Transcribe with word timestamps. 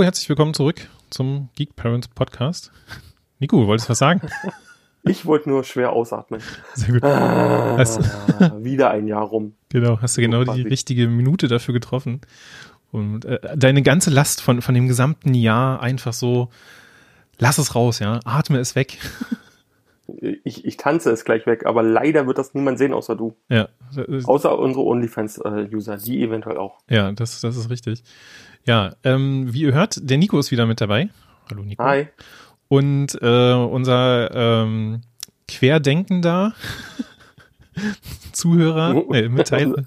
Hallo, 0.00 0.06
herzlich 0.06 0.30
willkommen 0.30 0.54
zurück 0.54 0.88
zum 1.10 1.50
Geek 1.56 1.76
Parents 1.76 2.08
Podcast. 2.08 2.72
Nico, 3.38 3.66
wolltest 3.66 3.86
du 3.86 3.90
was 3.90 3.98
sagen? 3.98 4.22
Ich 5.02 5.26
wollte 5.26 5.50
nur 5.50 5.62
schwer 5.62 5.92
ausatmen. 5.92 6.40
Sehr 6.72 6.92
gut. 6.92 7.04
Ah, 7.04 7.76
Hast, 7.76 8.00
wieder 8.64 8.90
ein 8.92 9.06
Jahr 9.06 9.24
rum. 9.24 9.52
genau, 9.68 10.00
hast 10.00 10.16
du 10.16 10.22
genau 10.22 10.40
die 10.40 10.46
quasi. 10.46 10.62
richtige 10.62 11.06
Minute 11.06 11.48
dafür 11.48 11.74
getroffen. 11.74 12.22
Und 12.92 13.26
äh, 13.26 13.40
deine 13.58 13.82
ganze 13.82 14.08
Last 14.08 14.40
von, 14.40 14.62
von 14.62 14.74
dem 14.74 14.88
gesamten 14.88 15.34
Jahr 15.34 15.82
einfach 15.82 16.14
so, 16.14 16.48
lass 17.38 17.58
es 17.58 17.74
raus, 17.74 17.98
ja, 17.98 18.20
atme 18.24 18.58
es 18.58 18.74
weg. 18.76 18.96
Ich, 20.44 20.64
ich 20.64 20.76
tanze 20.76 21.10
es 21.10 21.24
gleich 21.24 21.46
weg, 21.46 21.66
aber 21.66 21.82
leider 21.82 22.26
wird 22.26 22.38
das 22.38 22.54
niemand 22.54 22.78
sehen, 22.78 22.92
außer 22.92 23.16
du. 23.16 23.36
Ja, 23.48 23.68
Außer 24.24 24.58
unsere 24.58 24.84
OnlyFans-User, 24.84 25.96
die 25.96 26.22
eventuell 26.22 26.56
auch. 26.56 26.78
ja 26.88 27.12
das, 27.12 27.40
das 27.40 27.56
ist 27.56 27.70
richtig. 27.70 28.02
Ja, 28.66 28.94
ähm, 29.04 29.52
wie 29.52 29.62
ihr 29.62 29.74
hört, 29.74 29.98
der 30.08 30.18
Nico 30.18 30.38
ist 30.38 30.50
wieder 30.50 30.66
mit 30.66 30.80
dabei. 30.80 31.08
Hallo 31.50 31.62
Nico. 31.62 31.82
Hi. 31.82 32.08
Und 32.68 33.18
äh, 33.20 33.52
unser 33.54 34.30
ähm, 34.34 35.00
Querdenkender 35.48 36.54
Zuhörer, 38.32 38.94
äh, 39.14 39.28
Mitteiler, 39.28 39.84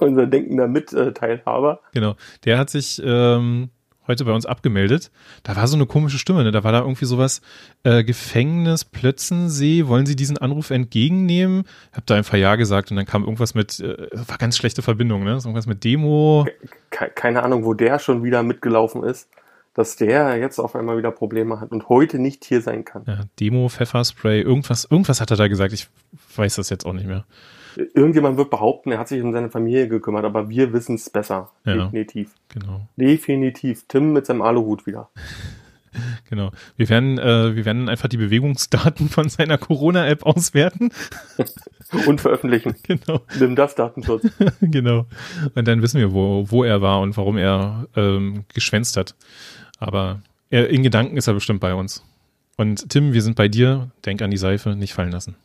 Unser 0.00 0.26
denkender 0.26 0.68
Mitteilhaber. 0.68 1.80
genau, 1.92 2.16
der 2.44 2.58
hat 2.58 2.70
sich 2.70 3.00
ähm, 3.04 3.70
heute 4.08 4.24
bei 4.24 4.32
uns 4.32 4.46
abgemeldet. 4.46 5.10
Da 5.42 5.56
war 5.56 5.66
so 5.66 5.76
eine 5.76 5.86
komische 5.86 6.18
Stimme, 6.18 6.44
ne? 6.44 6.52
Da 6.52 6.64
war 6.64 6.72
da 6.72 6.80
irgendwie 6.80 7.04
sowas, 7.04 7.40
äh, 7.82 8.04
Gefängnis 8.04 8.84
Plötzensee, 8.84 9.86
wollen 9.86 10.06
Sie 10.06 10.16
diesen 10.16 10.38
Anruf 10.38 10.70
entgegennehmen? 10.70 11.64
Ich 11.90 11.96
habe 11.96 12.06
da 12.06 12.14
einfach 12.14 12.38
Ja 12.38 12.56
gesagt 12.56 12.90
und 12.90 12.96
dann 12.96 13.06
kam 13.06 13.22
irgendwas 13.22 13.54
mit, 13.54 13.80
äh, 13.80 14.08
war 14.12 14.38
ganz 14.38 14.56
schlechte 14.56 14.82
Verbindung, 14.82 15.24
ne? 15.24 15.32
Irgendwas 15.32 15.66
mit 15.66 15.84
Demo. 15.84 16.46
Ke 16.90 17.10
keine 17.14 17.42
Ahnung, 17.42 17.64
wo 17.64 17.74
der 17.74 17.98
schon 17.98 18.22
wieder 18.24 18.42
mitgelaufen 18.42 19.02
ist, 19.02 19.28
dass 19.74 19.96
der 19.96 20.36
jetzt 20.38 20.58
auf 20.58 20.74
einmal 20.74 20.96
wieder 20.96 21.10
Probleme 21.10 21.60
hat 21.60 21.70
und 21.70 21.88
heute 21.88 22.18
nicht 22.18 22.44
hier 22.44 22.62
sein 22.62 22.84
kann. 22.84 23.04
Ja, 23.06 23.20
Demo, 23.38 23.68
Pfefferspray, 23.68 24.40
irgendwas, 24.40 24.86
irgendwas 24.90 25.20
hat 25.20 25.30
er 25.30 25.36
da 25.36 25.48
gesagt. 25.48 25.72
Ich 25.72 25.88
weiß 26.36 26.56
das 26.56 26.70
jetzt 26.70 26.86
auch 26.86 26.94
nicht 26.94 27.06
mehr. 27.06 27.24
Irgendjemand 27.94 28.36
wird 28.36 28.50
behaupten, 28.50 28.92
er 28.92 28.98
hat 28.98 29.08
sich 29.08 29.22
um 29.22 29.32
seine 29.32 29.50
Familie 29.50 29.88
gekümmert, 29.88 30.24
aber 30.24 30.48
wir 30.48 30.72
wissen 30.72 30.94
es 30.94 31.10
besser. 31.10 31.50
Ja. 31.64 31.84
Definitiv. 31.84 32.32
Genau. 32.48 32.88
Definitiv. 32.96 33.84
Tim 33.88 34.12
mit 34.12 34.26
seinem 34.26 34.42
Aluhut 34.42 34.86
wieder. 34.86 35.08
Genau. 36.28 36.50
Wir 36.76 36.90
werden, 36.90 37.18
äh, 37.18 37.56
wir 37.56 37.64
werden 37.64 37.88
einfach 37.88 38.08
die 38.08 38.16
Bewegungsdaten 38.18 39.08
von 39.08 39.30
seiner 39.30 39.56
Corona-App 39.56 40.26
auswerten. 40.26 40.90
Und 42.06 42.20
veröffentlichen. 42.20 42.74
Genau, 42.82 43.20
Nimm 43.38 43.56
das 43.56 43.74
Datenschutz. 43.76 44.26
genau. 44.60 45.06
Und 45.54 45.66
dann 45.66 45.80
wissen 45.80 45.98
wir, 45.98 46.12
wo, 46.12 46.44
wo 46.50 46.64
er 46.64 46.82
war 46.82 47.00
und 47.00 47.16
warum 47.16 47.38
er 47.38 47.86
ähm, 47.96 48.44
geschwänzt 48.52 48.96
hat. 48.96 49.14
Aber 49.78 50.20
er, 50.50 50.68
in 50.68 50.82
Gedanken 50.82 51.16
ist 51.16 51.28
er 51.28 51.34
bestimmt 51.34 51.60
bei 51.60 51.74
uns. 51.74 52.04
Und 52.56 52.90
Tim, 52.90 53.12
wir 53.12 53.22
sind 53.22 53.36
bei 53.36 53.48
dir. 53.48 53.90
Denk 54.04 54.20
an 54.22 54.30
die 54.30 54.36
Seife, 54.36 54.76
nicht 54.76 54.94
fallen 54.94 55.12
lassen. 55.12 55.36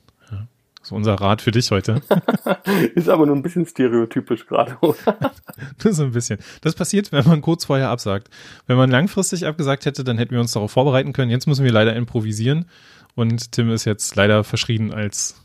Das 0.82 0.88
ist 0.88 0.92
unser 0.94 1.14
Rat 1.14 1.44
für 1.44 1.52
dich 1.52 1.70
heute. 1.70 2.02
Ist 2.96 3.08
aber 3.08 3.28
nur 3.28 3.36
ein 3.36 3.44
bisschen 3.44 3.68
stereotypisch 3.68 4.48
gerade. 4.48 4.76
oder? 4.82 5.32
so 5.92 6.04
ein 6.04 6.12
bisschen. 6.12 6.40
Das 6.62 6.74
passiert, 6.74 7.12
wenn 7.12 7.28
man 7.28 7.42
kurz 7.42 7.66
vorher 7.66 7.90
absagt. 7.90 8.30
Wenn 8.66 8.78
man 8.78 8.90
langfristig 8.90 9.46
abgesagt 9.46 9.86
hätte, 9.86 10.04
dann 10.04 10.18
hätten 10.18 10.32
wir 10.32 10.40
uns 10.40 10.54
darauf 10.54 10.72
vorbereiten 10.72 11.14
können. 11.14 11.30
Jetzt 11.30 11.46
müssen 11.46 11.64
wir 11.64 11.72
leider 11.72 11.96
improvisieren. 11.96 12.66
Und 13.14 13.52
Tim 13.52 13.70
ist 13.70 13.86
jetzt 13.86 14.16
leider 14.16 14.44
verschrien 14.44 14.92
als 14.92 15.40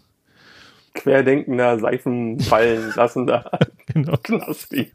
Querdenkender, 0.94 1.78
Seifen 1.78 2.40
fallen 2.40 2.94
lassender 2.96 3.50
genau. 3.86 4.16
Knasti. 4.16 4.90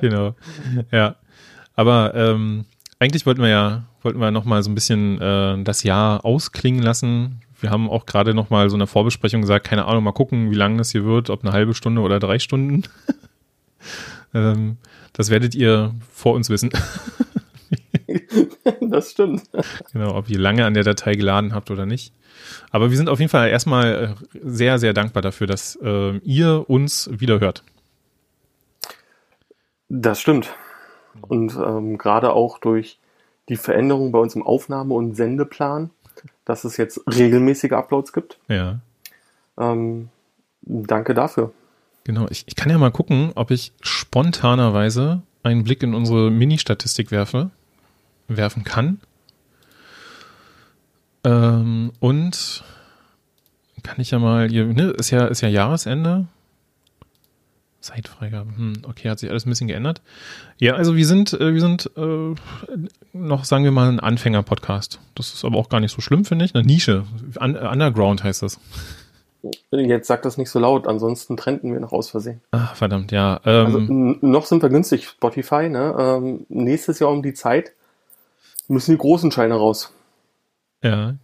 genau. 0.00 0.36
Ja. 0.92 1.16
Aber 1.74 2.14
ähm, 2.14 2.64
eigentlich 3.00 3.26
wollten 3.26 3.42
wir 3.42 3.48
ja, 3.48 3.82
wollten 4.02 4.20
wir 4.20 4.30
noch 4.30 4.44
mal 4.44 4.62
so 4.62 4.70
ein 4.70 4.76
bisschen 4.76 5.20
äh, 5.20 5.62
das 5.64 5.82
Jahr 5.82 6.24
ausklingen 6.24 6.82
lassen. 6.82 7.40
Wir 7.60 7.70
haben 7.70 7.88
auch 7.88 8.06
gerade 8.06 8.34
noch 8.34 8.50
mal 8.50 8.68
so 8.68 8.76
eine 8.76 8.86
Vorbesprechung 8.86 9.40
gesagt, 9.40 9.66
keine 9.66 9.86
Ahnung, 9.86 10.04
mal 10.04 10.12
gucken, 10.12 10.50
wie 10.50 10.56
lang 10.56 10.76
das 10.76 10.90
hier 10.90 11.04
wird, 11.04 11.30
ob 11.30 11.42
eine 11.42 11.52
halbe 11.52 11.74
Stunde 11.74 12.00
oder 12.00 12.18
drei 12.18 12.38
Stunden. 12.38 12.82
ähm, 14.34 14.76
das 15.12 15.30
werdet 15.30 15.54
ihr 15.54 15.94
vor 16.12 16.34
uns 16.34 16.50
wissen. 16.50 16.70
Das 18.80 19.10
stimmt. 19.10 19.42
genau, 19.92 20.14
ob 20.14 20.28
ihr 20.28 20.38
lange 20.38 20.64
an 20.64 20.74
der 20.74 20.84
Datei 20.84 21.14
geladen 21.14 21.54
habt 21.54 21.70
oder 21.70 21.86
nicht. 21.86 22.12
Aber 22.70 22.90
wir 22.90 22.96
sind 22.96 23.08
auf 23.08 23.18
jeden 23.18 23.30
Fall 23.30 23.48
erstmal 23.48 24.16
äh, 24.32 24.38
sehr, 24.42 24.78
sehr 24.78 24.92
dankbar 24.92 25.22
dafür, 25.22 25.46
dass 25.46 25.76
äh, 25.82 26.16
ihr 26.18 26.68
uns 26.68 27.10
wieder 27.12 27.40
hört. 27.40 27.64
Das 29.88 30.20
stimmt. 30.20 30.54
Und 31.22 31.54
ähm, 31.56 31.98
gerade 31.98 32.32
auch 32.32 32.58
durch 32.58 32.98
die 33.48 33.56
Veränderung 33.56 34.12
bei 34.12 34.18
uns 34.18 34.34
im 34.34 34.42
Aufnahme- 34.42 34.94
und 34.94 35.14
Sendeplan, 35.14 35.90
dass 36.46 36.64
es 36.64 36.78
jetzt 36.78 37.00
regelmäßige 37.06 37.72
Uploads 37.72 38.14
gibt. 38.14 38.38
Ja. 38.48 38.78
Ähm, 39.58 40.08
danke 40.62 41.12
dafür. 41.12 41.52
Genau, 42.04 42.26
ich, 42.30 42.44
ich 42.46 42.56
kann 42.56 42.70
ja 42.70 42.78
mal 42.78 42.92
gucken, 42.92 43.32
ob 43.34 43.50
ich 43.50 43.72
spontanerweise 43.82 45.22
einen 45.42 45.64
Blick 45.64 45.82
in 45.82 45.92
unsere 45.92 46.30
Mini-Statistik 46.30 47.10
werfe, 47.10 47.50
werfen 48.28 48.64
kann. 48.64 49.00
Ähm, 51.24 51.92
und 52.00 52.64
kann 53.82 54.00
ich 54.00 54.10
ja 54.10 54.18
mal, 54.18 54.48
hier, 54.48 54.66
ne, 54.66 54.90
ist 54.90 55.10
ja, 55.10 55.26
ist 55.26 55.42
ja 55.42 55.48
Jahresende. 55.48 56.26
Zeitfreigabe, 57.86 58.50
hm, 58.56 58.72
okay, 58.82 59.08
hat 59.08 59.18
sich 59.18 59.30
alles 59.30 59.46
ein 59.46 59.50
bisschen 59.50 59.68
geändert. 59.68 60.02
Ja, 60.58 60.74
also 60.74 60.96
wir 60.96 61.06
sind, 61.06 61.32
äh, 61.32 61.54
wir 61.54 61.60
sind 61.60 61.90
äh, 61.96 62.34
noch, 63.12 63.44
sagen 63.44 63.64
wir 63.64 63.70
mal, 63.70 63.88
ein 63.88 64.00
Anfänger-Podcast. 64.00 65.00
Das 65.14 65.32
ist 65.32 65.44
aber 65.44 65.56
auch 65.56 65.68
gar 65.68 65.80
nicht 65.80 65.94
so 65.94 66.00
schlimm, 66.00 66.24
finde 66.24 66.44
ich. 66.44 66.54
Eine 66.54 66.64
Nische. 66.64 67.04
Un 67.40 67.54
äh, 67.54 67.58
Underground 67.58 68.24
heißt 68.24 68.42
das. 68.42 68.58
Jetzt 69.70 70.08
sag 70.08 70.22
das 70.22 70.38
nicht 70.38 70.50
so 70.50 70.58
laut, 70.58 70.88
ansonsten 70.88 71.36
trennten 71.36 71.72
wir 71.72 71.78
noch 71.78 71.92
aus 71.92 72.10
Versehen. 72.10 72.40
Ach, 72.50 72.74
verdammt, 72.74 73.12
ja. 73.12 73.40
Ähm, 73.44 73.66
Also 73.66 73.78
noch 74.26 74.46
sind 74.46 74.62
wir 74.62 74.68
günstig, 74.70 75.06
Spotify. 75.06 75.68
Ne? 75.68 75.94
Ähm, 75.96 76.46
nächstes 76.48 76.98
Jahr 76.98 77.10
um 77.10 77.22
die 77.22 77.34
Zeit 77.34 77.72
müssen 78.66 78.90
die 78.90 78.98
großen 78.98 79.30
Scheine 79.30 79.54
raus. 79.54 79.92
Ja, 80.82 81.14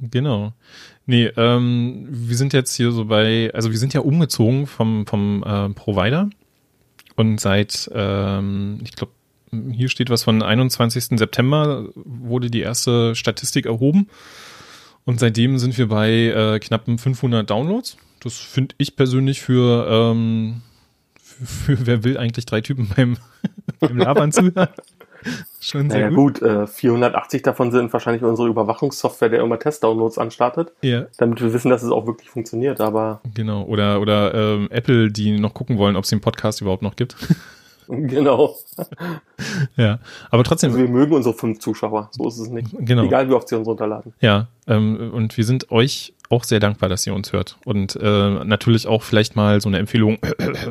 genau. 0.00 0.52
Nee, 1.06 1.30
ähm, 1.36 2.06
wir 2.10 2.36
sind 2.36 2.52
jetzt 2.52 2.74
hier 2.74 2.90
so 2.90 3.04
bei, 3.04 3.50
also 3.54 3.70
wir 3.70 3.78
sind 3.78 3.94
ja 3.94 4.00
umgezogen 4.00 4.66
vom, 4.66 5.06
vom 5.06 5.44
äh, 5.44 5.68
Provider 5.70 6.28
und 7.14 7.40
seit, 7.40 7.88
ähm, 7.94 8.80
ich 8.82 8.92
glaube, 8.92 9.12
hier 9.70 9.88
steht 9.88 10.10
was 10.10 10.24
von 10.24 10.42
21. 10.42 11.18
September 11.18 11.88
wurde 11.94 12.50
die 12.50 12.60
erste 12.60 13.14
Statistik 13.14 13.66
erhoben 13.66 14.08
und 15.04 15.20
seitdem 15.20 15.58
sind 15.58 15.78
wir 15.78 15.86
bei 15.88 16.10
äh, 16.10 16.58
knappen 16.58 16.98
500 16.98 17.48
Downloads. 17.48 17.96
Das 18.20 18.34
finde 18.36 18.74
ich 18.78 18.96
persönlich 18.96 19.40
für, 19.40 19.86
ähm, 19.88 20.62
für, 21.22 21.46
für 21.46 21.86
wer 21.86 22.02
will 22.02 22.18
eigentlich 22.18 22.46
drei 22.46 22.60
Typen 22.60 22.90
beim, 22.96 23.16
beim 23.78 23.96
Labern 23.96 24.32
zuhören. 24.32 24.68
Schon 25.68 25.90
sehr 25.90 25.98
Naja 26.10 26.14
gut. 26.14 26.40
gut, 26.40 26.42
äh, 26.48 26.66
480 26.68 27.42
davon 27.42 27.72
sind 27.72 27.92
wahrscheinlich 27.92 28.22
unsere 28.22 28.46
Überwachungssoftware, 28.46 29.30
der 29.30 29.40
immer 29.42 29.58
Testdownloads 29.58 30.16
anstartet, 30.16 30.72
Ja. 30.82 31.06
damit 31.18 31.40
wir 31.42 31.52
wissen, 31.52 31.70
dass 31.70 31.82
es 31.82 31.90
auch 31.90 32.06
wirklich 32.06 32.30
funktioniert. 32.30 32.80
Aber 32.80 33.20
Genau, 33.34 33.64
oder, 33.64 34.00
oder 34.00 34.32
ähm, 34.34 34.68
Apple, 34.70 35.10
die 35.10 35.40
noch 35.40 35.54
gucken 35.54 35.76
wollen, 35.76 35.96
ob 35.96 36.04
es 36.04 36.10
den 36.10 36.20
Podcast 36.20 36.60
überhaupt 36.60 36.82
noch 36.82 36.94
gibt. 36.94 37.16
genau. 37.88 38.54
ja, 39.76 39.98
aber 40.30 40.44
trotzdem, 40.44 40.70
Also 40.70 40.82
wir 40.82 40.88
mögen 40.88 41.12
unsere 41.14 41.34
fünf 41.34 41.58
Zuschauer. 41.58 42.10
So 42.12 42.28
ist 42.28 42.38
es 42.38 42.48
nicht. 42.48 42.68
genau, 42.78 43.04
Egal 43.04 43.28
wie 43.28 43.32
oft 43.34 43.48
sie 43.48 43.56
uns 43.56 43.66
runterladen. 43.66 44.12
ja, 44.20 44.46
ähm, 44.68 45.10
und 45.12 45.36
wir 45.36 45.44
sind 45.44 45.72
euch 45.72 46.14
auch 46.28 46.44
sehr 46.44 46.60
dankbar, 46.60 46.88
dass 46.88 47.04
ihr 47.08 47.14
uns 47.14 47.32
hört 47.32 47.56
und 47.64 47.96
äh, 48.00 48.44
natürlich 48.44 48.86
auch 48.86 49.02
vielleicht 49.02 49.34
mal 49.34 49.60
so 49.60 49.68
eine 49.68 49.78
Empfehlung 49.78 50.18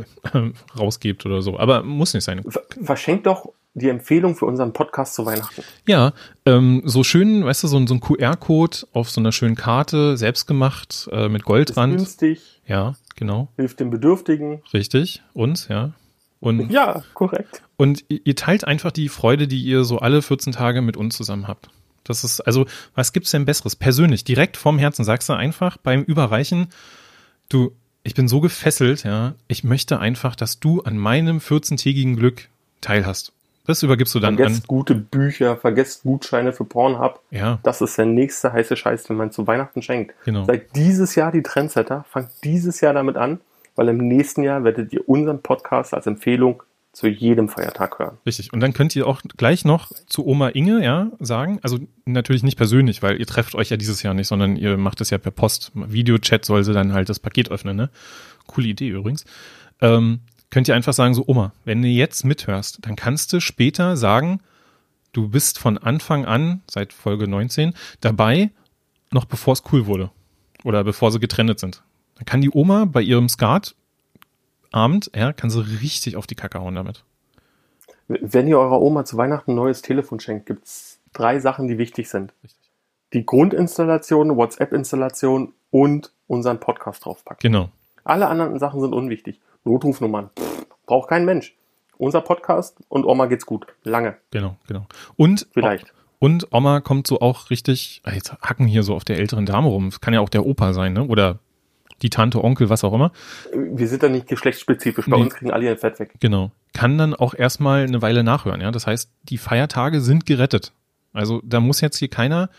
rausgebt 0.80 1.26
oder 1.26 1.42
so, 1.42 1.58
aber 1.60 1.84
muss 1.84 2.14
nicht 2.14 2.24
sein. 2.24 2.42
Ver 2.48 2.62
verschenkt 2.82 3.26
doch 3.26 3.50
die 3.76 3.90
Empfehlung 3.90 4.36
für 4.36 4.46
unseren 4.46 4.74
Podcast 4.74 5.14
zu 5.16 5.26
Weihnachten. 5.26 5.62
Ja, 5.88 6.14
ähm, 6.46 6.82
so 6.86 7.04
schön, 7.04 7.46
weißt 7.46 7.64
du, 7.64 7.68
so, 7.68 7.78
ein- 7.78 7.88
so 7.88 7.94
ein 7.96 8.00
QR-Code 8.00 8.78
auf 8.94 9.10
so 9.12 9.20
einer 9.22 9.32
schönen 9.32 9.56
Karte, 9.56 10.18
selbst 10.18 10.48
gemacht, 10.48 11.08
äh, 11.12 11.28
mit 11.30 11.42
Ist 11.42 11.46
Goldrand. 11.46 11.98
günstig, 11.98 12.62
Ja, 12.68 12.96
genau, 13.16 13.50
hilft 13.58 13.80
den 13.82 13.90
Bedürftigen. 13.92 14.62
richtig, 14.74 15.22
uns, 15.34 15.68
ja. 15.68 15.92
Und 16.40 16.72
Ja, 16.72 17.04
korrekt. 17.14 17.62
Und 17.78 18.04
ihr 18.08 18.22
ihr 18.24 18.36
teilt 18.36 18.66
einfach 18.66 18.92
die 18.92 19.10
Freude, 19.10 19.48
die 19.48 19.62
ihr 19.62 19.84
so 19.84 20.00
alle 20.00 20.22
14 20.22 20.54
Tage 20.54 20.82
mit 20.82 20.96
uns 20.98 21.16
zusammen 21.18 21.48
habt. 21.48 21.70
Das 22.04 22.24
ist, 22.24 22.40
also, 22.42 22.66
was 22.94 23.14
gibt's 23.14 23.32
denn 23.32 23.46
Besseres? 23.46 23.76
Persönlich, 23.76 24.24
direkt 24.24 24.58
vom 24.58 24.78
Herzen 24.78 25.04
sagst 25.04 25.28
du 25.28 25.34
einfach 25.34 25.78
beim 25.78 26.04
Überreichen, 26.04 26.68
du, 27.50 27.72
ich 28.04 28.14
bin 28.14 28.28
so 28.28 28.40
gefesselt, 28.42 29.04
ja, 29.04 29.34
ich 29.48 29.64
möchte 29.64 30.00
einfach, 30.00 30.36
dass 30.36 30.60
du 30.60 30.82
an 30.82 30.98
meinem 31.00 31.40
14-tägigen 31.40 32.16
Glück 32.16 32.48
teilhast. 32.82 33.32
Das 33.68 33.82
übergibst 33.84 34.14
du 34.16 34.20
dann 34.20 34.38
Vergesst 34.38 34.68
gute 34.68 34.96
Bücher, 34.96 35.58
vergesst 35.58 36.04
Gutscheine 36.04 36.54
für 36.54 36.66
Pornhub. 36.66 37.22
an. 37.32 37.38
Ja, 37.38 37.60
Das 37.64 37.82
ist 37.82 37.98
der 37.98 38.06
nächste 38.06 38.54
heiße 38.54 38.76
Scheiß, 38.76 39.04
den 39.06 39.18
man 39.18 39.32
zu 39.32 39.48
Weihnachten 39.48 39.82
schenkt. 39.82 40.14
genau. 40.26 40.46
Seid 40.46 40.76
dieses 40.76 41.16
Jahr 41.16 41.32
die 41.32 41.44
Trendsetter, 41.44 42.06
fangt 42.10 42.30
dieses 42.44 42.82
Jahr 42.82 42.94
damit 42.94 43.18
an, 43.18 43.40
weil 43.76 43.90
im 43.90 43.98
nächsten 43.98 44.44
Jahr 44.44 44.64
werdet 44.64 44.94
ihr 44.94 45.08
unseren 45.10 45.42
Podcast 45.42 45.94
als 45.94 46.08
Empfehlung 46.08 46.64
zu 46.94 47.08
jedem 47.08 47.50
Feiertag 47.50 48.00
hören. 48.00 48.18
Richtig. 48.26 48.54
Und 48.54 48.62
dann 48.62 48.72
könnt 48.72 48.96
ihr 48.96 49.06
auch 49.06 49.22
gleich 49.36 49.66
noch 49.66 49.92
zu 50.08 50.26
Oma 50.26 50.48
Inge, 50.50 50.82
ja, 50.82 51.12
sagen. 51.20 51.60
Also 51.62 51.80
natürlich 52.06 52.42
nicht 52.42 52.56
persönlich, 52.56 53.04
weil 53.04 53.20
ihr 53.20 53.26
trefft 53.26 53.54
euch 53.54 53.70
ja 53.70 53.76
dieses 53.76 54.02
Jahr 54.02 54.14
nicht, 54.14 54.28
sondern 54.30 54.56
ihr 54.56 54.78
macht 54.78 55.02
es 55.02 55.10
ja 55.10 55.18
per 55.18 55.32
Post. 55.32 55.74
Videochat 55.76 56.46
soll 56.46 56.64
sie 56.64 56.72
dann 56.72 56.94
halt 56.94 57.10
das 57.10 57.20
Paket 57.20 57.52
öffnen, 57.52 57.76
ne? 57.76 57.90
Coole 58.48 58.68
Idee 58.68 58.88
übrigens. 58.90 59.26
Ähm, 59.82 60.22
könnt 60.50 60.68
ihr 60.68 60.76
einfach 60.76 60.94
sagen, 60.94 61.14
so 61.14 61.24
Oma, 61.28 61.54
wenn 61.64 61.82
du 61.82 61.88
jetzt 61.88 62.24
mithörst, 62.24 62.80
dann 62.86 62.96
kannst 62.96 63.34
du 63.34 63.40
später 63.40 63.98
sagen, 63.98 64.40
du 65.12 65.30
bist 65.30 65.60
von 65.60 65.78
Anfang 65.78 66.26
an, 66.26 66.62
seit 66.70 66.94
Folge 66.94 67.28
19, 67.28 67.74
dabei, 68.02 68.52
noch 69.12 69.26
bevor 69.26 69.54
es 69.54 69.64
cool 69.72 69.86
wurde. 69.86 70.12
Oder 70.64 70.84
bevor 70.84 71.12
sie 71.12 71.20
getrennt 71.20 71.60
sind. 71.60 71.84
Dann 72.16 72.26
kann 72.26 72.42
die 72.42 72.50
Oma 72.52 72.86
bei 72.86 73.02
ihrem 73.02 73.30
Skat 73.30 73.76
Abend, 74.72 75.10
ja, 75.16 75.32
kann 75.32 75.50
sie 75.50 75.62
richtig 75.82 76.18
auf 76.18 76.28
die 76.28 76.36
Kacke 76.36 76.60
hauen 76.60 76.76
damit. 76.76 77.06
Wenn 78.08 78.48
ihr 78.48 78.60
eurer 78.60 78.82
Oma 78.82 79.06
zu 79.06 79.16
Weihnachten 79.16 79.52
ein 79.52 79.56
neues 79.56 79.82
Telefon 79.82 80.20
schenkt, 80.20 80.46
gibt 80.48 80.66
es 80.66 81.00
drei 81.14 81.40
Sachen, 81.40 81.68
die 81.68 81.78
wichtig 81.78 82.10
sind. 82.10 82.34
Richtig. 82.44 82.70
Die 83.14 83.26
Grundinstallation, 83.26 84.36
WhatsApp-Installation 84.36 85.54
und 85.72 86.12
unseren 86.28 86.60
Podcast 86.60 87.06
draufpacken. 87.06 87.40
Genau. 87.42 87.70
Alle 88.04 88.28
anderen 88.28 88.60
Sachen 88.60 88.82
sind 88.82 88.94
unwichtig. 88.94 89.40
Notrufnummern, 89.66 90.30
pff, 90.38 90.66
braucht 90.86 91.10
kein 91.10 91.26
Mensch. 91.26 91.56
Unser 91.98 92.22
Podcast 92.22 92.78
und 92.90 93.06
Oma 93.06 93.26
geht's 93.26 93.46
gut. 93.46 93.68
Lange. 93.84 94.18
Genau, 94.32 94.58
genau. 94.68 94.86
Und 95.16 95.48
vielleicht. 95.52 95.94
Und 96.20 96.48
Oma 96.52 96.82
kommt 96.82 97.08
so 97.08 97.20
auch 97.20 97.50
richtig, 97.50 98.02
ah, 98.04 98.12
jetzt 98.12 98.34
hacken 98.42 98.68
hier 98.68 98.84
so 98.84 98.96
auf 98.96 99.04
der 99.04 99.18
älteren 99.18 99.46
Dame 99.46 99.68
rum. 99.68 99.90
Das 99.90 100.02
kann 100.02 100.14
ja 100.14 100.20
auch 100.20 100.30
der 100.30 100.46
Opa 100.46 100.74
sein, 100.74 100.94
ne? 100.94 101.04
Oder 101.06 101.40
die 102.02 102.10
Tante, 102.10 102.44
Onkel, 102.44 102.70
was 102.70 102.84
auch 102.84 102.94
immer. 102.94 103.12
Wir 103.54 103.88
sind 103.88 104.04
da 104.04 104.10
nicht 104.10 104.28
geschlechtsspezifisch. 104.28 105.06
Bei 105.08 105.18
nee. 105.18 105.24
uns 105.24 105.36
kriegen 105.36 105.52
alle 105.52 105.66
ihr 105.66 105.78
Fett 105.78 106.00
weg. 106.00 106.14
Genau. 106.20 106.52
Kann 106.74 106.98
dann 106.98 107.14
auch 107.14 107.34
erstmal 107.34 107.84
eine 107.84 108.02
Weile 108.02 108.24
nachhören, 108.24 108.62
ja. 108.62 108.72
Das 108.72 108.86
heißt, 108.88 109.12
die 109.24 109.38
Feiertage 109.38 110.02
sind 110.02 110.26
gerettet. 110.26 110.74
Also 111.14 111.42
da 111.46 111.62
muss 111.62 111.80
jetzt 111.80 111.98
hier 111.98 112.10
keiner 112.10 112.50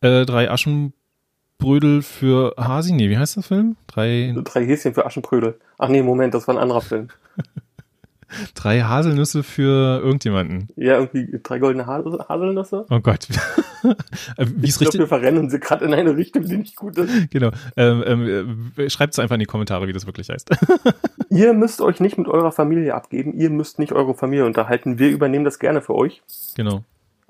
äh, 0.00 0.24
drei 0.24 0.50
Aschenbrödel 1.58 2.02
für 2.02 2.54
Hasi, 2.56 2.92
nee, 2.92 3.10
wie 3.10 3.18
heißt 3.18 3.34
der 3.34 3.42
Film? 3.42 3.76
Drei, 3.88 4.32
drei 4.44 4.64
Häschen 4.64 4.94
für 4.94 5.04
Aschenbrödel. 5.04 5.58
Ach 5.76 5.88
nee, 5.88 6.02
Moment, 6.02 6.32
das 6.32 6.46
war 6.46 6.54
ein 6.54 6.60
anderer 6.60 6.80
Film. 6.80 7.08
drei 8.54 8.82
Haselnüsse 8.82 9.42
für 9.42 10.00
irgendjemanden. 10.00 10.68
Ja, 10.76 11.00
irgendwie 11.00 11.40
drei 11.42 11.58
goldene 11.58 11.86
Haselnüsse. 11.86 12.86
Oh 12.88 13.00
Gott. 13.00 13.26
Äh, 14.36 14.44
wie 14.56 14.68
es 14.68 14.80
richtig. 14.80 14.98
wir 14.98 15.06
verrennen 15.06 15.50
sie 15.50 15.60
gerade 15.60 15.84
in 15.84 15.94
eine 15.94 16.16
Richtung, 16.16 16.42
die 16.42 16.56
nicht 16.56 16.74
gut 16.74 16.98
ist. 16.98 17.30
Genau. 17.30 17.52
Ähm, 17.76 18.72
ähm, 18.76 18.90
Schreibt 18.90 19.12
es 19.12 19.20
einfach 19.20 19.36
in 19.36 19.38
die 19.38 19.46
Kommentare, 19.46 19.86
wie 19.86 19.92
das 19.92 20.04
wirklich 20.04 20.30
heißt. 20.30 20.50
ihr 21.30 21.52
müsst 21.52 21.80
euch 21.80 22.00
nicht 22.00 22.18
mit 22.18 22.26
eurer 22.26 22.50
Familie 22.50 22.96
abgeben. 22.96 23.34
Ihr 23.34 23.50
müsst 23.50 23.78
nicht 23.78 23.92
eure 23.92 24.14
Familie 24.14 24.46
unterhalten. 24.46 24.98
Wir 24.98 25.10
übernehmen 25.10 25.44
das 25.44 25.60
gerne 25.60 25.80
für 25.80 25.94
euch. 25.94 26.22
Genau. 26.56 26.82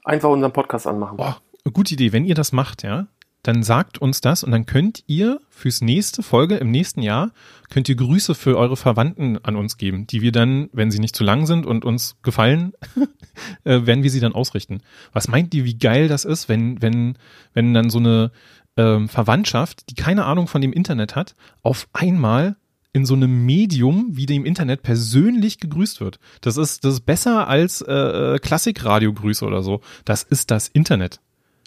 Einfach 0.04 0.30
unseren 0.30 0.52
Podcast 0.52 0.86
anmachen. 0.86 1.18
Boah, 1.18 1.36
gute 1.70 1.92
Idee. 1.92 2.14
Wenn 2.14 2.24
ihr 2.24 2.34
das 2.34 2.52
macht, 2.52 2.82
ja, 2.82 3.08
dann 3.42 3.62
sagt 3.62 3.98
uns 3.98 4.20
das 4.20 4.42
und 4.42 4.50
dann 4.50 4.66
könnt 4.66 5.04
ihr 5.06 5.40
fürs 5.48 5.80
nächste 5.80 6.22
Folge 6.22 6.56
im 6.56 6.70
nächsten 6.70 7.02
Jahr 7.02 7.30
könnt 7.70 7.88
ihr 7.88 7.94
Grüße 7.94 8.34
für 8.34 8.56
eure 8.56 8.76
Verwandten 8.76 9.38
an 9.44 9.56
uns 9.56 9.76
geben, 9.76 10.06
die 10.06 10.22
wir 10.22 10.32
dann, 10.32 10.68
wenn 10.72 10.90
sie 10.90 10.98
nicht 10.98 11.14
zu 11.14 11.24
lang 11.24 11.46
sind 11.46 11.64
und 11.64 11.84
uns 11.84 12.16
gefallen, 12.22 12.72
äh, 13.64 13.86
werden 13.86 14.02
wir 14.02 14.10
sie 14.10 14.20
dann 14.20 14.32
ausrichten. 14.32 14.80
Was 15.12 15.28
meint 15.28 15.54
ihr, 15.54 15.64
wie 15.64 15.78
geil 15.78 16.08
das 16.08 16.24
ist, 16.24 16.48
wenn 16.48 16.82
wenn 16.82 17.16
wenn 17.54 17.74
dann 17.74 17.90
so 17.90 17.98
eine 17.98 18.32
ähm, 18.76 19.08
Verwandtschaft, 19.08 19.90
die 19.90 19.94
keine 19.94 20.24
Ahnung 20.24 20.48
von 20.48 20.60
dem 20.60 20.72
Internet 20.72 21.14
hat, 21.14 21.34
auf 21.62 21.88
einmal 21.92 22.56
in 22.92 23.06
so 23.06 23.14
einem 23.14 23.46
Medium 23.46 24.08
wie 24.16 24.26
dem 24.26 24.44
Internet 24.44 24.82
persönlich 24.82 25.60
gegrüßt 25.60 26.00
wird. 26.00 26.18
Das 26.40 26.56
ist 26.56 26.84
das 26.84 26.94
ist 26.94 27.06
besser 27.06 27.46
als 27.46 27.82
äh, 27.82 27.92
äh 27.92 28.38
Klassikradiogrüße 28.40 29.44
oder 29.44 29.62
so. 29.62 29.80
Das 30.04 30.24
ist 30.24 30.50
das 30.50 30.68
Internet. 30.68 31.20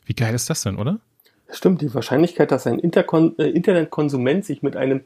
Wie 0.06 0.14
geil 0.14 0.34
ist 0.34 0.50
das 0.50 0.64
denn, 0.64 0.76
oder? 0.76 1.00
Stimmt, 1.52 1.82
die 1.82 1.94
Wahrscheinlichkeit, 1.94 2.52
dass 2.52 2.66
ein 2.66 2.80
Interkon 2.80 3.38
äh, 3.38 3.50
Internetkonsument 3.50 4.46
sich 4.46 4.64
mit 4.64 4.78
einem 4.78 5.02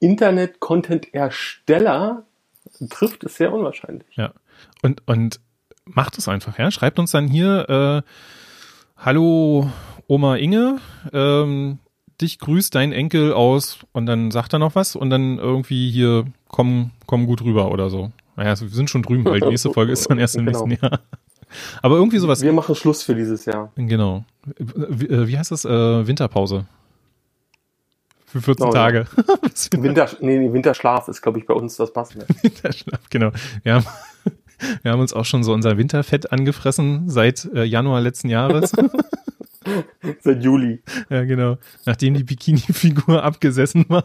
Internet-Content-Ersteller 0.00 2.24
trifft, 2.90 3.24
ist 3.24 3.36
sehr 3.36 3.52
unwahrscheinlich. 3.52 4.06
Ja. 4.16 4.32
Und, 4.82 5.02
und 5.06 5.40
macht 5.84 6.18
es 6.18 6.28
einfach, 6.28 6.58
ja. 6.58 6.70
Schreibt 6.70 6.98
uns 6.98 7.12
dann 7.12 7.28
hier, 7.28 7.68
äh, 7.68 8.02
hallo 8.96 9.70
Oma 10.06 10.36
Inge, 10.36 10.78
ähm, 11.12 11.78
dich 12.20 12.38
grüßt 12.38 12.74
dein 12.74 12.92
Enkel 12.92 13.32
aus 13.32 13.78
und 13.92 14.06
dann 14.06 14.30
sagt 14.30 14.52
er 14.52 14.58
noch 14.58 14.74
was 14.74 14.96
und 14.96 15.10
dann 15.10 15.38
irgendwie 15.38 15.90
hier 15.90 16.26
komm, 16.48 16.90
komm 17.06 17.26
gut 17.26 17.42
rüber 17.42 17.70
oder 17.70 17.90
so. 17.90 18.12
Naja, 18.36 18.60
wir 18.60 18.68
sind 18.68 18.90
schon 18.90 19.02
drüben, 19.02 19.24
weil 19.24 19.40
die 19.40 19.48
nächste 19.48 19.70
Folge 19.72 19.92
ist 19.92 20.10
dann 20.10 20.18
erst 20.18 20.36
im 20.36 20.46
genau. 20.46 20.66
nächsten 20.66 20.84
Jahr. 20.84 21.00
Aber 21.82 21.96
irgendwie 21.96 22.18
sowas. 22.18 22.42
Wir 22.42 22.52
machen 22.52 22.74
Schluss 22.74 23.02
für 23.02 23.14
dieses 23.14 23.44
Jahr. 23.44 23.72
Genau. 23.76 24.24
Wie, 24.58 25.06
äh, 25.06 25.26
wie 25.26 25.38
heißt 25.38 25.50
das? 25.50 25.64
Äh, 25.64 26.06
Winterpause. 26.06 26.66
Für 28.26 28.42
14 28.42 28.66
oh, 28.66 28.70
Tage. 28.70 29.06
Ja. 29.72 29.82
Winter, 29.82 30.08
nee, 30.20 30.52
Winterschlaf 30.52 31.08
ist, 31.08 31.20
glaube 31.20 31.40
ich, 31.40 31.46
bei 31.46 31.54
uns 31.54 31.74
das 31.76 31.92
Passende. 31.92 32.26
Winterschlaf, 32.42 33.00
genau. 33.10 33.32
Wir 33.64 33.74
haben, 33.74 33.86
wir 34.82 34.92
haben 34.92 35.00
uns 35.00 35.12
auch 35.12 35.24
schon 35.24 35.42
so 35.42 35.52
unser 35.52 35.76
Winterfett 35.78 36.30
angefressen 36.30 37.08
seit 37.08 37.44
äh, 37.54 37.64
Januar 37.64 38.00
letzten 38.00 38.28
Jahres. 38.28 38.72
seit 40.20 40.42
Juli. 40.44 40.82
Ja, 41.10 41.24
genau. 41.24 41.58
Nachdem 41.86 42.14
die 42.14 42.22
Bikini-Figur 42.22 43.24
abgesessen 43.24 43.86
war. 43.88 44.04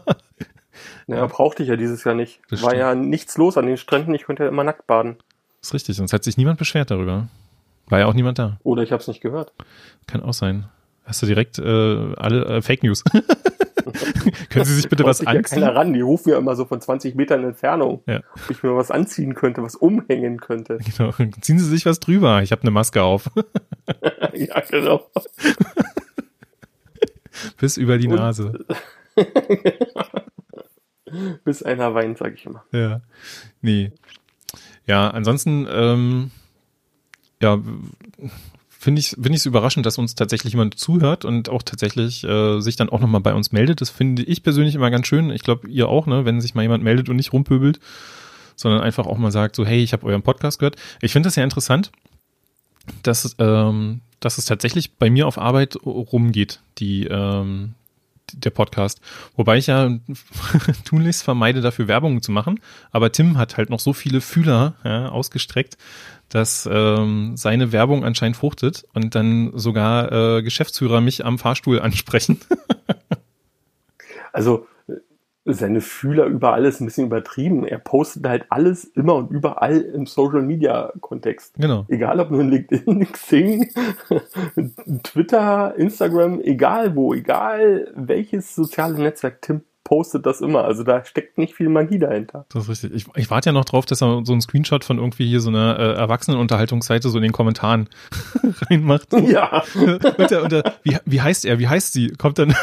Naja, 1.06 1.26
brauchte 1.26 1.62
ich 1.62 1.68
ja 1.68 1.76
dieses 1.76 2.02
Jahr 2.02 2.14
nicht. 2.14 2.40
Das 2.48 2.62
war 2.62 2.70
stimmt. 2.70 2.80
ja 2.80 2.94
nichts 2.94 3.36
los 3.36 3.56
an 3.56 3.66
den 3.66 3.76
Stränden. 3.76 4.14
Ich 4.14 4.24
konnte 4.24 4.42
ja 4.44 4.48
immer 4.48 4.64
nackt 4.64 4.86
baden. 4.86 5.18
Das 5.64 5.70
ist 5.70 5.74
richtig, 5.76 5.96
sonst 5.96 6.12
hat 6.12 6.22
sich 6.24 6.36
niemand 6.36 6.58
beschwert 6.58 6.90
darüber. 6.90 7.26
War 7.88 7.98
ja 7.98 8.04
auch 8.04 8.12
niemand 8.12 8.38
da. 8.38 8.58
Oder 8.64 8.82
ich 8.82 8.92
habe 8.92 9.00
es 9.00 9.08
nicht 9.08 9.22
gehört. 9.22 9.54
Kann 10.06 10.22
auch 10.22 10.34
sein. 10.34 10.66
Hast 11.06 11.22
du 11.22 11.26
direkt 11.26 11.58
äh, 11.58 12.14
alle 12.16 12.44
äh, 12.44 12.60
Fake 12.60 12.82
News? 12.82 13.02
Können 14.50 14.66
Sie 14.66 14.74
sich 14.74 14.90
bitte 14.90 15.04
was 15.06 15.20
anziehen? 15.20 15.36
Ja 15.36 15.40
keiner 15.40 15.74
ran. 15.74 15.94
Die 15.94 16.02
rufen 16.02 16.28
ja 16.28 16.36
immer 16.36 16.54
so 16.54 16.66
von 16.66 16.82
20 16.82 17.14
Metern 17.14 17.44
Entfernung, 17.44 18.02
ja. 18.06 18.20
ob 18.34 18.50
ich 18.50 18.62
mir 18.62 18.76
was 18.76 18.90
anziehen 18.90 19.34
könnte, 19.34 19.62
was 19.62 19.74
umhängen 19.74 20.38
könnte. 20.38 20.76
Genau. 20.98 21.12
Ziehen 21.40 21.58
Sie 21.58 21.64
sich 21.64 21.86
was 21.86 21.98
drüber. 21.98 22.42
Ich 22.42 22.52
habe 22.52 22.60
eine 22.60 22.70
Maske 22.70 23.02
auf. 23.02 23.30
ja, 24.34 24.60
genau. 24.68 25.10
Bis 27.56 27.78
über 27.78 27.96
die 27.96 28.08
Nase. 28.08 28.66
Bis 31.42 31.62
einer 31.62 31.94
weint, 31.94 32.18
sag 32.18 32.34
ich 32.34 32.44
immer. 32.44 32.66
Ja. 32.70 33.00
Nee. 33.62 33.92
Ja, 34.86 35.10
ansonsten, 35.10 35.66
ähm, 35.70 36.30
ja, 37.40 37.60
finde 38.68 39.00
ich 39.00 39.10
finde 39.10 39.30
ich 39.30 39.36
es 39.36 39.46
überraschend, 39.46 39.86
dass 39.86 39.96
uns 39.96 40.14
tatsächlich 40.14 40.52
jemand 40.52 40.78
zuhört 40.78 41.24
und 41.24 41.48
auch 41.48 41.62
tatsächlich 41.62 42.22
äh, 42.24 42.60
sich 42.60 42.76
dann 42.76 42.90
auch 42.90 43.00
nochmal 43.00 43.22
bei 43.22 43.32
uns 43.34 43.50
meldet. 43.50 43.80
Das 43.80 43.88
finde 43.90 44.22
ich 44.22 44.42
persönlich 44.42 44.74
immer 44.74 44.90
ganz 44.90 45.06
schön. 45.06 45.30
Ich 45.30 45.42
glaube, 45.42 45.68
ihr 45.68 45.88
auch, 45.88 46.06
ne, 46.06 46.24
wenn 46.26 46.40
sich 46.40 46.54
mal 46.54 46.62
jemand 46.62 46.84
meldet 46.84 47.08
und 47.08 47.16
nicht 47.16 47.32
rumpöbelt, 47.32 47.80
sondern 48.56 48.82
einfach 48.82 49.06
auch 49.06 49.16
mal 49.16 49.32
sagt, 49.32 49.56
so, 49.56 49.64
hey, 49.64 49.82
ich 49.82 49.94
habe 49.94 50.06
euren 50.06 50.22
Podcast 50.22 50.58
gehört. 50.58 50.76
Ich 51.00 51.12
finde 51.12 51.28
das 51.28 51.36
ja 51.36 51.44
interessant, 51.44 51.92
dass, 53.02 53.34
ähm, 53.38 54.02
dass 54.20 54.36
es 54.36 54.44
tatsächlich 54.44 54.96
bei 54.96 55.08
mir 55.08 55.26
auf 55.26 55.38
Arbeit 55.38 55.76
rumgeht, 55.86 56.60
die, 56.78 57.06
ähm, 57.06 57.74
der 58.36 58.50
Podcast. 58.50 59.00
Wobei 59.36 59.58
ich 59.58 59.66
ja 59.66 59.90
tunlichst 60.84 61.22
vermeide, 61.22 61.60
dafür 61.60 61.88
Werbung 61.88 62.22
zu 62.22 62.32
machen. 62.32 62.60
Aber 62.90 63.12
Tim 63.12 63.38
hat 63.38 63.56
halt 63.56 63.70
noch 63.70 63.80
so 63.80 63.92
viele 63.92 64.20
Fühler 64.20 64.74
ja, 64.84 65.08
ausgestreckt, 65.08 65.76
dass 66.28 66.68
ähm, 66.70 67.36
seine 67.36 67.72
Werbung 67.72 68.04
anscheinend 68.04 68.36
fruchtet 68.36 68.84
und 68.92 69.14
dann 69.14 69.52
sogar 69.54 70.12
äh, 70.38 70.42
Geschäftsführer 70.42 71.00
mich 71.00 71.24
am 71.24 71.38
Fahrstuhl 71.38 71.80
ansprechen. 71.80 72.40
also 74.32 74.66
seine 75.44 75.80
Fühler 75.80 76.24
überall 76.26 76.64
ist 76.64 76.80
ein 76.80 76.86
bisschen 76.86 77.06
übertrieben. 77.06 77.66
Er 77.66 77.78
postet 77.78 78.26
halt 78.26 78.46
alles 78.48 78.84
immer 78.84 79.14
und 79.14 79.30
überall 79.30 79.80
im 79.80 80.06
Social 80.06 80.42
Media 80.42 80.92
Kontext. 81.00 81.54
Genau. 81.58 81.84
Egal 81.88 82.20
ob 82.20 82.30
nur 82.30 82.40
in 82.40 82.50
LinkedIn, 82.50 83.06
Xing, 83.12 83.70
Twitter, 85.02 85.74
Instagram, 85.76 86.40
egal 86.40 86.96
wo, 86.96 87.12
egal 87.14 87.92
welches 87.94 88.54
soziale 88.54 88.94
Netzwerk 88.94 89.42
Tim 89.42 89.62
postet 89.84 90.24
das 90.24 90.40
immer. 90.40 90.64
Also 90.64 90.82
da 90.82 91.04
steckt 91.04 91.36
nicht 91.36 91.54
viel 91.54 91.68
Magie 91.68 91.98
dahinter. 91.98 92.46
Das 92.48 92.64
ist 92.64 92.68
richtig. 92.70 92.94
Ich, 92.94 93.06
ich 93.16 93.30
warte 93.30 93.50
ja 93.50 93.52
noch 93.52 93.66
drauf, 93.66 93.84
dass 93.84 94.02
er 94.02 94.22
so 94.24 94.32
einen 94.32 94.40
Screenshot 94.40 94.82
von 94.82 94.96
irgendwie 94.96 95.28
hier 95.28 95.40
so 95.40 95.50
einer 95.50 95.78
äh, 95.78 95.92
Erwachsenenunterhaltungsseite 95.92 97.10
so 97.10 97.18
in 97.18 97.22
den 97.22 97.32
Kommentaren 97.32 97.90
reinmacht. 98.62 99.12
Ja. 99.12 99.62
unter, 100.16 100.42
unter, 100.42 100.74
wie, 100.82 100.96
wie 101.04 101.20
heißt 101.20 101.44
er? 101.44 101.58
Wie 101.58 101.68
heißt 101.68 101.92
sie? 101.92 102.08
Kommt 102.12 102.38
dann 102.38 102.56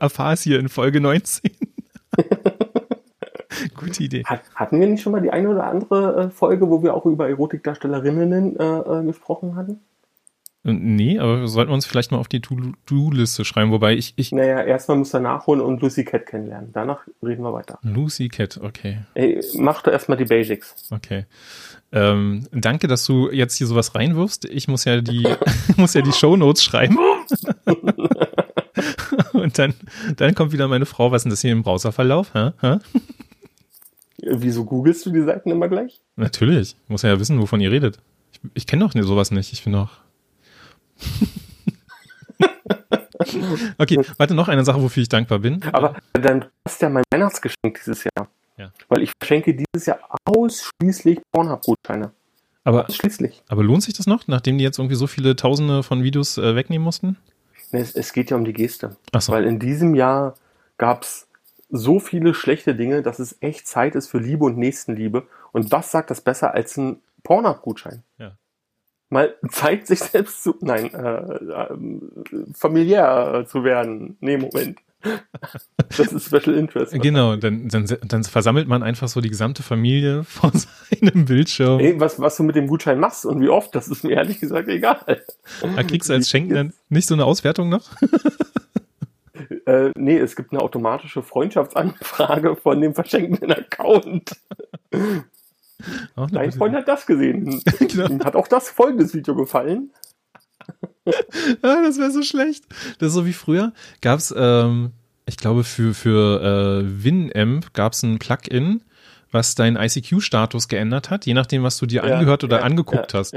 erfahr 0.00 0.34
es 0.34 0.42
hier 0.42 0.60
in 0.60 0.68
Folge 0.68 1.00
19. 1.00 1.50
Gute 3.74 4.02
Idee. 4.02 4.24
Hat, 4.24 4.42
hatten 4.54 4.80
wir 4.80 4.86
nicht 4.86 5.02
schon 5.02 5.12
mal 5.12 5.20
die 5.20 5.30
eine 5.30 5.48
oder 5.48 5.64
andere 5.64 6.24
äh, 6.24 6.30
Folge, 6.30 6.68
wo 6.68 6.82
wir 6.82 6.94
auch 6.94 7.06
über 7.06 7.28
Erotikdarstellerinnen 7.28 8.58
äh, 8.58 8.64
äh, 8.64 9.04
gesprochen 9.04 9.56
hatten? 9.56 9.80
Nee, 10.64 11.18
aber 11.18 11.46
sollten 11.46 11.70
wir 11.70 11.74
uns 11.74 11.86
vielleicht 11.86 12.10
mal 12.10 12.18
auf 12.18 12.28
die 12.28 12.40
To-Do-Liste 12.40 13.44
schreiben, 13.44 13.70
wobei 13.70 13.94
ich, 13.94 14.12
ich. 14.16 14.32
Naja, 14.32 14.60
erstmal 14.60 14.98
muss 14.98 15.14
er 15.14 15.20
nachholen 15.20 15.62
und 15.62 15.80
Lucy 15.80 16.04
Cat 16.04 16.26
kennenlernen. 16.26 16.70
Danach 16.72 17.06
reden 17.22 17.42
wir 17.42 17.52
weiter. 17.52 17.78
Lucy 17.82 18.28
Cat, 18.28 18.58
okay. 18.62 18.98
Ey, 19.14 19.40
mach 19.54 19.82
doch 19.82 19.92
erstmal 19.92 20.18
die 20.18 20.24
Basics. 20.24 20.74
Okay. 20.90 21.26
Ähm, 21.92 22.46
danke, 22.52 22.86
dass 22.86 23.06
du 23.06 23.30
jetzt 23.30 23.56
hier 23.56 23.66
sowas 23.66 23.94
reinwirfst. 23.94 24.44
Ich 24.46 24.68
muss 24.68 24.84
ja 24.84 25.00
die, 25.00 25.26
muss 25.76 25.94
ja 25.94 26.02
die 26.02 26.12
Shownotes 26.12 26.62
schreiben. 26.62 26.98
und 29.32 29.58
dann, 29.58 29.74
dann 30.16 30.34
kommt 30.34 30.52
wieder 30.52 30.68
meine 30.68 30.86
Frau, 30.86 31.12
was 31.12 31.20
ist 31.20 31.24
denn 31.24 31.30
das 31.30 31.40
hier 31.40 31.52
im 31.52 31.62
Browserverlauf? 31.62 32.34
Hä? 32.34 32.50
Hä? 32.60 32.78
Wieso 34.20 34.64
googelst 34.64 35.06
du 35.06 35.10
die 35.10 35.22
Seiten 35.22 35.50
immer 35.50 35.68
gleich? 35.68 36.00
Natürlich. 36.16 36.76
Muss 36.88 37.02
ja 37.02 37.18
wissen, 37.20 37.40
wovon 37.40 37.60
ihr 37.60 37.70
redet. 37.70 37.98
Ich, 38.32 38.40
ich 38.54 38.66
kenne 38.66 38.84
doch 38.84 38.94
sowas 39.04 39.30
nicht. 39.30 39.52
Ich 39.52 39.62
bin 39.62 39.74
doch. 39.74 39.90
okay, 43.78 44.00
warte, 44.16 44.34
noch 44.34 44.48
eine 44.48 44.64
Sache, 44.64 44.82
wofür 44.82 45.02
ich 45.02 45.08
dankbar 45.08 45.38
bin. 45.38 45.62
Aber 45.72 45.94
dann 46.14 46.46
du 46.80 46.86
ja 46.86 46.90
mein 46.90 47.04
Weihnachtsgeschenk 47.12 47.78
dieses 47.78 48.04
Jahr. 48.04 48.28
Ja. 48.56 48.72
Weil 48.88 49.02
ich 49.02 49.12
verschenke 49.20 49.54
dieses 49.54 49.86
Jahr 49.86 50.00
ausschließlich 50.24 51.20
Pornhub-Gutscheine. 51.32 52.12
Aber, 52.64 52.86
Ausschließlich. 52.86 53.42
aber 53.48 53.62
lohnt 53.62 53.82
sich 53.82 53.94
das 53.94 54.06
noch, 54.06 54.26
nachdem 54.26 54.58
die 54.58 54.64
jetzt 54.64 54.78
irgendwie 54.78 54.96
so 54.96 55.06
viele 55.06 55.36
Tausende 55.36 55.82
von 55.82 56.02
Videos 56.02 56.36
äh, 56.36 56.54
wegnehmen 56.54 56.84
mussten? 56.84 57.16
Es, 57.70 57.94
es 57.94 58.12
geht 58.12 58.30
ja 58.30 58.36
um 58.36 58.44
die 58.44 58.52
Geste. 58.52 58.96
So. 59.16 59.32
Weil 59.32 59.44
in 59.44 59.58
diesem 59.58 59.94
Jahr 59.94 60.34
gab 60.76 61.02
es 61.02 61.27
so 61.70 62.00
viele 62.00 62.34
schlechte 62.34 62.74
Dinge, 62.74 63.02
dass 63.02 63.18
es 63.18 63.36
echt 63.40 63.66
Zeit 63.66 63.94
ist 63.94 64.08
für 64.08 64.18
Liebe 64.18 64.44
und 64.44 64.56
Nächstenliebe. 64.56 65.26
Und 65.52 65.70
was 65.70 65.90
sagt 65.90 66.10
das 66.10 66.20
besser 66.20 66.54
als 66.54 66.76
ein 66.76 67.00
Pornhub-Gutschein? 67.22 68.02
Ja. 68.18 68.36
Mal 69.10 69.34
Zeit, 69.50 69.86
sich 69.86 70.00
selbst 70.00 70.42
zu, 70.42 70.56
nein, 70.60 70.92
äh, 70.92 70.98
äh, 70.98 71.76
familiär 72.54 73.40
äh, 73.42 73.46
zu 73.46 73.64
werden. 73.64 74.16
Nee, 74.20 74.36
Moment. 74.36 74.78
Das 75.96 76.12
ist 76.12 76.26
Special 76.26 76.54
Interest. 76.56 76.92
Genau, 76.92 77.36
dann, 77.36 77.68
dann, 77.68 77.86
dann 78.02 78.24
versammelt 78.24 78.68
man 78.68 78.82
einfach 78.82 79.08
so 79.08 79.20
die 79.20 79.28
gesamte 79.28 79.62
Familie 79.62 80.24
vor 80.28 80.52
seinem 80.52 81.24
Bildschirm. 81.24 81.80
Ey, 81.80 81.98
was, 81.98 82.20
was 82.20 82.36
du 82.36 82.42
mit 82.42 82.56
dem 82.56 82.66
Gutschein 82.66 82.98
machst 82.98 83.24
und 83.24 83.40
wie 83.40 83.48
oft, 83.48 83.74
das 83.74 83.88
ist 83.88 84.04
mir 84.04 84.14
ehrlich 84.14 84.40
gesagt 84.40 84.68
egal. 84.68 85.22
Da 85.60 85.82
kriegst 85.82 86.08
du 86.08 86.14
als 86.14 86.28
Schenken 86.28 86.54
dann 86.54 86.72
nicht 86.88 87.06
so 87.06 87.14
eine 87.14 87.24
Auswertung 87.24 87.68
noch? 87.68 87.90
Äh, 89.68 89.92
nee, 89.98 90.16
es 90.16 90.34
gibt 90.34 90.52
eine 90.52 90.62
automatische 90.62 91.22
Freundschaftsanfrage 91.22 92.56
von 92.56 92.80
dem 92.80 92.94
verschenkenden 92.94 93.52
Account. 93.52 94.34
Dein 96.16 96.52
Freund 96.52 96.74
hat 96.74 96.88
das 96.88 97.04
gesehen. 97.04 97.62
Genau. 97.78 98.24
Hat 98.24 98.34
auch 98.34 98.48
das 98.48 98.70
folgendes 98.70 99.14
Video 99.14 99.34
gefallen. 99.34 99.92
Ah, 101.62 101.80
das 101.82 101.98
wäre 101.98 102.10
so 102.10 102.22
schlecht. 102.22 102.64
Das 102.98 103.08
ist 103.08 103.14
so 103.14 103.24
wie 103.24 103.32
früher. 103.32 103.72
Gab's, 104.02 104.34
ähm, 104.36 104.92
ich 105.24 105.38
glaube, 105.38 105.64
für, 105.64 105.94
für 105.94 106.42
äh, 106.42 107.02
WinAmp 107.02 107.72
gab's 107.72 108.02
ein 108.02 108.18
Plugin, 108.18 108.82
was 109.30 109.54
deinen 109.54 109.76
ICQ-Status 109.76 110.68
geändert 110.68 111.08
hat, 111.08 111.24
je 111.24 111.32
nachdem, 111.32 111.62
was 111.62 111.78
du 111.78 111.86
dir 111.86 112.04
Ja, 112.04 112.16
angehört 112.16 112.44
oder 112.44 112.58
ja, 112.58 112.64
angeguckt 112.64 113.14
ja, 113.14 113.18
hast. 113.18 113.32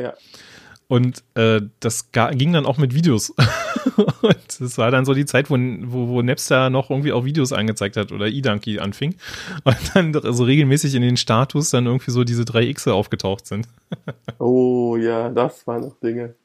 Und 0.92 1.24
äh, 1.36 1.62
das 1.80 2.12
ging 2.12 2.52
dann 2.52 2.66
auch 2.66 2.78
mit 2.78 2.94
Videos. 2.94 3.30
und 4.22 4.60
das 4.60 4.78
war 4.78 4.92
dann 4.92 5.06
so 5.06 5.14
die 5.14 5.24
Zeit, 5.24 5.50
wo, 5.50 5.56
wo, 5.56 6.10
wo 6.10 6.22
Napster 6.22 6.70
noch 6.70 6.90
irgendwie 6.90 7.14
auch 7.14 7.24
Videos 7.24 7.54
angezeigt 7.54 7.96
hat 7.96 8.12
oder 8.12 8.28
eDonkey 8.28 8.78
anfing. 8.78 9.16
Und 9.64 9.96
dann 9.96 10.12
so 10.34 10.44
regelmäßig 10.44 10.94
in 10.96 11.02
den 11.02 11.16
Status 11.16 11.70
dann 11.70 11.86
irgendwie 11.86 12.12
so 12.12 12.26
diese 12.26 12.44
drei 12.44 12.70
Xe 12.74 12.94
aufgetaucht 12.94 13.48
sind. 13.48 13.70
Oh 14.40 14.98
ja, 14.98 15.30
das 15.30 15.66
waren 15.66 15.82
noch 15.82 15.96
Dinge. 16.02 16.36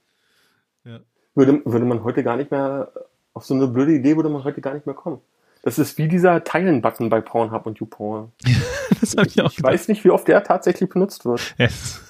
Ja. 0.85 1.01
Würde, 1.35 1.63
würde 1.65 1.85
man 1.85 2.05
heute 2.05 2.23
gar 2.23 2.37
nicht 2.37 2.53
mehr, 2.53 2.93
auf 3.35 3.45
so 3.45 3.55
eine 3.55 3.67
blöde 3.67 3.95
Idee 3.95 4.15
würde 4.15 4.29
man 4.29 4.45
heute 4.45 4.61
gar 4.61 4.75
nicht 4.75 4.87
mehr 4.87 4.95
kommen. 4.95 5.19
Das 5.63 5.81
ist 5.81 5.99
wie 5.99 6.07
dieser 6.07 6.45
Teilen-Button 6.45 7.09
bei 7.09 7.21
Pornhub 7.21 7.67
und 7.67 7.81
YouPorn. 7.81 8.31
Das 9.01 9.17
hab 9.17 9.27
ich 9.27 9.41
auch 9.43 9.51
Ich 9.51 9.63
weiß 9.63 9.89
nicht, 9.89 10.05
wie 10.05 10.11
oft 10.11 10.29
der 10.29 10.43
tatsächlich 10.45 10.89
benutzt 10.89 11.25
wird. 11.25 11.55
Yes. 11.59 12.01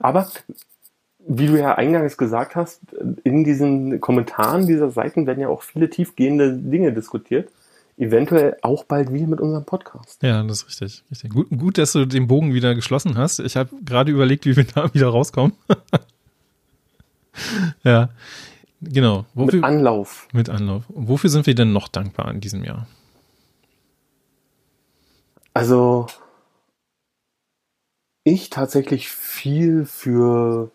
Aber 0.00 0.26
wie 1.28 1.46
du 1.46 1.58
ja 1.58 1.74
eingangs 1.74 2.16
gesagt 2.16 2.54
hast, 2.54 2.80
in 3.24 3.44
diesen 3.44 4.00
Kommentaren 4.00 4.66
dieser 4.66 4.90
Seiten 4.90 5.26
werden 5.26 5.40
ja 5.40 5.48
auch 5.48 5.62
viele 5.62 5.90
tiefgehende 5.90 6.52
Dinge 6.52 6.92
diskutiert. 6.92 7.50
Eventuell 7.98 8.56
auch 8.62 8.84
bald 8.84 9.12
wie 9.12 9.26
mit 9.26 9.40
unserem 9.40 9.64
Podcast. 9.64 10.22
Ja, 10.22 10.42
das 10.42 10.62
ist 10.62 10.68
richtig. 10.68 11.02
richtig. 11.10 11.32
Gut, 11.32 11.48
gut, 11.50 11.78
dass 11.78 11.92
du 11.92 12.04
den 12.04 12.26
Bogen 12.26 12.52
wieder 12.52 12.74
geschlossen 12.74 13.16
hast. 13.16 13.38
Ich 13.40 13.56
habe 13.56 13.70
gerade 13.84 14.12
überlegt, 14.12 14.44
wie 14.44 14.54
wir 14.56 14.64
da 14.74 14.92
wieder 14.92 15.08
rauskommen. 15.08 15.52
ja, 17.84 18.10
genau. 18.82 19.24
Wofür, 19.34 19.60
Mit 19.60 19.64
Anlauf. 19.64 20.28
mit 20.32 20.48
Anlauf. 20.50 20.84
Wofür 20.88 21.30
sind 21.30 21.46
wir 21.46 21.54
denn 21.54 21.72
noch 21.72 21.88
dankbar 21.88 22.30
in 22.30 22.40
diesem 22.40 22.64
Jahr? 22.64 22.86
Also 25.54 26.06
ich 28.24 28.50
tatsächlich 28.50 29.08
viel 29.08 29.86
für 29.86 30.70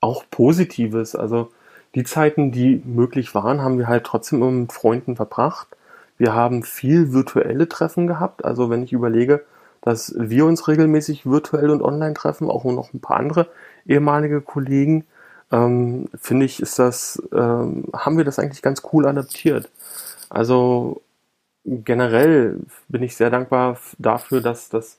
auch 0.00 0.24
Positives. 0.30 1.14
Also 1.14 1.50
die 1.94 2.04
Zeiten, 2.04 2.52
die 2.52 2.82
möglich 2.84 3.34
waren, 3.34 3.62
haben 3.62 3.78
wir 3.78 3.88
halt 3.88 4.04
trotzdem 4.04 4.60
mit 4.60 4.72
Freunden 4.72 5.16
verbracht. 5.16 5.68
Wir 6.18 6.34
haben 6.34 6.62
viel 6.62 7.12
virtuelle 7.12 7.68
Treffen 7.68 8.06
gehabt. 8.06 8.44
Also 8.44 8.70
wenn 8.70 8.82
ich 8.82 8.92
überlege, 8.92 9.44
dass 9.80 10.14
wir 10.18 10.44
uns 10.44 10.68
regelmäßig 10.68 11.26
virtuell 11.26 11.70
und 11.70 11.82
online 11.82 12.14
treffen, 12.14 12.50
auch 12.50 12.64
noch 12.64 12.92
ein 12.92 13.00
paar 13.00 13.18
andere 13.18 13.48
ehemalige 13.86 14.40
Kollegen, 14.40 15.04
ähm, 15.50 16.08
finde 16.20 16.46
ich, 16.46 16.60
ist 16.60 16.78
das, 16.78 17.22
ähm, 17.32 17.84
haben 17.94 18.18
wir 18.18 18.24
das 18.24 18.38
eigentlich 18.38 18.62
ganz 18.62 18.82
cool 18.92 19.06
adaptiert. 19.06 19.70
Also 20.28 21.00
generell 21.64 22.60
bin 22.88 23.02
ich 23.02 23.16
sehr 23.16 23.30
dankbar 23.30 23.78
dafür, 23.98 24.40
dass 24.40 24.68
das, 24.68 24.98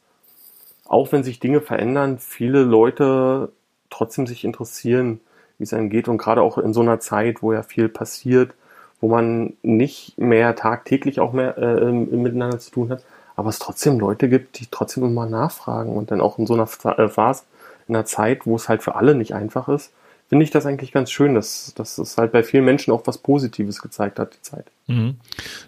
auch 0.86 1.12
wenn 1.12 1.24
sich 1.24 1.40
Dinge 1.40 1.62
verändern, 1.62 2.18
viele 2.20 2.64
Leute 2.64 3.52
trotzdem 3.90 4.28
sich 4.28 4.44
interessieren, 4.44 5.20
wie 5.58 5.64
es 5.64 5.74
einem 5.74 5.90
geht. 5.90 6.08
Und 6.08 6.18
gerade 6.18 6.42
auch 6.42 6.58
in 6.58 6.74
so 6.74 6.82
einer 6.82 7.00
Zeit, 7.00 7.42
wo 7.42 7.54
ja 7.54 7.64
viel 7.64 7.90
passiert, 7.90 8.54
wo 9.02 9.08
man 9.08 9.54
nicht 9.62 10.18
mehr 10.18 10.56
tagtäglich 10.56 11.20
auch 11.20 11.34
mehr 11.34 11.58
äh, 11.58 11.82
ähm, 11.82 12.22
miteinander 12.22 12.60
zu 12.60 12.72
tun 12.72 12.90
hat, 12.90 13.04
aber 13.36 13.50
es 13.50 13.60
trotzdem 13.60 14.00
Leute 14.00 14.28
gibt, 14.28 14.60
die 14.60 14.68
trotzdem 14.70 15.06
immer 15.06 15.26
nachfragen 15.26 15.96
und 15.96 16.12
dann 16.12 16.22
auch 16.22 16.38
in 16.38 16.46
so 16.46 16.54
einer 16.54 16.68
äh, 16.98 17.08
Phase, 17.08 17.44
in 17.88 17.96
einer 17.96 18.06
Zeit, 18.06 18.46
wo 18.46 18.56
es 18.56 18.68
halt 18.68 18.84
für 18.84 18.96
alle 18.96 19.16
nicht 19.16 19.34
einfach 19.34 19.70
ist, 19.70 19.92
finde 20.30 20.44
ich 20.44 20.52
das 20.52 20.66
eigentlich 20.66 20.92
ganz 20.92 21.12
schön, 21.12 21.34
dass, 21.34 21.74
dass 21.76 21.98
es 21.98 22.18
halt 22.18 22.32
bei 22.32 22.44
vielen 22.44 22.64
Menschen 22.64 22.92
auch 22.94 23.02
was 23.06 23.18
Positives 23.18 23.82
gezeigt 23.82 24.20
hat, 24.20 24.36
die 24.36 24.42
Zeit. 24.42 24.66
Mhm. 24.88 25.16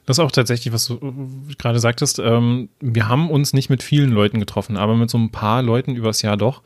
Das 0.05 0.17
ist 0.17 0.23
auch 0.23 0.31
tatsächlich, 0.31 0.71
was 0.71 0.85
du 0.85 0.95
äh, 0.95 1.53
gerade 1.57 1.79
sagtest. 1.79 2.19
Ähm, 2.19 2.69
wir 2.79 3.07
haben 3.07 3.31
uns 3.31 3.53
nicht 3.53 3.69
mit 3.69 3.81
vielen 3.81 4.11
Leuten 4.11 4.39
getroffen, 4.39 4.77
aber 4.77 4.95
mit 4.95 5.09
so 5.09 5.17
ein 5.17 5.31
paar 5.31 5.63
Leuten 5.63 5.95
übers 5.95 6.21
Jahr 6.21 6.37
doch. 6.37 6.61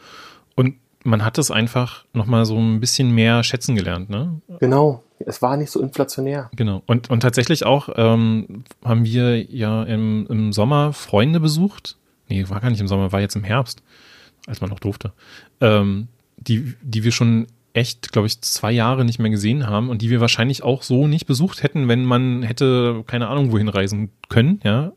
Und 0.55 0.75
man 1.05 1.23
hat 1.23 1.37
es 1.37 1.51
einfach 1.51 2.05
nochmal 2.13 2.45
so 2.45 2.57
ein 2.57 2.79
bisschen 2.79 3.11
mehr 3.11 3.43
schätzen 3.43 3.75
gelernt, 3.75 4.09
ne? 4.09 4.41
Genau, 4.59 5.03
es 5.19 5.41
war 5.41 5.55
nicht 5.55 5.71
so 5.71 5.79
inflationär. 5.81 6.49
Genau. 6.55 6.81
Und, 6.85 7.09
und 7.09 7.19
tatsächlich 7.21 7.65
auch 7.65 7.89
ähm, 7.95 8.63
haben 8.83 9.05
wir 9.05 9.43
ja 9.43 9.83
im, 9.83 10.27
im 10.29 10.51
Sommer 10.51 10.93
Freunde 10.93 11.39
besucht. 11.39 11.97
Nee, 12.27 12.49
war 12.49 12.59
gar 12.59 12.71
nicht 12.71 12.81
im 12.81 12.87
Sommer, 12.87 13.11
war 13.11 13.21
jetzt 13.21 13.35
im 13.35 13.43
Herbst, 13.43 13.83
als 14.47 14.61
man 14.61 14.69
noch 14.69 14.79
durfte. 14.79 15.13
Ähm, 15.61 16.07
die, 16.37 16.73
die 16.81 17.03
wir 17.03 17.11
schon 17.11 17.47
echt, 17.73 18.11
glaube 18.11 18.27
ich, 18.27 18.41
zwei 18.41 18.71
Jahre 18.71 19.05
nicht 19.05 19.19
mehr 19.19 19.29
gesehen 19.29 19.67
haben 19.67 19.89
und 19.89 20.01
die 20.01 20.09
wir 20.09 20.21
wahrscheinlich 20.21 20.63
auch 20.63 20.81
so 20.81 21.07
nicht 21.07 21.27
besucht 21.27 21.61
hätten, 21.61 21.87
wenn 21.87 22.05
man 22.05 22.41
hätte, 22.41 23.03
keine 23.05 23.27
Ahnung, 23.27 23.51
wohin 23.51 23.69
reisen 23.69 24.11
können, 24.29 24.59
ja. 24.63 24.93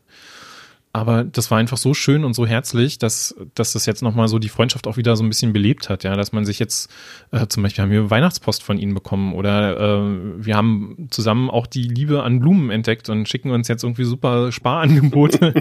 Aber 0.99 1.23
das 1.23 1.49
war 1.49 1.57
einfach 1.57 1.77
so 1.77 1.93
schön 1.93 2.25
und 2.25 2.33
so 2.33 2.45
herzlich, 2.45 2.99
dass, 2.99 3.33
dass 3.55 3.71
das 3.71 3.85
jetzt 3.85 4.01
nochmal 4.01 4.27
so 4.27 4.37
die 4.37 4.49
Freundschaft 4.49 4.85
auch 4.85 4.97
wieder 4.97 5.15
so 5.15 5.23
ein 5.23 5.29
bisschen 5.29 5.53
belebt 5.53 5.87
hat, 5.87 6.03
ja, 6.03 6.13
dass 6.17 6.33
man 6.33 6.43
sich 6.43 6.59
jetzt, 6.59 6.91
äh, 7.31 7.47
zum 7.47 7.63
Beispiel 7.63 7.83
haben 7.83 7.91
wir 7.91 8.09
Weihnachtspost 8.09 8.61
von 8.63 8.77
ihnen 8.77 8.93
bekommen 8.93 9.31
oder 9.31 9.77
äh, 9.79 10.45
wir 10.45 10.57
haben 10.57 11.07
zusammen 11.09 11.49
auch 11.49 11.67
die 11.67 11.83
Liebe 11.83 12.21
an 12.23 12.41
Blumen 12.41 12.69
entdeckt 12.69 13.07
und 13.07 13.29
schicken 13.29 13.51
uns 13.51 13.69
jetzt 13.69 13.85
irgendwie 13.85 14.03
super 14.03 14.51
Sparangebote 14.51 15.53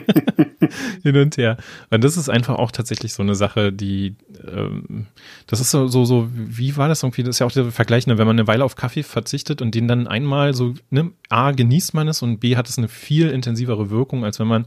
hin 1.05 1.17
und 1.17 1.37
her. 1.37 1.57
Und 1.91 2.03
das 2.03 2.17
ist 2.17 2.29
einfach 2.29 2.57
auch 2.57 2.73
tatsächlich 2.73 3.15
so 3.15 3.23
eine 3.23 3.37
Sache, 3.37 3.73
die, 3.73 4.17
ähm, 4.45 5.07
das 5.47 5.61
ist 5.61 5.71
so, 5.71 5.87
so, 5.87 6.05
so, 6.05 6.29
wie 6.35 6.77
war 6.77 6.89
das 6.89 7.05
irgendwie? 7.05 7.23
Das 7.23 7.37
ist 7.37 7.39
ja 7.39 7.47
auch 7.47 7.53
der 7.53 7.71
Vergleich, 7.71 8.09
ne? 8.09 8.19
wenn 8.19 8.27
man 8.27 8.35
eine 8.37 8.49
Weile 8.49 8.65
auf 8.65 8.75
Kaffee 8.75 9.05
verzichtet 9.05 9.63
und 9.63 9.73
den 9.77 9.87
dann 9.87 10.09
einmal 10.09 10.53
so, 10.53 10.75
ne, 10.91 11.13
A, 11.29 11.53
genießt 11.53 11.95
man 11.95 12.09
es 12.09 12.23
und 12.23 12.41
B, 12.41 12.57
hat 12.57 12.69
es 12.69 12.77
eine 12.77 12.89
viel 12.89 13.31
intensivere 13.31 13.89
Wirkung, 13.89 14.25
als 14.25 14.41
wenn 14.41 14.49
man 14.49 14.67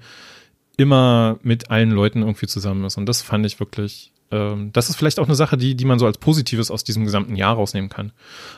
immer 0.82 1.38
mit 1.44 1.72
allen 1.72 1.92
Leuten 1.92 2.22
irgendwie 2.22 2.48
zusammen 2.48 2.84
ist. 2.86 2.98
Und 2.98 3.06
das 3.08 3.22
fand 3.22 3.46
ich 3.46 3.60
wirklich, 3.60 4.12
ähm, 4.32 4.72
das 4.74 4.90
ist 4.90 4.96
vielleicht 4.98 5.20
auch 5.20 5.26
eine 5.26 5.36
Sache, 5.36 5.58
die, 5.58 5.76
die 5.76 5.86
man 5.86 6.00
so 6.00 6.06
als 6.06 6.18
Positives 6.18 6.70
aus 6.72 6.84
diesem 6.84 7.06
gesamten 7.06 7.36
Jahr 7.36 7.56
rausnehmen 7.56 7.90
kann. 7.90 8.12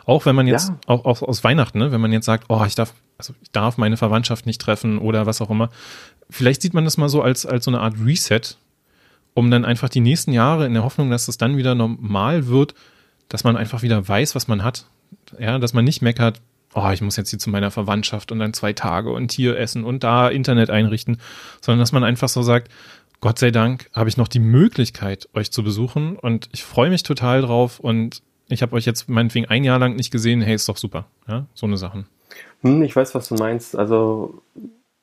Auch 0.05 0.25
wenn 0.25 0.35
man 0.35 0.47
jetzt, 0.47 0.69
Ja. 0.69 0.77
auch, 0.87 1.05
auch 1.05 1.21
aus 1.21 1.43
Weihnachten, 1.43 1.79
ne, 1.79 1.91
wenn 1.91 2.01
man 2.01 2.11
jetzt 2.11 2.25
sagt, 2.25 2.45
oh, 2.49 2.63
ich 2.65 2.75
darf, 2.75 2.93
also 3.17 3.33
ich 3.41 3.51
darf 3.51 3.77
meine 3.77 3.97
Verwandtschaft 3.97 4.45
nicht 4.45 4.59
treffen 4.61 4.97
oder 4.97 5.25
was 5.25 5.41
auch 5.41 5.49
immer. 5.49 5.69
Vielleicht 6.29 6.61
sieht 6.61 6.73
man 6.73 6.85
das 6.85 6.97
mal 6.97 7.09
so 7.09 7.21
als, 7.21 7.45
als 7.45 7.65
so 7.65 7.71
eine 7.71 7.79
Art 7.81 7.95
Reset, 8.03 8.41
um 9.33 9.51
dann 9.51 9.65
einfach 9.65 9.89
die 9.89 9.99
nächsten 9.99 10.31
Jahre 10.31 10.65
in 10.65 10.73
der 10.73 10.83
Hoffnung, 10.83 11.09
dass 11.09 11.27
es 11.27 11.37
dann 11.37 11.57
wieder 11.57 11.75
normal 11.75 12.47
wird, 12.47 12.73
dass 13.29 13.43
man 13.43 13.57
einfach 13.57 13.81
wieder 13.81 14.07
weiß, 14.07 14.35
was 14.35 14.47
man 14.47 14.63
hat. 14.63 14.85
Ja, 15.39 15.57
dass 15.59 15.73
man 15.73 15.85
nicht 15.85 16.01
meckert, 16.01 16.41
oh, 16.73 16.89
ich 16.91 17.01
muss 17.01 17.17
jetzt 17.17 17.29
hier 17.29 17.39
zu 17.39 17.49
meiner 17.49 17.71
Verwandtschaft 17.71 18.31
und 18.31 18.39
dann 18.39 18.53
zwei 18.53 18.73
Tage 18.73 19.11
und 19.11 19.31
hier 19.31 19.57
essen 19.57 19.83
und 19.83 20.03
da 20.03 20.29
Internet 20.29 20.69
einrichten, 20.69 21.19
sondern 21.61 21.79
dass 21.79 21.91
man 21.91 22.03
einfach 22.03 22.29
so 22.29 22.41
sagt, 22.41 22.69
Gott 23.21 23.39
sei 23.39 23.51
Dank 23.51 23.89
habe 23.93 24.09
ich 24.09 24.17
noch 24.17 24.27
die 24.27 24.39
Möglichkeit, 24.39 25.29
euch 25.33 25.51
zu 25.51 25.63
besuchen 25.63 26.17
und 26.17 26.49
ich 26.51 26.63
freue 26.63 26.89
mich 26.89 27.03
total 27.03 27.41
drauf 27.41 27.79
und 27.79 28.21
ich 28.49 28.61
habe 28.61 28.75
euch 28.75 28.85
jetzt 28.85 29.07
meinetwegen 29.09 29.45
ein 29.47 29.63
Jahr 29.63 29.79
lang 29.79 29.95
nicht 29.95 30.11
gesehen, 30.11 30.41
hey, 30.41 30.55
ist 30.55 30.67
doch 30.67 30.77
super. 30.77 31.05
Ja, 31.27 31.45
so 31.53 31.65
eine 31.65 31.77
Sachen. 31.77 32.05
Hm, 32.61 32.83
ich 32.83 32.95
weiß, 32.95 33.15
was 33.15 33.29
du 33.29 33.35
meinst. 33.35 33.77
Also, 33.77 34.41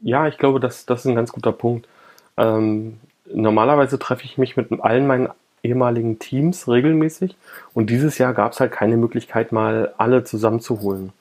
ja, 0.00 0.28
ich 0.28 0.36
glaube, 0.36 0.60
das, 0.60 0.86
das 0.86 1.00
ist 1.00 1.06
ein 1.06 1.14
ganz 1.14 1.32
guter 1.32 1.52
Punkt. 1.52 1.88
Ähm, 2.36 2.98
normalerweise 3.32 3.98
treffe 3.98 4.24
ich 4.24 4.38
mich 4.38 4.56
mit 4.56 4.68
allen 4.80 5.06
meinen 5.06 5.28
ehemaligen 5.62 6.18
Teams 6.18 6.68
regelmäßig 6.68 7.36
und 7.74 7.90
dieses 7.90 8.18
Jahr 8.18 8.32
gab 8.32 8.52
es 8.52 8.60
halt 8.60 8.72
keine 8.72 8.96
Möglichkeit, 8.96 9.52
mal 9.52 9.92
alle 9.98 10.24
zusammenzuholen. 10.24 11.12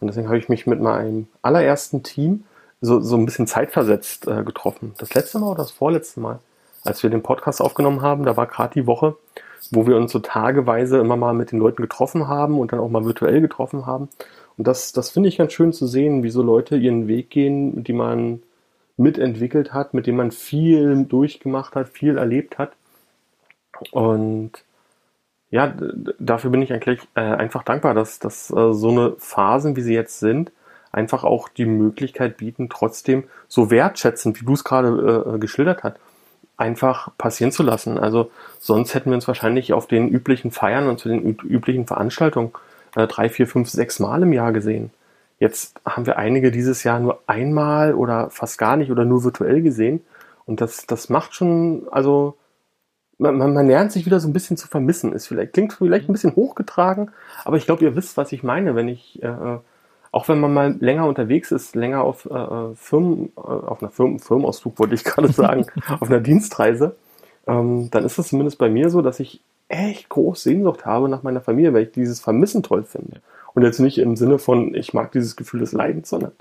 Und 0.00 0.08
deswegen 0.08 0.28
habe 0.28 0.38
ich 0.38 0.48
mich 0.48 0.66
mit 0.66 0.80
meinem 0.80 1.26
allerersten 1.42 2.02
Team 2.02 2.44
so, 2.80 3.00
so 3.00 3.16
ein 3.16 3.24
bisschen 3.24 3.46
zeitversetzt 3.46 4.28
äh, 4.28 4.44
getroffen. 4.44 4.94
Das 4.98 5.14
letzte 5.14 5.38
Mal 5.38 5.50
oder 5.50 5.62
das 5.62 5.72
vorletzte 5.72 6.20
Mal, 6.20 6.38
als 6.84 7.02
wir 7.02 7.10
den 7.10 7.22
Podcast 7.22 7.60
aufgenommen 7.60 8.02
haben, 8.02 8.24
da 8.24 8.36
war 8.36 8.46
gerade 8.46 8.74
die 8.74 8.86
Woche, 8.86 9.16
wo 9.72 9.86
wir 9.86 9.96
uns 9.96 10.12
so 10.12 10.20
tageweise 10.20 10.98
immer 10.98 11.16
mal 11.16 11.34
mit 11.34 11.50
den 11.50 11.58
Leuten 11.58 11.82
getroffen 11.82 12.28
haben 12.28 12.58
und 12.58 12.72
dann 12.72 12.80
auch 12.80 12.88
mal 12.88 13.04
virtuell 13.04 13.40
getroffen 13.40 13.86
haben. 13.86 14.08
Und 14.56 14.66
das, 14.66 14.92
das 14.92 15.10
finde 15.10 15.28
ich 15.28 15.38
ganz 15.38 15.52
schön 15.52 15.72
zu 15.72 15.86
sehen, 15.86 16.22
wie 16.22 16.30
so 16.30 16.42
Leute 16.42 16.76
ihren 16.76 17.08
Weg 17.08 17.30
gehen, 17.30 17.84
die 17.84 17.92
man 17.92 18.42
mitentwickelt 18.96 19.72
hat, 19.72 19.94
mit 19.94 20.06
dem 20.06 20.16
man 20.16 20.32
viel 20.32 21.04
durchgemacht 21.04 21.74
hat, 21.74 21.88
viel 21.88 22.18
erlebt 22.18 22.58
hat. 22.58 22.72
Und 23.92 24.52
ja, 25.50 25.74
dafür 26.18 26.50
bin 26.50 26.62
ich 26.62 26.72
eigentlich 26.72 27.00
äh, 27.14 27.20
einfach 27.20 27.62
dankbar, 27.62 27.94
dass, 27.94 28.18
dass 28.18 28.50
äh, 28.50 28.72
so 28.72 28.90
eine 28.90 29.14
Phasen, 29.18 29.76
wie 29.76 29.80
sie 29.80 29.94
jetzt 29.94 30.20
sind, 30.20 30.52
einfach 30.92 31.24
auch 31.24 31.48
die 31.48 31.66
Möglichkeit 31.66 32.36
bieten, 32.36 32.68
trotzdem 32.68 33.24
so 33.46 33.70
wertschätzend, 33.70 34.40
wie 34.40 34.44
du 34.44 34.54
es 34.54 34.64
gerade 34.64 35.34
äh, 35.34 35.38
geschildert 35.38 35.82
hast, 35.82 35.96
einfach 36.56 37.10
passieren 37.16 37.52
zu 37.52 37.62
lassen. 37.62 37.98
Also 37.98 38.30
sonst 38.58 38.94
hätten 38.94 39.10
wir 39.10 39.14
uns 39.14 39.28
wahrscheinlich 39.28 39.72
auf 39.72 39.86
den 39.86 40.08
üblichen 40.08 40.50
Feiern 40.50 40.88
und 40.88 40.98
zu 40.98 41.08
den 41.08 41.22
üblichen 41.22 41.86
Veranstaltungen 41.86 42.52
äh, 42.96 43.06
drei, 43.06 43.28
vier, 43.28 43.46
fünf, 43.46 43.70
sechs 43.70 44.00
Mal 44.00 44.22
im 44.22 44.32
Jahr 44.32 44.52
gesehen. 44.52 44.90
Jetzt 45.38 45.80
haben 45.86 46.04
wir 46.04 46.18
einige 46.18 46.50
dieses 46.50 46.82
Jahr 46.82 46.98
nur 46.98 47.22
einmal 47.26 47.94
oder 47.94 48.28
fast 48.30 48.58
gar 48.58 48.76
nicht 48.76 48.90
oder 48.90 49.04
nur 49.04 49.24
virtuell 49.24 49.62
gesehen. 49.62 50.02
Und 50.46 50.60
das, 50.60 50.86
das 50.86 51.08
macht 51.08 51.34
schon, 51.34 51.86
also 51.90 52.36
man, 53.18 53.36
man, 53.36 53.52
man 53.52 53.66
lernt 53.66 53.92
sich 53.92 54.06
wieder 54.06 54.20
so 54.20 54.28
ein 54.28 54.32
bisschen 54.32 54.56
zu 54.56 54.68
vermissen. 54.68 55.12
Ist 55.12 55.26
vielleicht, 55.26 55.52
klingt 55.52 55.72
vielleicht 55.72 56.08
ein 56.08 56.12
bisschen 56.12 56.36
hochgetragen, 56.36 57.10
aber 57.44 57.56
ich 57.56 57.66
glaube, 57.66 57.84
ihr 57.84 57.96
wisst, 57.96 58.16
was 58.16 58.32
ich 58.32 58.42
meine, 58.42 58.74
wenn 58.74 58.88
ich, 58.88 59.22
äh, 59.22 59.58
auch 60.10 60.28
wenn 60.28 60.40
man 60.40 60.54
mal 60.54 60.76
länger 60.80 61.06
unterwegs 61.06 61.50
ist, 61.50 61.76
länger 61.76 62.02
auf 62.02 62.26
äh, 62.26 62.74
Firmen, 62.74 63.32
äh, 63.36 63.40
auf 63.40 63.82
einer 63.82 63.90
Firmen, 63.90 64.18
Firmenausflug 64.20 64.78
wollte 64.78 64.94
ich 64.94 65.04
gerade 65.04 65.32
sagen, 65.32 65.66
auf 66.00 66.08
einer 66.08 66.20
Dienstreise, 66.20 66.96
ähm, 67.46 67.90
dann 67.90 68.04
ist 68.04 68.18
es 68.18 68.28
zumindest 68.28 68.58
bei 68.58 68.70
mir 68.70 68.90
so, 68.90 69.02
dass 69.02 69.20
ich 69.20 69.40
echt 69.68 70.08
groß 70.08 70.42
Sehnsucht 70.42 70.86
habe 70.86 71.08
nach 71.08 71.22
meiner 71.22 71.40
Familie, 71.40 71.74
weil 71.74 71.84
ich 71.84 71.92
dieses 71.92 72.20
Vermissen 72.20 72.62
toll 72.62 72.84
finde. 72.84 73.20
Und 73.54 73.64
jetzt 73.64 73.80
nicht 73.80 73.98
im 73.98 74.16
Sinne 74.16 74.38
von, 74.38 74.74
ich 74.74 74.94
mag 74.94 75.12
dieses 75.12 75.36
Gefühl 75.36 75.60
des 75.60 75.72
Leidens, 75.72 76.08
sondern 76.08 76.32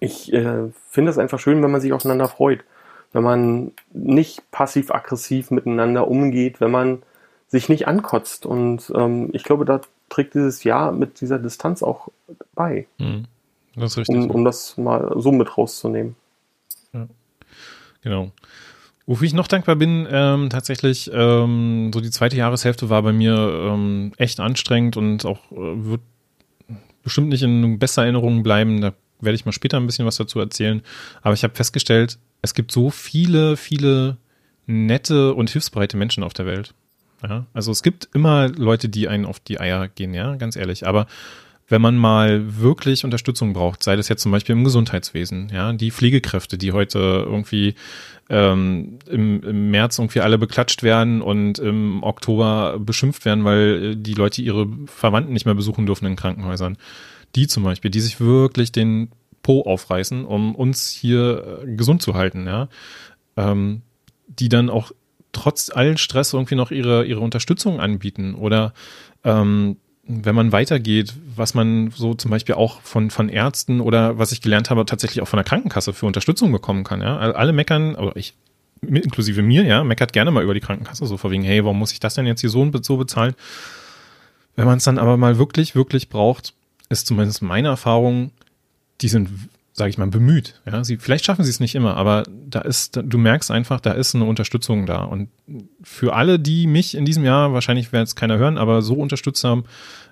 ich 0.00 0.32
äh, 0.32 0.68
finde 0.88 1.10
es 1.10 1.18
einfach 1.18 1.38
schön, 1.38 1.62
wenn 1.62 1.70
man 1.70 1.80
sich 1.80 1.92
aufeinander 1.92 2.28
freut. 2.28 2.64
Wenn 3.12 3.22
man 3.22 3.72
nicht 3.92 4.50
passiv-aggressiv 4.50 5.50
miteinander 5.50 6.08
umgeht, 6.08 6.60
wenn 6.60 6.70
man 6.70 7.02
sich 7.48 7.68
nicht 7.68 7.88
ankotzt. 7.88 8.46
Und 8.46 8.92
ähm, 8.94 9.30
ich 9.32 9.42
glaube, 9.42 9.64
da 9.64 9.80
trägt 10.08 10.34
dieses 10.34 10.64
Jahr 10.64 10.92
mit 10.92 11.20
dieser 11.20 11.38
Distanz 11.38 11.82
auch 11.82 12.08
bei. 12.54 12.86
Mhm. 12.98 13.24
Das 13.74 13.92
ist 13.92 13.98
richtig. 13.98 14.16
Um, 14.16 14.30
um 14.30 14.44
das 14.44 14.76
mal 14.76 15.12
so 15.16 15.32
mit 15.32 15.56
rauszunehmen. 15.56 16.16
Ja. 16.92 17.08
Genau. 18.02 18.30
Wofür 19.06 19.26
ich 19.26 19.34
noch 19.34 19.48
dankbar 19.48 19.74
bin, 19.74 20.06
ähm, 20.10 20.50
tatsächlich, 20.50 21.10
ähm, 21.12 21.90
so 21.92 22.00
die 22.00 22.10
zweite 22.10 22.36
Jahreshälfte 22.36 22.90
war 22.90 23.02
bei 23.02 23.12
mir 23.12 23.34
ähm, 23.34 24.12
echt 24.18 24.38
anstrengend 24.38 24.96
und 24.96 25.24
auch 25.26 25.50
äh, 25.50 25.84
wird 25.84 26.00
bestimmt 27.02 27.30
nicht 27.30 27.42
in 27.42 27.78
besser 27.78 28.02
Erinnerungen 28.02 28.42
bleiben. 28.44 28.80
Da 28.80 28.92
werde 29.20 29.36
ich 29.36 29.44
mal 29.44 29.52
später 29.52 29.76
ein 29.76 29.86
bisschen 29.86 30.06
was 30.06 30.16
dazu 30.16 30.38
erzählen. 30.40 30.82
Aber 31.22 31.34
ich 31.34 31.44
habe 31.44 31.54
festgestellt, 31.54 32.18
es 32.42 32.54
gibt 32.54 32.72
so 32.72 32.90
viele, 32.90 33.56
viele 33.56 34.16
nette 34.66 35.34
und 35.34 35.50
hilfsbereite 35.50 35.96
Menschen 35.96 36.22
auf 36.22 36.32
der 36.32 36.46
Welt. 36.46 36.74
Ja, 37.22 37.46
also 37.52 37.70
es 37.70 37.82
gibt 37.82 38.08
immer 38.14 38.48
Leute, 38.48 38.88
die 38.88 39.08
einen 39.08 39.26
auf 39.26 39.40
die 39.40 39.60
Eier 39.60 39.88
gehen, 39.88 40.14
ja, 40.14 40.36
ganz 40.36 40.56
ehrlich. 40.56 40.86
Aber 40.86 41.06
wenn 41.68 41.80
man 41.80 41.96
mal 41.96 42.60
wirklich 42.60 43.04
Unterstützung 43.04 43.52
braucht, 43.52 43.82
sei 43.82 43.94
das 43.94 44.08
jetzt 44.08 44.22
zum 44.22 44.32
Beispiel 44.32 44.54
im 44.54 44.64
Gesundheitswesen, 44.64 45.50
ja, 45.54 45.72
die 45.72 45.92
Pflegekräfte, 45.92 46.58
die 46.58 46.72
heute 46.72 46.98
irgendwie 46.98 47.74
ähm, 48.28 48.98
im, 49.08 49.42
im 49.42 49.70
März 49.70 49.98
irgendwie 49.98 50.20
alle 50.20 50.36
beklatscht 50.36 50.82
werden 50.82 51.22
und 51.22 51.58
im 51.58 52.02
Oktober 52.02 52.78
beschimpft 52.80 53.24
werden, 53.24 53.44
weil 53.44 53.96
die 53.96 54.14
Leute 54.14 54.42
ihre 54.42 54.66
Verwandten 54.86 55.32
nicht 55.32 55.46
mehr 55.46 55.54
besuchen 55.54 55.86
dürfen 55.86 56.06
in 56.06 56.16
Krankenhäusern. 56.16 56.76
Die 57.36 57.46
zum 57.46 57.62
Beispiel, 57.62 57.90
die 57.90 58.00
sich 58.00 58.20
wirklich 58.20 58.72
den 58.72 59.10
Po 59.42 59.62
aufreißen, 59.62 60.24
um 60.24 60.54
uns 60.54 60.90
hier 60.90 61.62
äh, 61.62 61.76
gesund 61.76 62.02
zu 62.02 62.14
halten, 62.14 62.46
ja. 62.46 62.68
Ähm, 63.36 63.82
die 64.26 64.48
dann 64.48 64.70
auch 64.70 64.92
trotz 65.32 65.70
allen 65.70 65.96
Stress 65.96 66.32
irgendwie 66.32 66.54
noch 66.54 66.70
ihre, 66.70 67.04
ihre 67.04 67.20
Unterstützung 67.20 67.80
anbieten 67.80 68.34
oder 68.34 68.74
ähm, 69.24 69.76
wenn 70.12 70.34
man 70.34 70.50
weitergeht, 70.50 71.14
was 71.36 71.54
man 71.54 71.92
so 71.92 72.14
zum 72.14 72.32
Beispiel 72.32 72.56
auch 72.56 72.80
von, 72.80 73.10
von 73.10 73.28
Ärzten 73.28 73.80
oder 73.80 74.18
was 74.18 74.32
ich 74.32 74.40
gelernt 74.40 74.68
habe, 74.68 74.84
tatsächlich 74.84 75.22
auch 75.22 75.28
von 75.28 75.36
der 75.36 75.44
Krankenkasse 75.44 75.92
für 75.92 76.06
Unterstützung 76.06 76.50
bekommen 76.50 76.82
kann, 76.82 77.00
ja. 77.00 77.16
Alle 77.16 77.52
meckern, 77.52 77.94
oder 77.94 78.16
ich, 78.16 78.34
inklusive 78.82 79.42
mir, 79.42 79.64
ja, 79.64 79.84
meckert 79.84 80.12
gerne 80.12 80.32
mal 80.32 80.42
über 80.42 80.54
die 80.54 80.60
Krankenkasse, 80.60 81.06
so 81.06 81.16
vor 81.16 81.30
wegen, 81.30 81.44
hey, 81.44 81.64
warum 81.64 81.78
muss 81.78 81.92
ich 81.92 82.00
das 82.00 82.14
denn 82.14 82.26
jetzt 82.26 82.40
hier 82.40 82.50
so 82.50 82.60
und 82.60 82.84
so 82.84 82.96
bezahlen? 82.96 83.34
Wenn 84.56 84.66
man 84.66 84.78
es 84.78 84.84
dann 84.84 84.98
aber 84.98 85.16
mal 85.16 85.38
wirklich, 85.38 85.76
wirklich 85.76 86.08
braucht, 86.08 86.54
ist 86.90 87.06
zumindest 87.06 87.40
meine 87.40 87.68
Erfahrung, 87.68 88.32
die 89.00 89.08
sind 89.08 89.30
sage 89.80 89.90
ich 89.90 89.98
mal, 89.98 90.08
bemüht. 90.08 90.60
Ja, 90.66 90.84
sie, 90.84 90.98
vielleicht 90.98 91.24
schaffen 91.24 91.42
sie 91.42 91.50
es 91.50 91.58
nicht 91.58 91.74
immer, 91.74 91.96
aber 91.96 92.24
da 92.28 92.60
ist, 92.60 93.00
du 93.02 93.16
merkst 93.18 93.50
einfach, 93.50 93.80
da 93.80 93.92
ist 93.92 94.14
eine 94.14 94.24
Unterstützung 94.24 94.84
da. 94.84 95.04
Und 95.04 95.30
für 95.82 96.14
alle, 96.14 96.38
die 96.38 96.66
mich 96.66 96.94
in 96.94 97.06
diesem 97.06 97.24
Jahr, 97.24 97.54
wahrscheinlich 97.54 97.90
wird 97.90 98.06
es 98.06 98.14
keiner 98.14 98.36
hören, 98.36 98.58
aber 98.58 98.82
so 98.82 98.94
unterstützt 98.94 99.42
haben, 99.42 99.64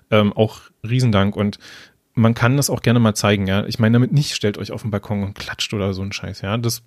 ähm, 0.09 0.33
auch 0.33 0.61
Riesendank. 0.83 1.35
Und 1.35 1.59
man 2.15 2.33
kann 2.33 2.57
das 2.57 2.71
auch 2.71 2.81
gerne 2.81 2.99
mal 2.99 3.13
zeigen, 3.13 3.45
ja. 3.45 3.65
Ich 3.67 3.77
meine 3.77 3.93
damit 3.93 4.11
nicht, 4.11 4.33
stellt 4.33 4.57
euch 4.57 4.71
auf 4.71 4.81
den 4.81 4.91
Balkon 4.91 5.23
und 5.23 5.35
klatscht 5.35 5.73
oder 5.73 5.93
so 5.93 6.01
ein 6.01 6.11
Scheiß, 6.11 6.41
ja. 6.41 6.57
Das 6.57 6.81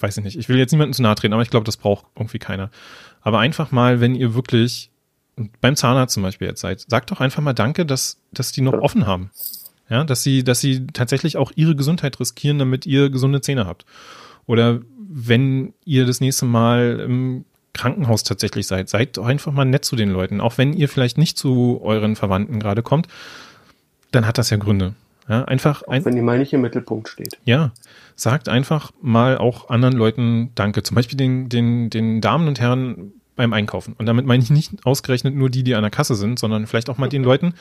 weiß 0.00 0.18
ich 0.18 0.24
nicht. 0.24 0.38
Ich 0.38 0.50
will 0.50 0.58
jetzt 0.58 0.72
niemandem 0.72 0.92
zu 0.92 1.02
nahe 1.02 1.14
treten, 1.14 1.32
aber 1.32 1.42
ich 1.42 1.50
glaube, 1.50 1.64
das 1.64 1.78
braucht 1.78 2.04
irgendwie 2.16 2.38
keiner. 2.38 2.70
Aber 3.22 3.38
einfach 3.38 3.72
mal, 3.72 4.00
wenn 4.00 4.14
ihr 4.14 4.34
wirklich 4.34 4.90
beim 5.60 5.76
Zahnarzt 5.76 6.14
zum 6.14 6.22
Beispiel 6.22 6.48
jetzt 6.48 6.60
seid, 6.60 6.84
sagt 6.88 7.10
doch 7.10 7.20
einfach 7.20 7.42
mal 7.42 7.52
Danke, 7.52 7.84
dass, 7.84 8.18
dass 8.32 8.52
die 8.52 8.62
noch 8.62 8.74
offen 8.74 9.06
haben. 9.06 9.30
Ja, 9.88 10.02
dass 10.02 10.22
sie, 10.22 10.42
dass 10.42 10.60
sie 10.60 10.86
tatsächlich 10.88 11.36
auch 11.36 11.52
ihre 11.54 11.76
Gesundheit 11.76 12.18
riskieren, 12.18 12.58
damit 12.58 12.86
ihr 12.86 13.08
gesunde 13.10 13.40
Zähne 13.40 13.66
habt. 13.66 13.84
Oder 14.46 14.80
wenn 15.08 15.74
ihr 15.84 16.06
das 16.06 16.20
nächste 16.20 16.44
Mal 16.44 17.00
im 17.00 17.44
Krankenhaus 17.72 18.24
tatsächlich 18.24 18.66
seid, 18.66 18.88
seid 18.88 19.16
doch 19.16 19.26
einfach 19.26 19.52
mal 19.52 19.64
nett 19.64 19.84
zu 19.84 19.94
den 19.94 20.10
Leuten. 20.10 20.40
Auch 20.40 20.58
wenn 20.58 20.72
ihr 20.72 20.88
vielleicht 20.88 21.18
nicht 21.18 21.38
zu 21.38 21.80
euren 21.82 22.16
Verwandten 22.16 22.58
gerade 22.58 22.82
kommt, 22.82 23.06
dann 24.10 24.26
hat 24.26 24.38
das 24.38 24.50
ja 24.50 24.56
Gründe. 24.56 24.94
Ja, 25.28 25.44
einfach 25.44 25.82
ein, 25.82 26.04
wenn 26.04 26.16
ihr 26.16 26.22
mal 26.22 26.38
nicht 26.38 26.52
im 26.52 26.62
Mittelpunkt 26.62 27.08
steht. 27.08 27.38
Ja, 27.44 27.72
sagt 28.14 28.48
einfach 28.48 28.92
mal 29.02 29.38
auch 29.38 29.68
anderen 29.70 29.94
Leuten 29.94 30.50
Danke. 30.54 30.82
Zum 30.82 30.94
Beispiel 30.94 31.16
den, 31.16 31.48
den, 31.48 31.90
den 31.90 32.20
Damen 32.20 32.48
und 32.48 32.60
Herren 32.60 33.12
beim 33.36 33.52
Einkaufen. 33.52 33.94
Und 33.96 34.06
damit 34.06 34.26
meine 34.26 34.42
ich 34.42 34.50
nicht 34.50 34.84
ausgerechnet 34.84 35.34
nur 35.34 35.50
die, 35.50 35.62
die 35.62 35.74
an 35.74 35.82
der 35.82 35.90
Kasse 35.90 36.14
sind, 36.14 36.38
sondern 36.38 36.66
vielleicht 36.66 36.90
auch 36.90 36.98
mal 36.98 37.08
den 37.08 37.22
Leuten, 37.22 37.54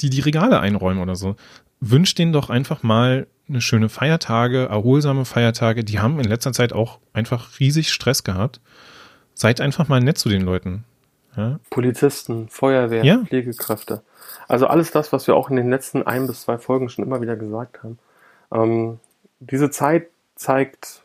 die 0.00 0.10
die 0.10 0.20
Regale 0.20 0.60
einräumen 0.60 1.02
oder 1.02 1.16
so. 1.16 1.36
Wünscht 1.80 2.18
denen 2.18 2.32
doch 2.32 2.50
einfach 2.50 2.82
mal 2.82 3.26
eine 3.48 3.60
schöne 3.60 3.88
Feiertage, 3.88 4.66
erholsame 4.66 5.24
Feiertage. 5.24 5.84
Die 5.84 5.98
haben 5.98 6.18
in 6.18 6.26
letzter 6.26 6.52
Zeit 6.52 6.72
auch 6.72 6.98
einfach 7.12 7.58
riesig 7.60 7.92
Stress 7.92 8.24
gehabt. 8.24 8.60
Seid 9.34 9.60
einfach 9.60 9.88
mal 9.88 10.00
nett 10.00 10.18
zu 10.18 10.28
den 10.28 10.42
Leuten. 10.42 10.84
Ja? 11.36 11.60
Polizisten, 11.70 12.48
Feuerwehr, 12.48 13.04
ja. 13.04 13.24
Pflegekräfte. 13.24 14.02
Also 14.48 14.66
alles 14.66 14.90
das, 14.90 15.12
was 15.12 15.26
wir 15.26 15.36
auch 15.36 15.50
in 15.50 15.56
den 15.56 15.70
letzten 15.70 16.02
ein 16.02 16.26
bis 16.26 16.42
zwei 16.42 16.58
Folgen 16.58 16.88
schon 16.88 17.04
immer 17.04 17.20
wieder 17.20 17.36
gesagt 17.36 17.82
haben. 17.82 17.98
Ähm, 18.52 18.98
diese 19.40 19.70
Zeit 19.70 20.08
zeigt 20.34 21.04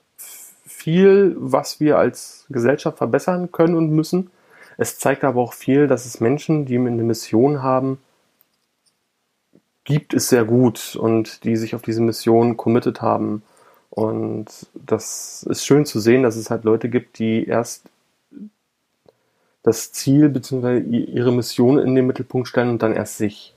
viel, 0.65 1.35
was 1.37 1.79
wir 1.79 1.97
als 1.97 2.45
Gesellschaft 2.49 2.97
verbessern 2.97 3.51
können 3.51 3.75
und 3.75 3.89
müssen. 3.89 4.31
Es 4.77 4.97
zeigt 4.97 5.23
aber 5.23 5.41
auch 5.41 5.53
viel, 5.53 5.87
dass 5.87 6.05
es 6.05 6.19
Menschen, 6.19 6.65
die 6.65 6.77
eine 6.77 7.03
Mission 7.03 7.61
haben, 7.61 7.99
gibt, 9.83 10.13
ist 10.13 10.29
sehr 10.29 10.45
gut 10.45 10.95
und 10.95 11.43
die 11.43 11.57
sich 11.57 11.75
auf 11.75 11.81
diese 11.81 12.01
Mission 12.01 12.57
committed 12.57 13.01
haben. 13.01 13.43
Und 13.89 14.67
das 14.73 15.43
ist 15.43 15.65
schön 15.65 15.85
zu 15.85 15.99
sehen, 15.99 16.23
dass 16.23 16.35
es 16.35 16.49
halt 16.49 16.63
Leute 16.63 16.89
gibt, 16.89 17.19
die 17.19 17.45
erst 17.45 17.89
das 19.61 19.91
Ziel 19.91 20.29
bzw. 20.29 20.79
ihre 20.79 21.31
Mission 21.31 21.77
in 21.77 21.95
den 21.95 22.07
Mittelpunkt 22.07 22.47
stellen 22.47 22.69
und 22.69 22.81
dann 22.81 22.93
erst 22.93 23.17
sich. 23.17 23.53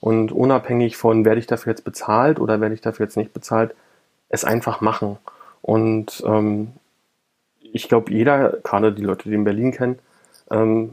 Und 0.00 0.32
unabhängig 0.32 0.96
von, 0.96 1.24
werde 1.24 1.40
ich 1.40 1.46
dafür 1.46 1.72
jetzt 1.72 1.84
bezahlt 1.84 2.40
oder 2.40 2.60
werde 2.60 2.74
ich 2.74 2.80
dafür 2.80 3.06
jetzt 3.06 3.16
nicht 3.16 3.32
bezahlt, 3.32 3.74
es 4.28 4.44
einfach 4.44 4.80
machen. 4.80 5.18
Und 5.62 6.22
ähm, 6.26 6.72
ich 7.60 7.88
glaube, 7.88 8.12
jeder, 8.12 8.58
gerade 8.62 8.92
die 8.92 9.02
Leute, 9.02 9.28
die 9.28 9.34
in 9.34 9.44
Berlin 9.44 9.72
kennen, 9.72 9.98
ähm, 10.50 10.90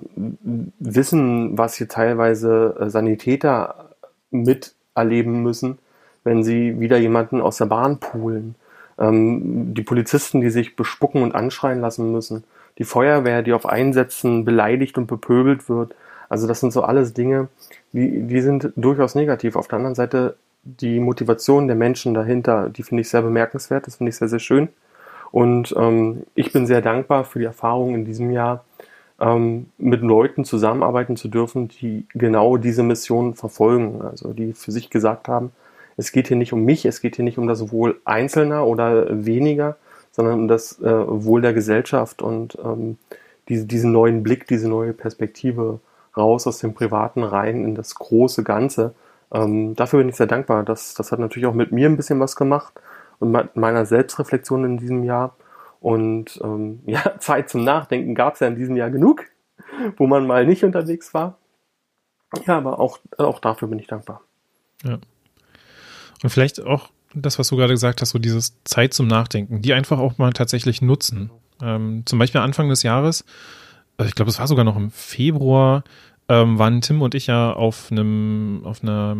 wissen, 0.79 1.57
was 1.57 1.75
hier 1.75 1.87
teilweise 1.87 2.75
äh, 2.79 2.89
Sanitäter 2.89 3.89
miterleben 4.29 5.41
müssen, 5.41 5.79
wenn 6.23 6.43
sie 6.43 6.79
wieder 6.79 6.97
jemanden 6.97 7.41
aus 7.41 7.57
der 7.57 7.65
Bahn 7.65 7.99
poolen. 7.99 8.55
Ähm, 8.99 9.73
die 9.73 9.81
Polizisten, 9.81 10.41
die 10.41 10.49
sich 10.49 10.75
bespucken 10.75 11.23
und 11.23 11.33
anschreien 11.33 11.81
lassen 11.81 12.11
müssen. 12.11 12.43
Die 12.77 12.83
Feuerwehr, 12.83 13.41
die 13.41 13.53
auf 13.53 13.65
Einsätzen 13.65 14.45
beleidigt 14.45 14.97
und 14.97 15.07
bepöbelt 15.07 15.69
wird. 15.69 15.95
Also 16.29 16.47
das 16.47 16.59
sind 16.59 16.71
so 16.71 16.83
alles 16.83 17.13
Dinge, 17.13 17.47
die, 17.93 18.23
die 18.23 18.41
sind 18.41 18.71
durchaus 18.75 19.15
negativ. 19.15 19.55
Auf 19.55 19.67
der 19.67 19.77
anderen 19.77 19.95
Seite 19.95 20.35
die 20.63 20.99
Motivation 20.99 21.67
der 21.67 21.75
Menschen 21.75 22.13
dahinter, 22.13 22.69
die 22.69 22.83
finde 22.83 23.01
ich 23.01 23.09
sehr 23.09 23.21
bemerkenswert, 23.21 23.87
das 23.87 23.97
finde 23.97 24.09
ich 24.09 24.17
sehr, 24.17 24.27
sehr 24.27 24.39
schön. 24.39 24.69
Und 25.31 25.73
ähm, 25.77 26.23
ich 26.35 26.51
bin 26.51 26.67
sehr 26.67 26.81
dankbar 26.81 27.23
für 27.23 27.39
die 27.39 27.45
Erfahrung 27.45 27.95
in 27.95 28.05
diesem 28.05 28.31
Jahr, 28.31 28.63
ähm, 29.19 29.67
mit 29.77 30.01
Leuten 30.01 30.45
zusammenarbeiten 30.45 31.15
zu 31.15 31.27
dürfen, 31.27 31.67
die 31.67 32.05
genau 32.13 32.57
diese 32.57 32.83
Mission 32.83 33.35
verfolgen. 33.35 34.01
Also 34.01 34.33
die 34.33 34.53
für 34.53 34.71
sich 34.71 34.89
gesagt 34.89 35.27
haben, 35.27 35.51
es 35.97 36.11
geht 36.11 36.27
hier 36.27 36.37
nicht 36.37 36.53
um 36.53 36.63
mich, 36.63 36.85
es 36.85 37.01
geht 37.01 37.15
hier 37.15 37.25
nicht 37.25 37.37
um 37.37 37.47
das 37.47 37.71
Wohl 37.71 37.99
Einzelner 38.05 38.67
oder 38.67 39.25
weniger, 39.25 39.77
sondern 40.11 40.39
um 40.41 40.47
das 40.47 40.79
äh, 40.79 40.85
Wohl 41.07 41.41
der 41.41 41.53
Gesellschaft 41.53 42.21
und 42.21 42.57
ähm, 42.63 42.97
diese, 43.49 43.65
diesen 43.65 43.91
neuen 43.91 44.23
Blick, 44.23 44.47
diese 44.47 44.69
neue 44.69 44.93
Perspektive 44.93 45.79
raus 46.15 46.47
aus 46.47 46.59
dem 46.59 46.73
Privaten 46.73 47.23
rein 47.23 47.63
in 47.63 47.75
das 47.75 47.95
große 47.95 48.43
Ganze. 48.43 48.93
Ähm, 49.33 49.75
dafür 49.75 49.99
bin 49.99 50.09
ich 50.09 50.15
sehr 50.15 50.27
dankbar. 50.27 50.63
Das, 50.63 50.93
das 50.93 51.11
hat 51.11 51.19
natürlich 51.19 51.47
auch 51.47 51.53
mit 51.53 51.71
mir 51.71 51.89
ein 51.89 51.97
bisschen 51.97 52.19
was 52.19 52.35
gemacht 52.35 52.73
und 53.19 53.55
meiner 53.55 53.85
Selbstreflexion 53.85 54.63
in 54.63 54.77
diesem 54.77 55.03
Jahr. 55.03 55.35
Und 55.79 56.39
ähm, 56.43 56.81
ja, 56.85 57.19
Zeit 57.19 57.49
zum 57.49 57.63
Nachdenken 57.63 58.15
gab 58.15 58.35
es 58.35 58.39
ja 58.39 58.47
in 58.47 58.55
diesem 58.55 58.75
Jahr 58.75 58.89
genug, 58.89 59.25
wo 59.97 60.07
man 60.07 60.25
mal 60.25 60.45
nicht 60.45 60.63
unterwegs 60.63 61.13
war. 61.13 61.37
Ja, 62.45 62.57
aber 62.57 62.79
auch, 62.79 62.99
auch 63.17 63.39
dafür 63.39 63.67
bin 63.67 63.79
ich 63.79 63.87
dankbar. 63.87 64.21
Ja. 64.83 64.99
Und 66.23 66.29
vielleicht 66.29 66.61
auch 66.65 66.89
das, 67.13 67.39
was 67.39 67.47
du 67.47 67.55
gerade 67.55 67.73
gesagt 67.73 68.01
hast, 68.01 68.09
so 68.09 68.19
dieses 68.19 68.57
Zeit 68.63 68.93
zum 68.93 69.07
Nachdenken, 69.07 69.61
die 69.61 69.73
einfach 69.73 69.99
auch 69.99 70.17
mal 70.17 70.33
tatsächlich 70.33 70.81
nutzen. 70.81 71.31
Ähm, 71.61 72.03
zum 72.05 72.19
Beispiel 72.19 72.41
Anfang 72.41 72.69
des 72.69 72.83
Jahres, 72.83 73.23
also 73.97 74.09
ich 74.09 74.15
glaube, 74.15 74.29
es 74.29 74.39
war 74.39 74.47
sogar 74.47 74.65
noch 74.65 74.75
im 74.75 74.91
Februar, 74.91 75.83
ähm, 76.29 76.59
waren 76.59 76.81
Tim 76.81 77.01
und 77.01 77.15
ich 77.15 77.27
ja 77.27 77.53
auf 77.53 77.91
einem 77.91 78.61
auf 78.63 78.83
einer 78.83 79.15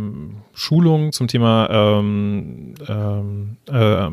Schulung 0.53 1.11
zum 1.11 1.27
Thema 1.27 1.69
ähm, 1.69 2.75
ähm, 2.87 3.57
äh, 3.67 4.09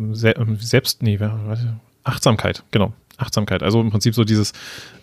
selbst 0.57 1.03
nee 1.03 1.19
warte, 1.21 1.81
Achtsamkeit 2.05 2.63
genau 2.71 2.93
Achtsamkeit. 3.17 3.63
Also 3.63 3.81
im 3.81 3.91
Prinzip 3.91 4.15
so 4.15 4.25
dieses 4.25 4.53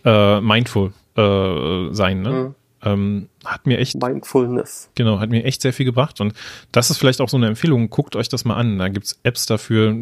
äh, 0.05 0.41
mindful 0.41 0.93
äh, 1.15 1.93
sein 1.93 2.21
ne? 2.21 2.29
Mhm. 2.29 2.55
ähm, 2.83 3.27
hat 3.45 3.65
mir 3.67 3.79
echt 3.79 4.01
Mindfulness. 4.01 4.89
Genau 4.95 5.19
hat 5.19 5.29
mir 5.29 5.43
echt 5.43 5.61
sehr 5.61 5.73
viel 5.73 5.85
gebracht 5.85 6.21
und 6.21 6.33
das 6.71 6.89
ist 6.89 6.97
vielleicht 6.97 7.21
auch 7.21 7.29
so 7.29 7.37
eine 7.37 7.47
Empfehlung 7.47 7.89
guckt 7.89 8.15
euch 8.15 8.29
das 8.29 8.45
mal 8.45 8.55
an. 8.55 8.77
Da 8.79 8.87
gibt's 8.89 9.19
Apps 9.23 9.45
dafür. 9.45 9.95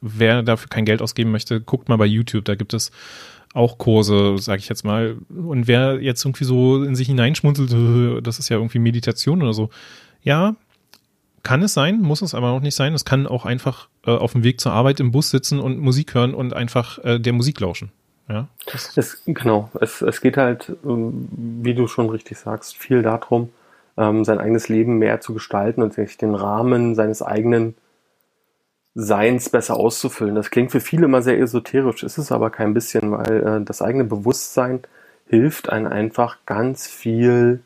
Wer 0.00 0.42
dafür 0.42 0.68
kein 0.68 0.84
Geld 0.84 1.00
ausgeben 1.00 1.30
möchte 1.30 1.60
guckt 1.60 1.88
mal 1.88 1.96
bei 1.96 2.06
YouTube. 2.06 2.44
Da 2.44 2.56
gibt 2.56 2.74
es 2.74 2.90
auch 3.54 3.78
Kurse, 3.78 4.36
sage 4.38 4.60
ich 4.60 4.68
jetzt 4.68 4.84
mal. 4.84 5.16
Und 5.28 5.66
wer 5.66 6.00
jetzt 6.00 6.24
irgendwie 6.24 6.44
so 6.44 6.82
in 6.82 6.94
sich 6.94 7.08
hineinschmunzelt, 7.08 7.72
das 8.26 8.38
ist 8.38 8.48
ja 8.48 8.56
irgendwie 8.56 8.78
Meditation 8.78 9.42
oder 9.42 9.52
so. 9.52 9.70
Ja, 10.22 10.56
kann 11.42 11.62
es 11.62 11.74
sein, 11.74 12.00
muss 12.00 12.22
es 12.22 12.34
aber 12.34 12.48
noch 12.48 12.60
nicht 12.60 12.76
sein. 12.76 12.94
Es 12.94 13.04
kann 13.04 13.26
auch 13.26 13.44
einfach 13.44 13.88
äh, 14.06 14.10
auf 14.10 14.32
dem 14.32 14.44
Weg 14.44 14.60
zur 14.60 14.72
Arbeit 14.72 15.00
im 15.00 15.10
Bus 15.10 15.30
sitzen 15.30 15.58
und 15.58 15.78
Musik 15.78 16.14
hören 16.14 16.34
und 16.34 16.54
einfach 16.54 16.98
äh, 17.04 17.18
der 17.18 17.32
Musik 17.32 17.60
lauschen. 17.60 17.90
Ja, 18.28 18.48
es, 18.72 19.22
genau, 19.26 19.70
es, 19.80 20.00
es 20.00 20.20
geht 20.20 20.36
halt, 20.36 20.72
ähm, 20.84 21.28
wie 21.32 21.74
du 21.74 21.88
schon 21.88 22.08
richtig 22.08 22.38
sagst, 22.38 22.76
viel 22.76 23.02
darum, 23.02 23.50
ähm, 23.96 24.24
sein 24.24 24.38
eigenes 24.38 24.68
Leben 24.68 24.98
mehr 24.98 25.20
zu 25.20 25.34
gestalten 25.34 25.82
und 25.82 25.92
sich 25.92 26.16
den 26.16 26.34
Rahmen 26.34 26.94
seines 26.94 27.20
eigenen 27.20 27.74
Seins 28.94 29.48
besser 29.48 29.76
auszufüllen. 29.76 30.34
Das 30.34 30.50
klingt 30.50 30.70
für 30.70 30.80
viele 30.80 31.06
immer 31.06 31.22
sehr 31.22 31.38
esoterisch, 31.38 32.02
ist 32.02 32.18
es 32.18 32.30
aber 32.30 32.50
kein 32.50 32.74
bisschen, 32.74 33.12
weil 33.12 33.42
äh, 33.42 33.64
das 33.64 33.80
eigene 33.80 34.04
Bewusstsein 34.04 34.80
hilft 35.26 35.70
einem 35.70 35.86
einfach 35.86 36.38
ganz 36.44 36.86
viel 36.86 37.60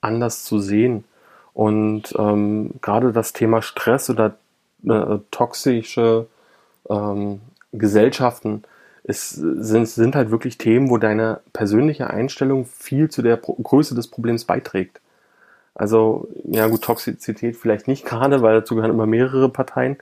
anders 0.00 0.44
zu 0.44 0.58
sehen. 0.58 1.04
Und 1.52 2.14
ähm, 2.18 2.70
gerade 2.80 3.12
das 3.12 3.34
Thema 3.34 3.60
Stress 3.60 4.08
oder 4.08 4.36
äh, 4.86 5.18
toxische 5.30 6.26
ähm, 6.88 7.40
Gesellschaften 7.72 8.62
ist, 9.02 9.30
sind, 9.30 9.86
sind 9.86 10.14
halt 10.14 10.30
wirklich 10.30 10.58
Themen, 10.58 10.88
wo 10.90 10.96
deine 10.96 11.40
persönliche 11.52 12.08
Einstellung 12.08 12.66
viel 12.66 13.10
zu 13.10 13.22
der 13.22 13.36
Pro 13.36 13.54
Größe 13.54 13.94
des 13.94 14.08
Problems 14.08 14.44
beiträgt. 14.44 15.00
Also, 15.74 16.28
ja 16.44 16.66
gut, 16.68 16.82
Toxizität 16.82 17.56
vielleicht 17.56 17.88
nicht 17.88 18.04
gerade, 18.04 18.42
weil 18.42 18.54
dazu 18.54 18.74
gehören 18.74 18.90
immer 18.90 19.06
mehrere 19.06 19.48
Parteien. 19.48 19.96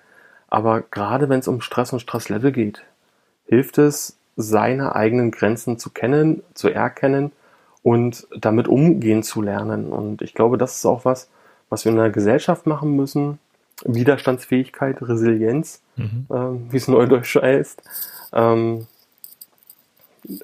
Aber 0.48 0.82
gerade 0.82 1.28
wenn 1.28 1.40
es 1.40 1.48
um 1.48 1.60
Stress 1.60 1.92
und 1.92 2.00
Stresslevel 2.00 2.52
geht, 2.52 2.84
hilft 3.46 3.78
es, 3.78 4.16
seine 4.36 4.94
eigenen 4.94 5.30
Grenzen 5.30 5.78
zu 5.78 5.90
kennen, 5.90 6.42
zu 6.54 6.68
erkennen 6.68 7.32
und 7.82 8.26
damit 8.38 8.68
umgehen 8.68 9.22
zu 9.22 9.42
lernen. 9.42 9.92
Und 9.92 10.22
ich 10.22 10.34
glaube, 10.34 10.58
das 10.58 10.76
ist 10.76 10.86
auch 10.86 11.04
was, 11.04 11.28
was 11.68 11.84
wir 11.84 11.92
in 11.92 11.98
der 11.98 12.10
Gesellschaft 12.10 12.66
machen 12.66 12.94
müssen. 12.94 13.38
Widerstandsfähigkeit, 13.84 15.00
Resilienz, 15.02 15.82
mhm. 15.96 16.26
äh, 16.30 16.72
wie 16.72 16.76
es 16.76 16.88
neudeutsch 16.88 17.36
heißt. 17.36 17.82
Ähm, 18.32 18.86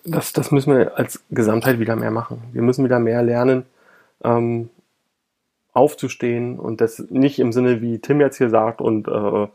das, 0.05 0.33
das 0.33 0.51
müssen 0.51 0.77
wir 0.77 0.97
als 0.97 1.23
Gesamtheit 1.31 1.79
wieder 1.79 1.97
mehr 1.97 2.11
machen. 2.11 2.43
Wir 2.53 2.63
müssen 2.63 2.85
wieder 2.85 2.99
mehr 2.99 3.23
lernen, 3.23 3.65
ähm, 4.23 4.71
aufzustehen 5.73 6.59
und 6.59 6.81
das 6.81 6.99
nicht 7.11 7.39
im 7.39 7.53
Sinne, 7.53 7.81
wie 7.81 7.99
Tim 7.99 8.21
jetzt 8.21 8.39
hier 8.39 8.51
sagt, 8.51 8.81
und 8.81 9.09
äh, 9.09 9.49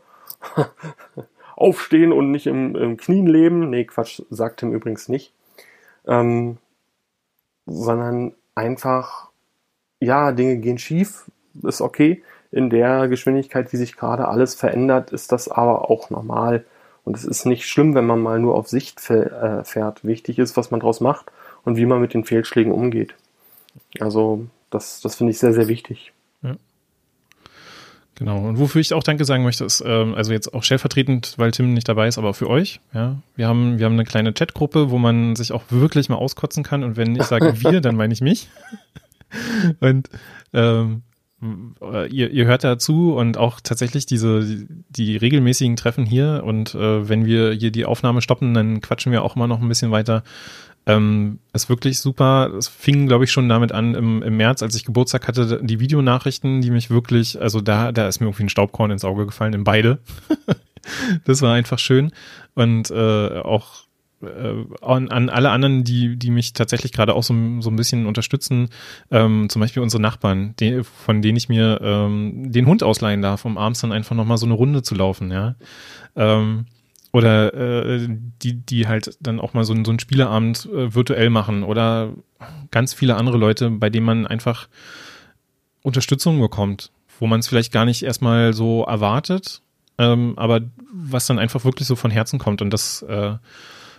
aufstehen 1.56 2.12
und 2.12 2.30
nicht 2.30 2.46
im, 2.46 2.74
im 2.74 2.96
Knien 2.96 3.26
leben. 3.26 3.70
Nee, 3.70 3.84
Quatsch, 3.84 4.22
sagt 4.30 4.60
Tim 4.60 4.72
übrigens 4.72 5.08
nicht. 5.08 5.32
Ähm, 6.06 6.56
sondern 7.66 8.34
einfach, 8.54 9.30
ja, 10.00 10.32
Dinge 10.32 10.56
gehen 10.56 10.78
schief, 10.78 11.30
ist 11.62 11.80
okay. 11.80 12.22
In 12.50 12.70
der 12.70 13.08
Geschwindigkeit, 13.08 13.72
wie 13.72 13.76
sich 13.76 13.96
gerade 13.96 14.26
alles 14.26 14.54
verändert, 14.54 15.12
ist 15.12 15.32
das 15.32 15.48
aber 15.48 15.90
auch 15.90 16.10
normal. 16.10 16.64
Und 17.04 17.16
es 17.16 17.24
ist 17.24 17.44
nicht 17.44 17.66
schlimm, 17.66 17.94
wenn 17.94 18.06
man 18.06 18.20
mal 18.20 18.38
nur 18.38 18.54
auf 18.54 18.68
Sicht 18.68 19.08
äh, 19.10 19.62
fährt. 19.64 20.04
Wichtig 20.04 20.38
ist, 20.38 20.56
was 20.56 20.70
man 20.70 20.80
daraus 20.80 21.00
macht 21.00 21.30
und 21.64 21.76
wie 21.76 21.86
man 21.86 22.00
mit 22.00 22.14
den 22.14 22.24
Fehlschlägen 22.24 22.72
umgeht. 22.72 23.14
Also, 24.00 24.46
das, 24.70 25.00
das 25.00 25.16
finde 25.16 25.32
ich 25.32 25.38
sehr, 25.38 25.52
sehr 25.52 25.68
wichtig. 25.68 26.12
Genau. 28.20 28.48
Und 28.48 28.58
wofür 28.58 28.82
ich 28.82 28.92
auch 28.92 29.02
Danke 29.02 29.24
sagen 29.24 29.44
möchte, 29.44 29.64
ist, 29.64 29.82
ähm, 29.84 30.14
also 30.14 30.32
jetzt 30.32 30.52
auch 30.52 30.62
stellvertretend, 30.62 31.34
weil 31.38 31.52
Tim 31.52 31.72
nicht 31.72 31.88
dabei 31.88 32.06
ist, 32.06 32.18
aber 32.18 32.34
für 32.34 32.50
euch. 32.50 32.78
Ja, 32.92 33.16
wir 33.34 33.48
haben, 33.48 33.78
wir 33.78 33.86
haben 33.86 33.94
eine 33.94 34.04
kleine 34.04 34.34
Chatgruppe, 34.34 34.90
wo 34.90 34.98
man 34.98 35.36
sich 35.36 35.52
auch 35.52 35.62
wirklich 35.70 36.10
mal 36.10 36.16
auskotzen 36.16 36.62
kann. 36.62 36.84
Und 36.84 36.98
wenn 36.98 37.16
ich 37.16 37.22
sage 37.22 37.54
wir, 37.62 37.80
dann 37.80 37.96
meine 37.96 38.12
ich 38.12 38.20
mich. 38.20 38.48
und 39.80 40.10
ähm, 40.52 41.00
ihr, 42.10 42.30
ihr 42.30 42.44
hört 42.44 42.62
dazu 42.62 43.14
und 43.14 43.38
auch 43.38 43.58
tatsächlich 43.62 44.04
diese 44.04 44.44
die, 44.44 44.66
die 44.90 45.16
regelmäßigen 45.16 45.76
Treffen 45.76 46.04
hier 46.04 46.42
und 46.44 46.74
äh, 46.74 47.08
wenn 47.08 47.24
wir 47.24 47.52
hier 47.52 47.70
die 47.70 47.86
Aufnahme 47.86 48.20
stoppen, 48.20 48.52
dann 48.52 48.82
quatschen 48.82 49.12
wir 49.12 49.22
auch 49.22 49.36
immer 49.36 49.46
noch 49.46 49.62
ein 49.62 49.68
bisschen 49.68 49.90
weiter 49.90 50.22
ähm, 50.86 51.38
ist 51.52 51.68
wirklich 51.68 52.00
super. 52.00 52.52
Es 52.56 52.68
fing, 52.68 53.06
glaube 53.06 53.24
ich, 53.24 53.32
schon 53.32 53.48
damit 53.48 53.72
an 53.72 53.94
im, 53.94 54.22
im 54.22 54.36
März, 54.36 54.62
als 54.62 54.74
ich 54.74 54.84
Geburtstag 54.84 55.28
hatte, 55.28 55.60
die 55.62 55.80
Videonachrichten, 55.80 56.60
die 56.62 56.70
mich 56.70 56.90
wirklich, 56.90 57.40
also 57.40 57.60
da, 57.60 57.92
da 57.92 58.08
ist 58.08 58.20
mir 58.20 58.26
irgendwie 58.26 58.44
ein 58.44 58.48
Staubkorn 58.48 58.90
ins 58.90 59.04
Auge 59.04 59.26
gefallen, 59.26 59.52
in 59.52 59.64
beide. 59.64 59.98
das 61.24 61.42
war 61.42 61.54
einfach 61.54 61.78
schön. 61.78 62.12
Und 62.54 62.90
äh, 62.90 63.40
auch 63.40 63.84
äh, 64.22 64.64
an, 64.82 65.08
an 65.08 65.28
alle 65.28 65.50
anderen, 65.50 65.84
die, 65.84 66.16
die 66.16 66.30
mich 66.30 66.52
tatsächlich 66.52 66.92
gerade 66.92 67.14
auch 67.14 67.22
so, 67.22 67.34
so 67.60 67.70
ein 67.70 67.76
bisschen 67.76 68.06
unterstützen, 68.06 68.68
ähm, 69.10 69.48
zum 69.48 69.60
Beispiel 69.60 69.82
unsere 69.82 70.02
Nachbarn, 70.02 70.54
die, 70.60 70.82
von 70.82 71.22
denen 71.22 71.36
ich 71.36 71.48
mir 71.48 71.80
ähm, 71.82 72.52
den 72.52 72.66
Hund 72.66 72.82
ausleihen 72.82 73.22
darf, 73.22 73.44
um 73.44 73.58
abends 73.58 73.80
dann 73.80 73.92
einfach 73.92 74.16
nochmal 74.16 74.38
so 74.38 74.46
eine 74.46 74.54
Runde 74.54 74.82
zu 74.82 74.94
laufen, 74.94 75.30
ja. 75.30 75.56
Ähm, 76.16 76.66
oder 77.12 77.54
äh, 77.54 78.06
die, 78.42 78.54
die 78.54 78.86
halt 78.86 79.16
dann 79.20 79.40
auch 79.40 79.54
mal 79.54 79.64
so, 79.64 79.74
so 79.84 79.90
einen 79.90 79.98
Spieleabend 79.98 80.66
äh, 80.66 80.94
virtuell 80.94 81.30
machen 81.30 81.64
oder 81.64 82.12
ganz 82.70 82.94
viele 82.94 83.16
andere 83.16 83.36
Leute, 83.36 83.70
bei 83.70 83.90
denen 83.90 84.06
man 84.06 84.26
einfach 84.26 84.68
Unterstützung 85.82 86.40
bekommt, 86.40 86.92
wo 87.18 87.26
man 87.26 87.40
es 87.40 87.48
vielleicht 87.48 87.72
gar 87.72 87.84
nicht 87.84 88.02
erstmal 88.02 88.52
so 88.52 88.84
erwartet, 88.84 89.62
ähm, 89.98 90.34
aber 90.36 90.60
was 90.92 91.26
dann 91.26 91.38
einfach 91.38 91.64
wirklich 91.64 91.88
so 91.88 91.96
von 91.96 92.10
Herzen 92.10 92.38
kommt. 92.38 92.62
Und 92.62 92.70
das, 92.70 93.02
äh, 93.02 93.34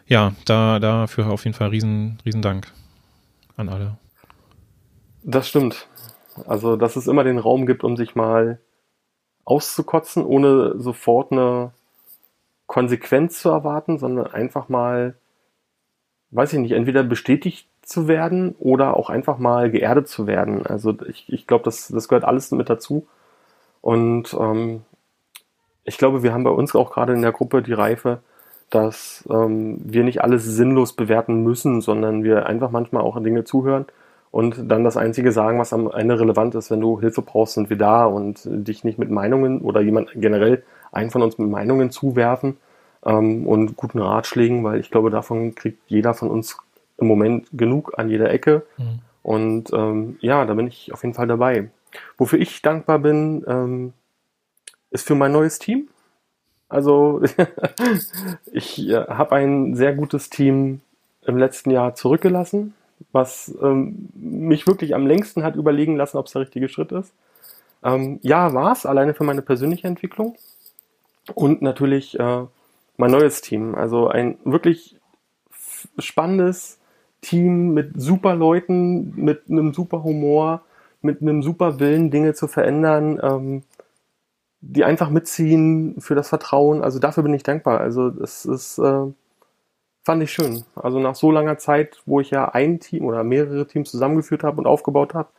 ja, 0.07 0.33
da 0.45 0.79
dafür 0.79 1.27
auf 1.27 1.43
jeden 1.45 1.55
Fall 1.55 1.69
riesen, 1.69 2.19
riesen 2.25 2.41
Dank 2.41 2.71
an 3.57 3.69
alle. 3.69 3.97
Das 5.23 5.47
stimmt. 5.47 5.87
Also, 6.47 6.77
dass 6.77 6.95
es 6.95 7.07
immer 7.07 7.23
den 7.23 7.37
Raum 7.37 7.65
gibt, 7.65 7.83
um 7.83 7.97
sich 7.97 8.15
mal 8.15 8.59
auszukotzen, 9.43 10.23
ohne 10.23 10.79
sofort 10.79 11.31
eine 11.31 11.71
Konsequenz 12.71 13.41
zu 13.41 13.49
erwarten, 13.49 13.97
sondern 13.97 14.27
einfach 14.27 14.69
mal, 14.69 15.15
weiß 16.29 16.53
ich 16.53 16.59
nicht, 16.59 16.71
entweder 16.71 17.03
bestätigt 17.03 17.67
zu 17.81 18.07
werden 18.07 18.55
oder 18.59 18.95
auch 18.95 19.09
einfach 19.09 19.37
mal 19.39 19.69
geerdet 19.69 20.07
zu 20.07 20.25
werden. 20.25 20.65
Also 20.65 20.95
ich, 21.09 21.25
ich 21.27 21.47
glaube, 21.47 21.65
das, 21.65 21.89
das 21.89 22.07
gehört 22.07 22.23
alles 22.23 22.49
mit 22.51 22.69
dazu. 22.69 23.07
Und 23.81 24.33
ähm, 24.39 24.83
ich 25.83 25.97
glaube, 25.97 26.23
wir 26.23 26.31
haben 26.31 26.45
bei 26.45 26.51
uns 26.51 26.73
auch 26.73 26.93
gerade 26.93 27.11
in 27.11 27.21
der 27.21 27.33
Gruppe 27.33 27.61
die 27.61 27.73
Reife, 27.73 28.19
dass 28.69 29.27
ähm, 29.29 29.81
wir 29.83 30.05
nicht 30.05 30.23
alles 30.23 30.45
sinnlos 30.45 30.93
bewerten 30.93 31.43
müssen, 31.43 31.81
sondern 31.81 32.23
wir 32.23 32.45
einfach 32.45 32.71
manchmal 32.71 33.03
auch 33.03 33.21
Dinge 33.21 33.43
zuhören 33.43 33.85
und 34.31 34.71
dann 34.71 34.85
das 34.85 34.95
Einzige 34.95 35.33
sagen, 35.33 35.59
was 35.59 35.73
am 35.73 35.91
Ende 35.91 36.17
relevant 36.17 36.55
ist. 36.55 36.71
Wenn 36.71 36.79
du 36.79 37.01
Hilfe 37.01 37.21
brauchst, 37.21 37.55
sind 37.55 37.69
wir 37.69 37.77
da 37.77 38.05
und 38.05 38.39
dich 38.45 38.85
nicht 38.85 38.97
mit 38.97 39.11
Meinungen 39.11 39.59
oder 39.59 39.81
jemand 39.81 40.11
generell 40.15 40.63
einen 40.91 41.11
von 41.11 41.21
uns 41.21 41.37
mit 41.37 41.49
Meinungen 41.49 41.91
zuwerfen 41.91 42.57
ähm, 43.05 43.47
und 43.47 43.75
guten 43.75 43.99
Ratschlägen, 43.99 44.63
weil 44.63 44.79
ich 44.79 44.91
glaube, 44.91 45.09
davon 45.09 45.55
kriegt 45.55 45.79
jeder 45.87 46.13
von 46.13 46.29
uns 46.29 46.57
im 46.97 47.07
Moment 47.07 47.47
genug 47.51 47.97
an 47.97 48.09
jeder 48.09 48.31
Ecke. 48.31 48.63
Mhm. 48.77 48.99
Und 49.23 49.73
ähm, 49.73 50.17
ja, 50.21 50.45
da 50.45 50.53
bin 50.53 50.67
ich 50.67 50.93
auf 50.93 51.03
jeden 51.03 51.13
Fall 51.13 51.27
dabei. 51.27 51.69
Wofür 52.17 52.39
ich 52.39 52.61
dankbar 52.61 52.99
bin, 52.99 53.43
ähm, 53.47 53.93
ist 54.89 55.07
für 55.07 55.15
mein 55.15 55.31
neues 55.31 55.59
Team. 55.59 55.89
Also 56.69 57.21
ich 58.51 58.87
äh, 58.87 59.05
habe 59.07 59.35
ein 59.35 59.75
sehr 59.75 59.93
gutes 59.93 60.29
Team 60.29 60.81
im 61.25 61.37
letzten 61.37 61.71
Jahr 61.71 61.95
zurückgelassen, 61.95 62.73
was 63.11 63.53
ähm, 63.61 64.09
mich 64.15 64.67
wirklich 64.67 64.95
am 64.95 65.05
längsten 65.05 65.43
hat 65.43 65.55
überlegen 65.55 65.97
lassen, 65.97 66.17
ob 66.17 66.27
es 66.27 66.33
der 66.33 66.41
richtige 66.41 66.69
Schritt 66.69 66.91
ist. 66.91 67.13
Ähm, 67.83 68.19
ja, 68.21 68.53
war 68.53 68.71
es, 68.71 68.85
alleine 68.85 69.13
für 69.13 69.23
meine 69.23 69.41
persönliche 69.41 69.87
Entwicklung. 69.87 70.35
Und 71.35 71.61
natürlich 71.61 72.19
äh, 72.19 72.45
mein 72.97 73.11
neues 73.11 73.41
Team. 73.41 73.75
Also 73.75 74.07
ein 74.07 74.37
wirklich 74.43 74.97
spannendes 75.97 76.79
Team 77.21 77.73
mit 77.73 77.99
super 77.99 78.35
Leuten, 78.35 79.13
mit 79.15 79.49
einem 79.49 79.73
super 79.73 80.03
Humor, 80.03 80.61
mit 81.01 81.21
einem 81.21 81.43
super 81.43 81.79
Willen, 81.79 82.11
Dinge 82.11 82.33
zu 82.33 82.47
verändern, 82.47 83.19
ähm, 83.21 83.63
die 84.61 84.83
einfach 84.83 85.09
mitziehen 85.09 85.95
für 85.99 86.15
das 86.15 86.29
Vertrauen. 86.29 86.83
Also 86.83 86.99
dafür 86.99 87.23
bin 87.23 87.33
ich 87.33 87.43
dankbar. 87.43 87.79
Also 87.79 88.09
das 88.09 88.45
ist, 88.45 88.77
äh, 88.77 89.07
fand 90.03 90.23
ich 90.23 90.31
schön. 90.31 90.63
Also 90.75 90.99
nach 90.99 91.15
so 91.15 91.31
langer 91.31 91.57
Zeit, 91.57 92.01
wo 92.05 92.19
ich 92.19 92.31
ja 92.31 92.49
ein 92.49 92.79
Team 92.79 93.05
oder 93.05 93.23
mehrere 93.23 93.67
Teams 93.67 93.91
zusammengeführt 93.91 94.43
habe 94.43 94.57
und 94.57 94.67
aufgebaut 94.67 95.13
habe, 95.13 95.29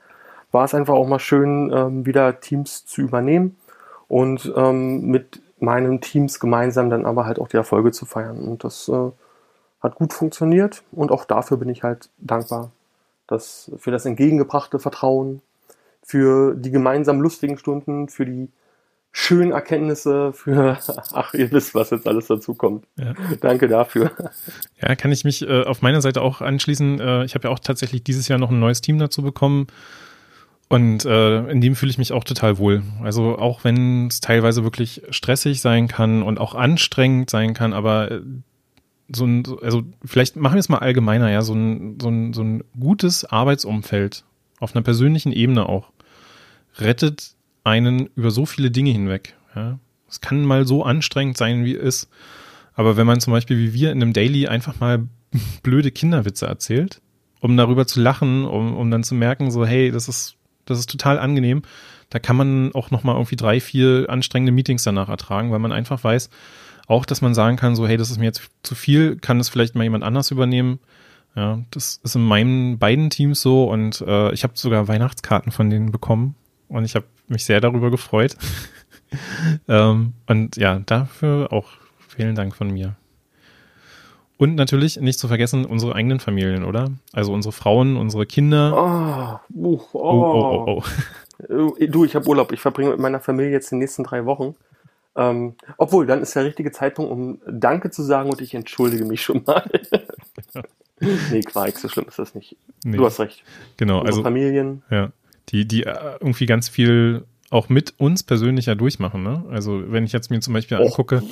war 0.50 0.64
es 0.64 0.74
einfach 0.74 0.94
auch 0.94 1.06
mal 1.06 1.18
schön, 1.18 1.72
ähm, 1.74 2.06
wieder 2.06 2.40
Teams 2.40 2.84
zu 2.84 3.00
übernehmen 3.00 3.56
und 4.08 4.52
ähm, 4.56 5.06
mit 5.06 5.40
meinen 5.62 6.00
Teams 6.00 6.40
gemeinsam 6.40 6.90
dann 6.90 7.06
aber 7.06 7.24
halt 7.24 7.38
auch 7.38 7.48
die 7.48 7.56
Erfolge 7.56 7.92
zu 7.92 8.04
feiern. 8.04 8.40
Und 8.40 8.64
das 8.64 8.88
äh, 8.88 9.10
hat 9.80 9.94
gut 9.94 10.12
funktioniert 10.12 10.82
und 10.92 11.10
auch 11.10 11.24
dafür 11.24 11.56
bin 11.56 11.68
ich 11.68 11.82
halt 11.82 12.10
dankbar. 12.18 12.72
Das, 13.28 13.70
für 13.78 13.90
das 13.90 14.04
entgegengebrachte 14.04 14.78
Vertrauen, 14.78 15.40
für 16.02 16.54
die 16.54 16.70
gemeinsam 16.70 17.20
lustigen 17.20 17.56
Stunden, 17.56 18.08
für 18.08 18.26
die 18.26 18.50
schönen 19.12 19.52
Erkenntnisse, 19.52 20.32
für, 20.32 20.78
ach, 21.12 21.34
ihr 21.34 21.50
wisst, 21.52 21.74
was 21.74 21.90
jetzt 21.90 22.08
alles 22.08 22.26
dazu 22.26 22.54
kommt. 22.54 22.86
Ja. 22.96 23.14
Danke 23.40 23.68
dafür. 23.68 24.10
Ja, 24.80 24.96
kann 24.96 25.12
ich 25.12 25.24
mich 25.24 25.42
äh, 25.42 25.62
auf 25.62 25.80
meiner 25.82 26.00
Seite 26.00 26.22
auch 26.22 26.40
anschließen. 26.40 27.00
Äh, 27.00 27.24
ich 27.24 27.34
habe 27.34 27.48
ja 27.48 27.54
auch 27.54 27.60
tatsächlich 27.60 28.02
dieses 28.02 28.26
Jahr 28.26 28.38
noch 28.38 28.50
ein 28.50 28.58
neues 28.58 28.80
Team 28.80 28.98
dazu 28.98 29.22
bekommen. 29.22 29.68
Und 30.72 31.04
äh, 31.04 31.50
in 31.50 31.60
dem 31.60 31.76
fühle 31.76 31.90
ich 31.90 31.98
mich 31.98 32.12
auch 32.12 32.24
total 32.24 32.56
wohl. 32.56 32.82
Also 33.02 33.36
auch 33.36 33.62
wenn 33.62 34.06
es 34.06 34.22
teilweise 34.22 34.64
wirklich 34.64 35.02
stressig 35.10 35.60
sein 35.60 35.86
kann 35.86 36.22
und 36.22 36.40
auch 36.40 36.54
anstrengend 36.54 37.28
sein 37.28 37.52
kann, 37.52 37.74
aber 37.74 38.10
äh, 38.10 38.22
so 39.14 39.26
ein, 39.26 39.42
also 39.60 39.82
vielleicht 40.02 40.36
machen 40.36 40.54
wir 40.54 40.60
es 40.60 40.70
mal 40.70 40.78
allgemeiner, 40.78 41.30
ja, 41.30 41.42
so 41.42 41.52
ein, 41.52 41.98
so 42.00 42.08
ein, 42.08 42.32
so 42.32 42.42
ein 42.42 42.64
gutes 42.80 43.26
Arbeitsumfeld 43.26 44.24
auf 44.60 44.74
einer 44.74 44.82
persönlichen 44.82 45.30
Ebene 45.30 45.68
auch 45.68 45.92
rettet 46.78 47.34
einen 47.64 48.08
über 48.16 48.30
so 48.30 48.46
viele 48.46 48.70
Dinge 48.70 48.92
hinweg. 48.92 49.34
Ja. 49.54 49.78
Es 50.08 50.22
kann 50.22 50.42
mal 50.42 50.66
so 50.66 50.84
anstrengend 50.84 51.36
sein, 51.36 51.66
wie 51.66 51.76
es 51.76 52.02
ist. 52.02 52.08
Aber 52.72 52.96
wenn 52.96 53.06
man 53.06 53.20
zum 53.20 53.34
Beispiel 53.34 53.58
wie 53.58 53.74
wir 53.74 53.92
in 53.92 54.00
einem 54.00 54.14
Daily 54.14 54.48
einfach 54.48 54.80
mal 54.80 55.06
blöde 55.62 55.90
Kinderwitze 55.90 56.46
erzählt, 56.46 57.02
um 57.40 57.58
darüber 57.58 57.86
zu 57.86 58.00
lachen, 58.00 58.46
um, 58.46 58.74
um 58.74 58.90
dann 58.90 59.04
zu 59.04 59.14
merken, 59.14 59.50
so, 59.50 59.66
hey, 59.66 59.90
das 59.90 60.08
ist, 60.08 60.38
das 60.64 60.78
ist 60.78 60.90
total 60.90 61.18
angenehm, 61.18 61.62
da 62.10 62.18
kann 62.18 62.36
man 62.36 62.72
auch 62.74 62.90
nochmal 62.90 63.14
irgendwie 63.16 63.36
drei, 63.36 63.60
vier 63.60 64.06
anstrengende 64.08 64.52
Meetings 64.52 64.82
danach 64.82 65.08
ertragen, 65.08 65.50
weil 65.50 65.58
man 65.58 65.72
einfach 65.72 66.04
weiß, 66.04 66.28
auch, 66.86 67.06
dass 67.06 67.22
man 67.22 67.34
sagen 67.34 67.56
kann, 67.56 67.76
so, 67.76 67.86
hey, 67.86 67.96
das 67.96 68.10
ist 68.10 68.18
mir 68.18 68.26
jetzt 68.26 68.50
zu 68.62 68.74
viel, 68.74 69.16
kann 69.16 69.38
das 69.38 69.48
vielleicht 69.48 69.74
mal 69.74 69.84
jemand 69.84 70.04
anders 70.04 70.30
übernehmen. 70.30 70.78
Ja, 71.34 71.60
das 71.70 72.00
ist 72.02 72.14
in 72.14 72.22
meinen 72.22 72.78
beiden 72.78 73.08
Teams 73.08 73.40
so 73.40 73.64
und 73.64 74.02
äh, 74.02 74.32
ich 74.32 74.44
habe 74.44 74.52
sogar 74.56 74.88
Weihnachtskarten 74.88 75.50
von 75.50 75.70
denen 75.70 75.90
bekommen 75.90 76.34
und 76.68 76.84
ich 76.84 76.94
habe 76.94 77.06
mich 77.28 77.46
sehr 77.46 77.62
darüber 77.62 77.90
gefreut. 77.90 78.36
ähm, 79.68 80.12
und 80.26 80.56
ja, 80.56 80.80
dafür 80.80 81.50
auch 81.50 81.70
vielen 82.08 82.34
Dank 82.34 82.54
von 82.54 82.70
mir. 82.70 82.96
Und 84.38 84.54
natürlich 84.56 85.00
nicht 85.00 85.18
zu 85.18 85.28
vergessen 85.28 85.64
unsere 85.64 85.94
eigenen 85.94 86.18
Familien, 86.18 86.64
oder? 86.64 86.90
Also 87.12 87.32
unsere 87.32 87.52
Frauen, 87.52 87.96
unsere 87.96 88.26
Kinder. 88.26 89.40
Oh, 89.52 89.56
uh, 89.56 89.80
oh. 89.92 89.98
oh, 89.98 90.64
oh, 90.66 90.82
oh. 91.48 91.76
Du, 91.86 92.04
ich 92.04 92.14
habe 92.14 92.28
Urlaub. 92.28 92.52
Ich 92.52 92.60
verbringe 92.60 92.90
mit 92.90 92.98
meiner 92.98 93.20
Familie 93.20 93.52
jetzt 93.52 93.70
die 93.70 93.76
nächsten 93.76 94.04
drei 94.04 94.24
Wochen. 94.26 94.54
Ähm, 95.14 95.54
obwohl, 95.76 96.06
dann 96.06 96.22
ist 96.22 96.34
der 96.34 96.44
richtige 96.44 96.72
Zeitpunkt, 96.72 97.10
um 97.10 97.40
Danke 97.46 97.90
zu 97.90 98.02
sagen 98.02 98.30
und 98.30 98.40
ich 98.40 98.54
entschuldige 98.54 99.04
mich 99.04 99.22
schon 99.22 99.42
mal. 99.44 99.68
nee, 101.30 101.42
Quark, 101.42 101.78
so 101.78 101.88
schlimm 101.88 102.06
ist 102.08 102.18
das 102.18 102.34
nicht. 102.34 102.56
Nee. 102.84 102.96
Du 102.96 103.04
hast 103.04 103.20
recht. 103.20 103.44
Genau, 103.76 103.98
Unsere 103.98 104.08
also 104.08 104.22
Familien. 104.22 104.82
Ja, 104.90 105.12
die, 105.50 105.66
die 105.66 105.84
äh, 105.84 106.16
irgendwie 106.20 106.46
ganz 106.46 106.68
viel 106.68 107.24
auch 107.50 107.68
mit 107.68 107.94
uns 107.98 108.22
persönlich 108.22 108.66
ja 108.66 108.74
durchmachen. 108.74 109.22
Ne? 109.22 109.44
Also 109.50 109.92
wenn 109.92 110.04
ich 110.04 110.12
jetzt 110.12 110.30
mir 110.30 110.40
zum 110.40 110.54
Beispiel 110.54 110.78
oh. 110.78 110.86
angucke, 110.86 111.22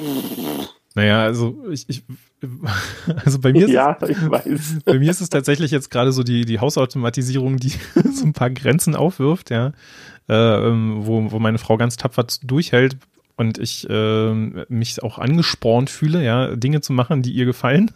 naja, 0.95 1.23
also 1.23 1.57
ich, 1.71 1.89
ich 1.89 2.03
also 3.25 3.39
bei 3.39 3.53
mir, 3.53 3.69
ja, 3.69 3.97
es, 4.01 4.09
ich 4.09 4.31
weiß. 4.31 4.79
bei 4.85 4.99
mir 4.99 5.11
ist 5.11 5.21
es 5.21 5.29
tatsächlich 5.29 5.71
jetzt 5.71 5.91
gerade 5.91 6.13
so 6.13 6.23
die, 6.23 6.45
die 6.45 6.59
Hausautomatisierung, 6.59 7.59
die 7.59 7.73
so 8.13 8.25
ein 8.25 8.33
paar 8.33 8.51
Grenzen 8.51 8.97
aufwirft, 8.97 9.51
ja, 9.51 9.73
äh, 10.29 10.35
ähm, 10.35 10.99
wo, 11.01 11.31
wo 11.31 11.39
meine 11.39 11.59
Frau 11.59 11.77
ganz 11.77 11.97
tapfer 11.97 12.27
durchhält, 12.43 12.97
und 13.37 13.57
ich 13.57 13.89
äh, 13.89 14.35
mich 14.69 15.03
auch 15.03 15.19
angespornt 15.19 15.89
fühle, 15.89 16.23
ja, 16.23 16.55
Dinge 16.57 16.83
zu 16.83 16.93
machen, 16.93 17.23
die 17.23 17.33
ihr 17.33 17.47
gefallen, 17.47 17.91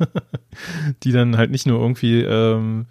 die 1.02 1.12
dann 1.12 1.36
halt 1.36 1.50
nicht 1.50 1.66
nur 1.66 1.78
irgendwie, 1.78 2.22
ähm, 2.22 2.86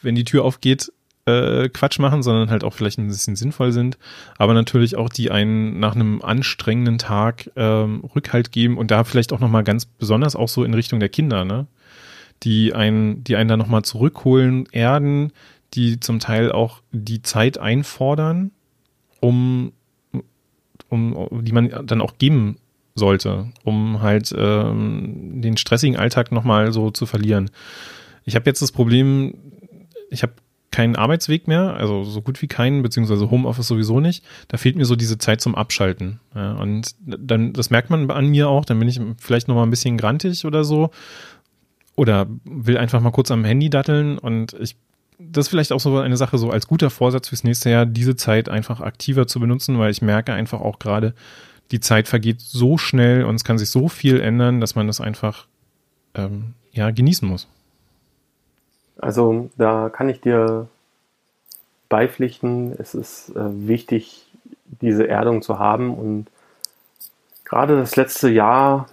wenn 0.00 0.14
die 0.14 0.22
Tür 0.22 0.44
aufgeht, 0.44 0.92
äh, 1.26 1.68
Quatsch 1.68 1.98
machen, 1.98 2.22
sondern 2.22 2.50
halt 2.50 2.64
auch 2.64 2.74
vielleicht 2.74 2.98
ein 2.98 3.08
bisschen 3.08 3.36
sinnvoll 3.36 3.72
sind, 3.72 3.98
aber 4.38 4.54
natürlich 4.54 4.96
auch 4.96 5.08
die 5.08 5.30
einen 5.30 5.78
nach 5.78 5.94
einem 5.94 6.22
anstrengenden 6.22 6.98
Tag 6.98 7.50
ähm, 7.56 8.04
Rückhalt 8.14 8.52
geben 8.52 8.78
und 8.78 8.90
da 8.90 9.04
vielleicht 9.04 9.32
auch 9.32 9.40
nochmal 9.40 9.64
ganz 9.64 9.84
besonders 9.84 10.36
auch 10.36 10.48
so 10.48 10.64
in 10.64 10.74
Richtung 10.74 11.00
der 11.00 11.08
Kinder, 11.08 11.44
ne? 11.44 11.66
Die 12.42 12.72
einen, 12.72 13.22
die 13.22 13.36
einen 13.36 13.48
da 13.50 13.58
nochmal 13.58 13.82
zurückholen, 13.82 14.66
erden, 14.72 15.32
die 15.74 16.00
zum 16.00 16.20
Teil 16.20 16.50
auch 16.50 16.80
die 16.90 17.20
Zeit 17.20 17.58
einfordern, 17.58 18.50
um 19.20 19.72
um, 20.88 21.44
die 21.44 21.52
man 21.52 21.86
dann 21.86 22.00
auch 22.00 22.18
geben 22.18 22.56
sollte, 22.94 23.46
um 23.64 24.02
halt 24.02 24.34
ähm, 24.36 25.40
den 25.40 25.56
stressigen 25.56 25.96
Alltag 25.96 26.32
nochmal 26.32 26.72
so 26.72 26.90
zu 26.90 27.06
verlieren. 27.06 27.50
Ich 28.24 28.34
habe 28.34 28.46
jetzt 28.46 28.60
das 28.60 28.72
Problem, 28.72 29.34
ich 30.10 30.22
habe 30.22 30.32
keinen 30.70 30.94
Arbeitsweg 30.96 31.48
mehr, 31.48 31.74
also 31.74 32.04
so 32.04 32.22
gut 32.22 32.40
wie 32.42 32.46
keinen, 32.46 32.82
beziehungsweise 32.82 33.30
Homeoffice 33.30 33.66
sowieso 33.66 33.98
nicht. 33.98 34.24
Da 34.48 34.56
fehlt 34.56 34.76
mir 34.76 34.84
so 34.84 34.94
diese 34.94 35.18
Zeit 35.18 35.40
zum 35.40 35.54
Abschalten. 35.54 36.20
Ja, 36.34 36.52
und 36.52 36.94
dann, 37.00 37.52
das 37.52 37.70
merkt 37.70 37.90
man 37.90 38.10
an 38.10 38.28
mir 38.28 38.48
auch, 38.48 38.64
dann 38.64 38.78
bin 38.78 38.88
ich 38.88 39.00
vielleicht 39.18 39.48
nochmal 39.48 39.66
ein 39.66 39.70
bisschen 39.70 39.96
grantig 39.96 40.44
oder 40.44 40.62
so. 40.62 40.90
Oder 41.96 42.28
will 42.44 42.78
einfach 42.78 43.00
mal 43.00 43.10
kurz 43.10 43.30
am 43.30 43.44
Handy 43.44 43.68
datteln 43.68 44.16
und 44.18 44.54
ich 44.54 44.76
das 45.22 45.46
ist 45.46 45.50
vielleicht 45.50 45.72
auch 45.72 45.80
so 45.80 45.98
eine 45.98 46.16
Sache, 46.16 46.38
so 46.38 46.50
als 46.50 46.66
guter 46.66 46.88
Vorsatz 46.88 47.28
fürs 47.28 47.44
nächste 47.44 47.68
Jahr, 47.68 47.84
diese 47.84 48.16
Zeit 48.16 48.48
einfach 48.48 48.80
aktiver 48.80 49.26
zu 49.26 49.38
benutzen, 49.38 49.78
weil 49.78 49.90
ich 49.90 50.00
merke 50.00 50.32
einfach 50.32 50.62
auch 50.62 50.78
gerade, 50.78 51.14
die 51.70 51.80
Zeit 51.80 52.08
vergeht 52.08 52.40
so 52.40 52.78
schnell 52.78 53.24
und 53.24 53.34
es 53.34 53.44
kann 53.44 53.58
sich 53.58 53.70
so 53.70 53.88
viel 53.88 54.20
ändern, 54.20 54.60
dass 54.60 54.74
man 54.74 54.86
das 54.86 55.00
einfach 55.00 55.46
ähm, 56.14 56.54
ja, 56.72 56.90
genießen 56.90 57.28
muss. 57.28 57.48
Also 59.00 59.50
da 59.56 59.88
kann 59.88 60.08
ich 60.08 60.20
dir 60.20 60.68
beipflichten, 61.88 62.74
es 62.78 62.94
ist 62.94 63.30
äh, 63.30 63.68
wichtig, 63.68 64.30
diese 64.64 65.08
Erdung 65.08 65.42
zu 65.42 65.58
haben 65.58 65.94
und 65.94 66.26
gerade 67.44 67.76
das 67.76 67.96
letzte 67.96 68.28
Jahr 68.28 68.86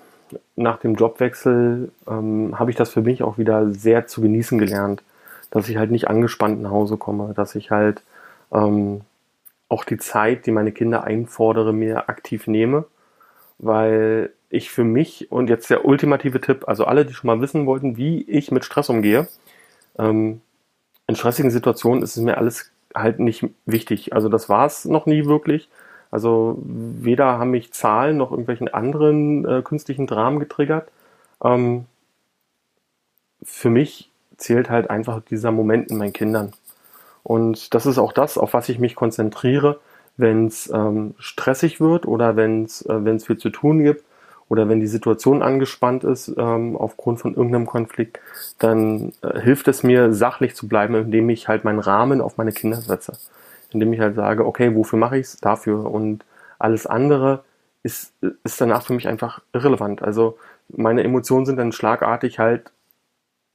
nach 0.55 0.79
dem 0.79 0.95
Jobwechsel 0.95 1.91
ähm, 2.07 2.57
habe 2.57 2.71
ich 2.71 2.77
das 2.77 2.89
für 2.89 3.01
mich 3.01 3.21
auch 3.21 3.37
wieder 3.37 3.71
sehr 3.71 4.07
zu 4.07 4.21
genießen 4.21 4.57
gelernt 4.57 5.03
dass 5.51 5.69
ich 5.69 5.77
halt 5.77 5.91
nicht 5.91 6.07
angespannt 6.07 6.61
nach 6.61 6.71
Hause 6.71 6.97
komme, 6.97 7.33
dass 7.33 7.55
ich 7.55 7.71
halt 7.71 8.01
ähm, 8.51 9.01
auch 9.69 9.83
die 9.83 9.97
Zeit, 9.97 10.45
die 10.45 10.51
meine 10.51 10.71
Kinder 10.71 11.03
einfordere, 11.03 11.73
mir 11.73 12.09
aktiv 12.09 12.47
nehme, 12.47 12.85
weil 13.57 14.31
ich 14.49 14.71
für 14.71 14.83
mich 14.83 15.31
und 15.31 15.49
jetzt 15.49 15.69
der 15.69 15.85
ultimative 15.85 16.39
Tipp, 16.39 16.65
also 16.67 16.85
alle, 16.85 17.05
die 17.05 17.13
schon 17.13 17.27
mal 17.27 17.41
wissen 17.41 17.65
wollten, 17.65 17.97
wie 17.97 18.21
ich 18.23 18.51
mit 18.51 18.63
Stress 18.63 18.89
umgehe, 18.89 19.27
ähm, 19.97 20.41
in 21.07 21.15
stressigen 21.15 21.51
Situationen 21.51 22.03
ist 22.03 22.17
es 22.17 22.23
mir 22.23 22.37
alles 22.37 22.71
halt 22.93 23.19
nicht 23.19 23.45
wichtig. 23.65 24.13
Also 24.13 24.29
das 24.29 24.49
war 24.49 24.65
es 24.65 24.85
noch 24.85 25.05
nie 25.05 25.25
wirklich. 25.25 25.69
Also 26.11 26.57
weder 26.63 27.37
haben 27.37 27.51
mich 27.51 27.73
Zahlen 27.73 28.17
noch 28.17 28.31
irgendwelchen 28.31 28.73
anderen 28.73 29.45
äh, 29.45 29.61
künstlichen 29.61 30.07
Dramen 30.07 30.39
getriggert. 30.39 30.89
Ähm, 31.43 31.85
für 33.43 33.69
mich 33.69 34.09
zählt 34.37 34.69
halt 34.69 34.89
einfach 34.89 35.21
dieser 35.21 35.51
Moment 35.51 35.89
in 35.89 35.97
meinen 35.97 36.13
Kindern. 36.13 36.53
Und 37.23 37.73
das 37.73 37.85
ist 37.85 37.97
auch 37.97 38.13
das, 38.13 38.37
auf 38.37 38.53
was 38.53 38.69
ich 38.69 38.79
mich 38.79 38.95
konzentriere, 38.95 39.79
wenn 40.15 40.47
es 40.47 40.69
ähm, 40.69 41.13
stressig 41.19 41.79
wird 41.81 42.05
oder 42.05 42.35
wenn 42.35 42.63
es 42.63 42.85
äh, 42.85 43.19
viel 43.19 43.37
zu 43.37 43.49
tun 43.49 43.83
gibt 43.83 44.03
oder 44.49 44.69
wenn 44.69 44.79
die 44.79 44.87
Situation 44.87 45.41
angespannt 45.41 46.03
ist 46.03 46.33
ähm, 46.37 46.77
aufgrund 46.77 47.19
von 47.19 47.35
irgendeinem 47.35 47.65
Konflikt, 47.65 48.19
dann 48.59 49.13
äh, 49.21 49.39
hilft 49.41 49.67
es 49.67 49.83
mir, 49.83 50.13
sachlich 50.13 50.55
zu 50.55 50.67
bleiben, 50.67 50.95
indem 50.95 51.29
ich 51.29 51.47
halt 51.47 51.63
meinen 51.63 51.79
Rahmen 51.79 52.21
auf 52.21 52.37
meine 52.37 52.53
Kinder 52.53 52.77
setze. 52.77 53.17
Indem 53.71 53.91
ich 53.91 53.99
halt 53.99 54.15
sage, 54.15 54.45
okay, 54.45 54.73
wofür 54.75 54.97
mache 54.97 55.17
ich 55.17 55.27
es? 55.27 55.37
Dafür. 55.37 55.91
Und 55.91 56.23
alles 56.59 56.87
andere 56.87 57.43
ist, 57.83 58.13
ist 58.43 58.61
danach 58.61 58.83
für 58.83 58.93
mich 58.93 59.07
einfach 59.07 59.41
irrelevant. 59.53 60.01
Also 60.01 60.37
meine 60.69 61.03
Emotionen 61.03 61.45
sind 61.45 61.57
dann 61.57 61.73
schlagartig 61.73 62.39
halt 62.39 62.71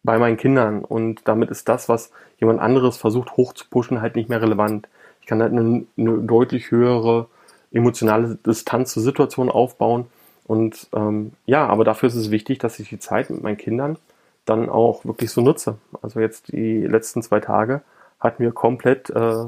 bei 0.02 0.18
meinen 0.18 0.36
Kindern 0.36 0.84
und 0.84 1.22
damit 1.26 1.50
ist 1.50 1.68
das, 1.68 1.88
was 1.88 2.10
jemand 2.38 2.60
anderes 2.60 2.96
versucht 2.96 3.36
hochzupuschen, 3.36 4.02
halt 4.02 4.16
nicht 4.16 4.28
mehr 4.28 4.42
relevant. 4.42 4.88
Ich 5.20 5.26
kann 5.26 5.40
halt 5.40 5.52
eine, 5.52 5.84
eine 5.96 6.18
deutlich 6.18 6.70
höhere 6.70 7.28
emotionale 7.70 8.36
Distanz 8.44 8.92
zur 8.92 9.02
Situation 9.02 9.48
aufbauen 9.48 10.06
und 10.44 10.88
ähm, 10.92 11.32
ja, 11.46 11.66
aber 11.66 11.84
dafür 11.84 12.08
ist 12.08 12.16
es 12.16 12.30
wichtig, 12.30 12.58
dass 12.58 12.78
ich 12.78 12.88
die 12.88 12.98
Zeit 12.98 13.30
mit 13.30 13.42
meinen 13.42 13.56
Kindern 13.56 13.98
dann 14.44 14.68
auch 14.68 15.04
wirklich 15.04 15.30
so 15.30 15.40
nutze. 15.40 15.78
Also 16.00 16.20
jetzt 16.20 16.52
die 16.52 16.84
letzten 16.86 17.22
zwei 17.22 17.40
Tage 17.40 17.82
hatten 18.18 18.42
wir 18.42 18.52
komplett 18.52 19.10
äh, 19.10 19.46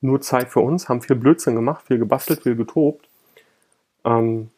nur 0.00 0.20
Zeit 0.20 0.48
für 0.48 0.60
uns, 0.60 0.88
haben 0.88 1.02
viel 1.02 1.16
Blödsinn 1.16 1.54
gemacht, 1.54 1.86
viel 1.86 1.98
gebastelt, 1.98 2.42
viel 2.42 2.56
getobt. 2.56 3.08
Ähm, 4.04 4.50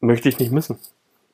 möchte 0.00 0.28
ich 0.28 0.38
nicht 0.38 0.52
missen. 0.52 0.78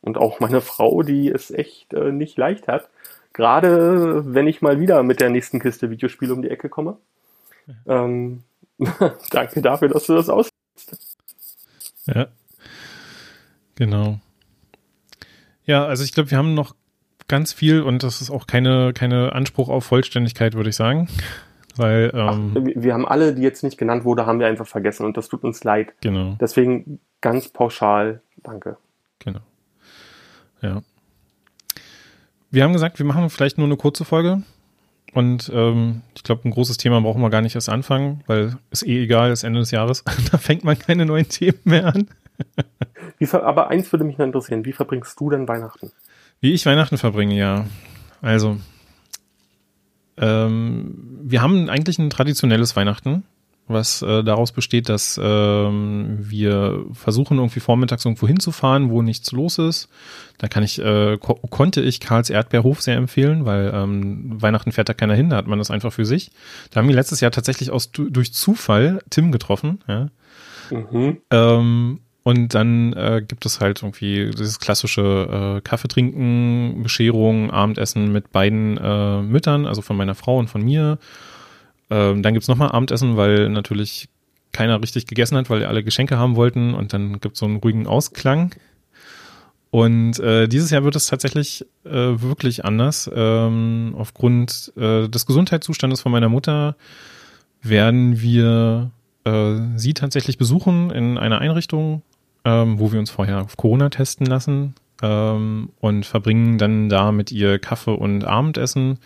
Und 0.00 0.18
auch 0.18 0.40
meine 0.40 0.60
Frau, 0.60 1.02
die 1.02 1.30
es 1.30 1.50
echt 1.50 1.92
äh, 1.92 2.10
nicht 2.10 2.36
leicht 2.36 2.68
hat. 2.68 2.88
Gerade 3.32 4.34
wenn 4.34 4.46
ich 4.46 4.62
mal 4.62 4.80
wieder 4.80 5.02
mit 5.02 5.20
der 5.20 5.30
nächsten 5.30 5.60
Kiste 5.60 5.90
Videospiele 5.90 6.34
um 6.34 6.42
die 6.42 6.50
Ecke 6.50 6.68
komme. 6.68 6.96
Ähm, 7.86 8.42
danke 9.30 9.62
dafür, 9.62 9.88
dass 9.88 10.06
du 10.06 10.14
das 10.14 10.28
ausführst. 10.28 10.52
Ja, 12.06 12.26
genau. 13.76 14.18
Ja, 15.64 15.84
also 15.84 16.04
ich 16.04 16.12
glaube, 16.12 16.30
wir 16.30 16.38
haben 16.38 16.54
noch 16.54 16.74
ganz 17.28 17.52
viel 17.52 17.82
und 17.82 18.02
das 18.02 18.20
ist 18.20 18.30
auch 18.30 18.46
keine, 18.46 18.92
keine 18.92 19.32
Anspruch 19.32 19.68
auf 19.68 19.84
Vollständigkeit, 19.84 20.54
würde 20.54 20.70
ich 20.70 20.76
sagen. 20.76 21.08
Weil, 21.76 22.10
ähm, 22.14 22.52
Ach, 22.54 22.60
wir 22.74 22.92
haben 22.92 23.08
alle, 23.08 23.34
die 23.34 23.40
jetzt 23.40 23.62
nicht 23.62 23.78
genannt 23.78 24.04
wurde, 24.04 24.26
haben 24.26 24.38
wir 24.38 24.46
einfach 24.46 24.66
vergessen 24.66 25.06
und 25.06 25.16
das 25.16 25.28
tut 25.28 25.42
uns 25.42 25.64
leid. 25.64 25.94
Genau. 26.02 26.36
Deswegen 26.38 27.00
ganz 27.22 27.48
pauschal, 27.48 28.20
danke. 28.42 28.76
Genau. 29.20 29.40
Ja. 30.60 30.82
Wir 32.50 32.64
haben 32.64 32.74
gesagt, 32.74 32.98
wir 32.98 33.06
machen 33.06 33.30
vielleicht 33.30 33.56
nur 33.56 33.66
eine 33.66 33.78
kurze 33.78 34.04
Folge. 34.04 34.42
Und 35.14 35.50
ähm, 35.54 36.02
ich 36.14 36.22
glaube, 36.22 36.48
ein 36.48 36.50
großes 36.50 36.78
Thema 36.78 37.00
brauchen 37.00 37.20
wir 37.20 37.30
gar 37.30 37.42
nicht 37.42 37.54
erst 37.54 37.68
anfangen, 37.68 38.22
weil 38.26 38.56
ist 38.70 38.86
eh 38.86 39.02
egal, 39.02 39.30
ist 39.30 39.42
Ende 39.42 39.60
des 39.60 39.70
Jahres. 39.70 40.04
da 40.30 40.38
fängt 40.38 40.64
man 40.64 40.78
keine 40.78 41.06
neuen 41.06 41.28
Themen 41.28 41.58
mehr 41.64 41.86
an. 41.86 42.08
Wie, 43.22 43.36
aber 43.36 43.68
eins 43.68 43.92
würde 43.92 44.04
mich 44.04 44.18
noch 44.18 44.26
interessieren, 44.26 44.64
wie 44.64 44.72
verbringst 44.72 45.18
du 45.20 45.30
denn 45.30 45.48
Weihnachten? 45.48 45.92
Wie 46.40 46.52
ich 46.52 46.66
Weihnachten 46.66 46.98
verbringe, 46.98 47.36
ja. 47.36 47.66
Also, 48.20 48.58
ähm, 50.16 51.20
wir 51.22 51.42
haben 51.42 51.68
eigentlich 51.68 51.98
ein 51.98 52.10
traditionelles 52.10 52.74
Weihnachten 52.76 53.24
was 53.68 54.02
äh, 54.02 54.22
daraus 54.22 54.52
besteht, 54.52 54.88
dass 54.88 55.20
ähm, 55.22 56.18
wir 56.20 56.84
versuchen 56.92 57.38
irgendwie 57.38 57.60
vormittags 57.60 58.04
irgendwo 58.04 58.26
hinzufahren, 58.26 58.90
wo 58.90 59.02
nichts 59.02 59.32
los 59.32 59.58
ist. 59.58 59.88
Da 60.38 60.48
kann 60.48 60.62
ich, 60.62 60.80
äh, 60.80 61.16
ko 61.18 61.34
konnte 61.34 61.80
ich 61.80 62.00
Karls 62.00 62.30
Erdbeerhof 62.30 62.82
sehr 62.82 62.96
empfehlen, 62.96 63.44
weil 63.44 63.72
ähm, 63.74 64.40
Weihnachten 64.42 64.72
fährt 64.72 64.88
da 64.88 64.94
keiner 64.94 65.14
hin, 65.14 65.30
da 65.30 65.36
hat 65.36 65.46
man 65.46 65.58
das 65.58 65.70
einfach 65.70 65.92
für 65.92 66.04
sich. 66.04 66.30
Da 66.70 66.80
haben 66.80 66.88
wir 66.88 66.94
letztes 66.94 67.20
Jahr 67.20 67.30
tatsächlich 67.30 67.70
aus 67.70 67.90
durch 67.92 68.34
Zufall 68.34 69.00
Tim 69.10 69.32
getroffen, 69.32 69.80
ja. 69.88 70.08
Mhm. 70.70 71.18
Ähm, 71.30 72.00
und 72.24 72.54
dann 72.54 72.92
äh, 72.92 73.22
gibt 73.26 73.44
es 73.46 73.60
halt 73.60 73.82
irgendwie 73.82 74.30
dieses 74.30 74.60
klassische 74.60 75.56
äh, 75.56 75.60
Kaffee 75.60 75.88
trinken, 75.88 76.82
Bescherung, 76.82 77.50
Abendessen 77.50 78.12
mit 78.12 78.30
beiden 78.30 78.76
äh, 78.76 79.22
Müttern, 79.22 79.66
also 79.66 79.82
von 79.82 79.96
meiner 79.96 80.14
Frau 80.14 80.38
und 80.38 80.48
von 80.48 80.62
mir. 80.62 80.98
Ähm, 81.90 82.22
dann 82.22 82.32
gibt's 82.34 82.48
nochmal 82.48 82.70
Abendessen, 82.70 83.16
weil 83.16 83.48
natürlich 83.48 84.08
keiner 84.52 84.80
richtig 84.80 85.06
gegessen 85.06 85.36
hat, 85.36 85.50
weil 85.50 85.64
alle 85.64 85.82
Geschenke 85.82 86.16
haben 86.16 86.36
wollten 86.36 86.74
und 86.74 86.92
dann 86.92 87.18
gibt's 87.18 87.40
so 87.40 87.46
einen 87.46 87.56
ruhigen 87.56 87.86
Ausklang. 87.86 88.54
Und 89.70 90.20
äh, 90.20 90.48
dieses 90.48 90.70
Jahr 90.70 90.84
wird 90.84 90.94
es 90.96 91.06
tatsächlich 91.06 91.66
äh, 91.84 91.90
wirklich 91.90 92.64
anders. 92.64 93.10
Ähm, 93.12 93.94
aufgrund 93.96 94.70
äh, 94.76 95.08
des 95.08 95.26
Gesundheitszustandes 95.26 96.02
von 96.02 96.12
meiner 96.12 96.28
Mutter 96.28 96.76
werden 97.62 98.20
wir 98.20 98.90
äh, 99.24 99.54
sie 99.76 99.94
tatsächlich 99.94 100.36
besuchen 100.36 100.90
in 100.90 101.16
einer 101.16 101.38
Einrichtung, 101.38 102.02
ähm, 102.44 102.78
wo 102.78 102.92
wir 102.92 102.98
uns 102.98 103.10
vorher 103.10 103.42
auf 103.42 103.56
Corona 103.56 103.88
testen 103.88 104.26
lassen 104.26 104.74
ähm, 105.02 105.70
und 105.80 106.06
verbringen 106.06 106.58
dann 106.58 106.88
da 106.88 107.12
mit 107.12 107.32
ihr 107.32 107.58
Kaffee 107.58 107.92
und 107.92 108.24
Abendessen. 108.24 108.98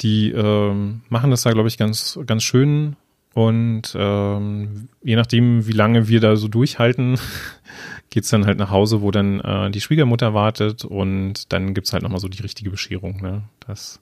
Die 0.00 0.30
ähm, 0.30 1.02
machen 1.08 1.30
das 1.30 1.42
da, 1.42 1.52
glaube 1.52 1.68
ich, 1.68 1.78
ganz, 1.78 2.18
ganz 2.26 2.42
schön. 2.42 2.96
Und 3.32 3.94
ähm, 3.96 4.88
je 5.02 5.14
nachdem, 5.14 5.66
wie 5.66 5.72
lange 5.72 6.08
wir 6.08 6.20
da 6.20 6.36
so 6.36 6.48
durchhalten, 6.48 7.18
geht's 8.10 8.30
dann 8.30 8.46
halt 8.46 8.58
nach 8.58 8.70
Hause, 8.70 9.02
wo 9.02 9.10
dann 9.10 9.40
äh, 9.40 9.70
die 9.70 9.80
Schwiegermutter 9.80 10.34
wartet 10.34 10.84
und 10.84 11.52
dann 11.52 11.74
gibt's 11.74 11.92
halt 11.92 12.02
nochmal 12.02 12.20
so 12.20 12.28
die 12.28 12.42
richtige 12.42 12.70
Bescherung. 12.70 13.20
Ne? 13.22 13.42
Das, 13.66 14.00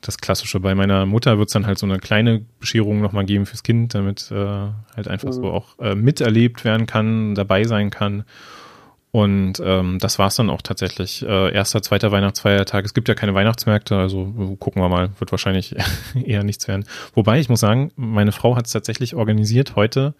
das 0.00 0.18
Klassische. 0.18 0.60
Bei 0.60 0.74
meiner 0.74 1.06
Mutter 1.06 1.38
wird's 1.38 1.52
dann 1.52 1.66
halt 1.66 1.78
so 1.78 1.86
eine 1.86 1.98
kleine 1.98 2.44
Bescherung 2.60 3.00
nochmal 3.00 3.24
geben 3.24 3.46
fürs 3.46 3.62
Kind, 3.62 3.94
damit 3.94 4.30
äh, 4.30 4.34
halt 4.34 5.08
einfach 5.08 5.28
mhm. 5.28 5.32
so 5.32 5.44
auch 5.50 5.78
äh, 5.78 5.94
miterlebt 5.94 6.64
werden 6.64 6.86
kann, 6.86 7.34
dabei 7.34 7.64
sein 7.64 7.90
kann. 7.90 8.24
Und 9.10 9.54
ähm, 9.64 9.98
das 9.98 10.18
war's 10.18 10.36
dann 10.36 10.50
auch 10.50 10.62
tatsächlich. 10.62 11.24
Äh, 11.26 11.52
erster, 11.52 11.82
zweiter 11.82 12.12
Weihnachtsfeiertag. 12.12 12.84
Es 12.84 12.94
gibt 12.94 13.08
ja 13.08 13.14
keine 13.14 13.34
Weihnachtsmärkte, 13.34 13.96
also 13.96 14.56
gucken 14.58 14.82
wir 14.82 14.88
mal. 14.88 15.10
Wird 15.18 15.30
wahrscheinlich 15.30 15.74
eher 16.14 16.44
nichts 16.44 16.68
werden. 16.68 16.84
Wobei, 17.14 17.40
ich 17.40 17.48
muss 17.48 17.60
sagen, 17.60 17.90
meine 17.96 18.32
Frau 18.32 18.54
hat 18.54 18.66
es 18.66 18.72
tatsächlich 18.72 19.14
organisiert, 19.14 19.76
heute 19.76 20.14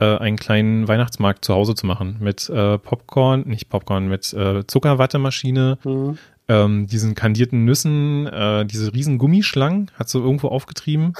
äh, 0.00 0.16
einen 0.16 0.36
kleinen 0.36 0.88
Weihnachtsmarkt 0.88 1.44
zu 1.44 1.54
Hause 1.54 1.74
zu 1.74 1.86
machen. 1.86 2.16
Mit 2.20 2.48
äh, 2.48 2.78
Popcorn, 2.78 3.42
nicht 3.46 3.68
Popcorn, 3.68 4.08
mit 4.08 4.32
äh, 4.32 4.66
Zuckerwattemaschine, 4.66 5.78
mhm. 5.84 6.18
Ähm, 6.48 6.86
diesen 6.86 7.14
kandierten 7.14 7.64
Nüssen, 7.64 8.26
äh, 8.26 8.64
diese 8.66 8.92
riesen 8.92 9.18
Gummischlangen 9.18 9.90
hat 9.94 10.08
sie 10.08 10.18
irgendwo 10.18 10.48
aufgetrieben. 10.48 11.12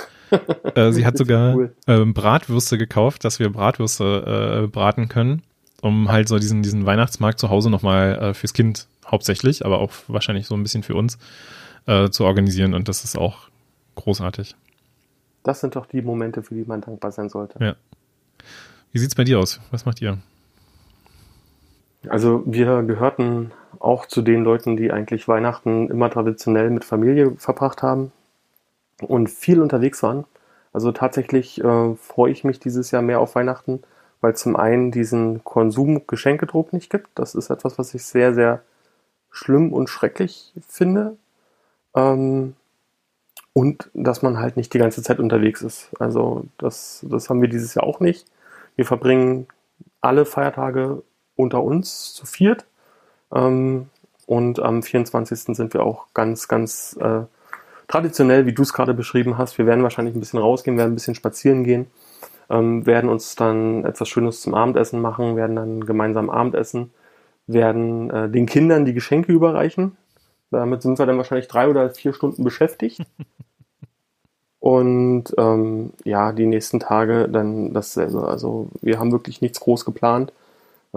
äh, 0.75 0.93
sie 0.93 1.07
hat 1.07 1.17
sogar 1.19 1.55
cool. 1.55 1.75
äh, 1.87 2.05
Bratwürste 2.05 2.79
gekauft, 2.79 3.25
dass 3.25 3.39
wir 3.39 3.51
Bratwürste 3.51 4.65
äh, 4.65 4.67
braten 4.67 5.09
können 5.09 5.43
um 5.81 6.11
halt 6.11 6.29
so 6.29 6.39
diesen, 6.39 6.63
diesen 6.63 6.87
Weihnachtsmarkt 6.87 7.39
zu 7.39 7.51
Hause 7.51 7.71
nochmal 7.71 8.19
äh, 8.19 8.35
fürs 8.35 8.53
Kind 8.53 8.89
hauptsächlich, 9.07 9.65
aber 9.65 9.79
auch 9.79 9.93
wahrscheinlich 10.09 10.47
so 10.47 10.55
ein 10.55 10.63
bisschen 10.63 10.83
für 10.83 10.95
uns 10.95 11.19
äh, 11.87 12.11
zu 12.11 12.25
organisieren 12.25 12.75
und 12.75 12.89
das 12.89 13.05
ist 13.05 13.17
auch 13.17 13.49
großartig. 13.95 14.57
Das 15.45 15.61
sind 15.61 15.77
doch 15.77 15.87
die 15.87 16.03
Momente, 16.03 16.43
für 16.43 16.55
die 16.55 16.65
man 16.65 16.81
dankbar 16.81 17.13
sein 17.13 17.29
sollte. 17.29 17.63
Ja. 17.63 17.77
Wie 18.93 18.99
sieht's 18.99 19.15
bei 19.15 19.25
dir 19.25 19.39
aus? 19.39 19.61
Was 19.71 19.87
macht 19.87 20.03
ihr? 20.03 20.19
Also 22.09 22.43
wir 22.47 22.83
gehörten 22.83 23.53
auch 23.79 24.07
zu 24.07 24.23
den 24.23 24.45
Leuten, 24.45 24.77
die 24.77 24.93
eigentlich 24.93 25.29
Weihnachten 25.29 25.89
immer 25.91 26.11
traditionell 26.11 26.71
mit 26.71 26.85
Familie 26.85 27.33
verbracht 27.37 27.83
haben 27.83 28.13
und 29.03 29.31
viel 29.31 29.61
unterwegs 29.61 30.03
waren. 30.03 30.25
Also 30.73 30.93
tatsächlich 30.93 31.63
äh, 31.63 31.95
freue 31.97 32.33
ich 32.33 32.45
mich 32.45 32.61
dieses 32.61 32.91
Jahr 32.91 33.03
mehr 33.03 33.21
auf 33.21 33.35
Weihnachten, 33.35 33.83
weil 34.21 34.37
zum 34.37 34.57
einen 34.57 34.91
diesen 34.91 35.45
Konsum-Geschenkedruck 35.45 36.73
nicht 36.73 36.91
gibt. 36.91 37.09
Das 37.15 37.35
ist 37.35 37.51
etwas, 37.51 37.79
was 37.79 37.95
ich 37.95 38.05
sehr, 38.05 38.35
sehr 38.35 38.63
schlimm 39.31 39.73
und 39.73 39.89
schrecklich 39.89 40.53
finde. 40.67 41.17
Ähm, 41.95 42.55
und 43.53 43.91
dass 43.93 44.23
man 44.23 44.39
halt 44.39 44.57
nicht 44.57 44.73
die 44.73 44.79
ganze 44.79 45.03
Zeit 45.03 45.19
unterwegs 45.19 45.63
ist. 45.63 45.91
Also 45.99 46.45
das, 46.59 47.05
das 47.09 47.29
haben 47.29 47.43
wir 47.43 47.49
dieses 47.49 47.75
Jahr 47.75 47.85
auch 47.85 47.99
nicht. 47.99 48.27
Wir 48.77 48.85
verbringen 48.85 49.49
alle 50.01 50.25
Feiertage 50.25 51.03
unter 51.35 51.63
uns 51.63 52.15
zu 52.15 52.27
viert. 52.27 52.67
Ähm, 53.35 53.87
und 54.27 54.61
am 54.61 54.83
24. 54.83 55.57
sind 55.57 55.73
wir 55.73 55.83
auch 55.83 56.07
ganz, 56.15 56.49
ganz 56.49 56.97
äh, 57.01 57.23
traditionell, 57.89 58.47
wie 58.47 58.53
du 58.53 58.63
es 58.63 58.73
gerade 58.73 58.95
beschrieben 58.95 59.39
hast, 59.39 59.59
wir 59.59 59.67
werden 59.67 59.83
wahrscheinlich 59.83 60.15
ein 60.15 60.21
bisschen 60.21 60.39
rausgehen, 60.39 60.77
werden 60.77 60.93
ein 60.93 60.97
bisschen 60.97 61.15
spazieren 61.15 61.65
gehen, 61.65 61.87
ähm, 62.51 62.87
werden 62.87 63.09
uns 63.09 63.35
dann 63.37 63.85
etwas 63.85 64.09
Schönes 64.09 64.43
zum 64.43 64.55
Abendessen 64.55 65.01
machen, 65.01 65.37
werden 65.37 65.57
dann 65.57 65.81
gemeinsam 65.87 66.31
Abendessen, 66.31 66.91
werden 67.47 68.11
äh, 68.11 68.29
den 68.29 68.47
Kindern 68.47 68.85
die 68.85 68.95
Geschenke 68.95 69.33
überreichen. 69.33 69.97
Damit 70.51 70.83
sind 70.83 70.99
wir 70.99 71.07
dann 71.07 71.19
wahrscheinlich 71.19 71.49
drei 71.49 71.69
oder 71.69 71.91
vier 71.91 72.13
Stunden 72.13 72.45
beschäftigt. 72.45 73.01
Und 74.61 75.35
ähm, 75.39 75.93
ja, 76.05 76.33
die 76.33 76.47
nächsten 76.47 76.81
Tage 76.81 77.29
dann 77.29 77.73
dasselbe. 77.73 78.27
Also 78.27 78.69
wir 78.83 78.99
haben 78.99 79.13
wirklich 79.13 79.41
nichts 79.41 79.61
groß 79.61 79.85
geplant. 79.85 80.33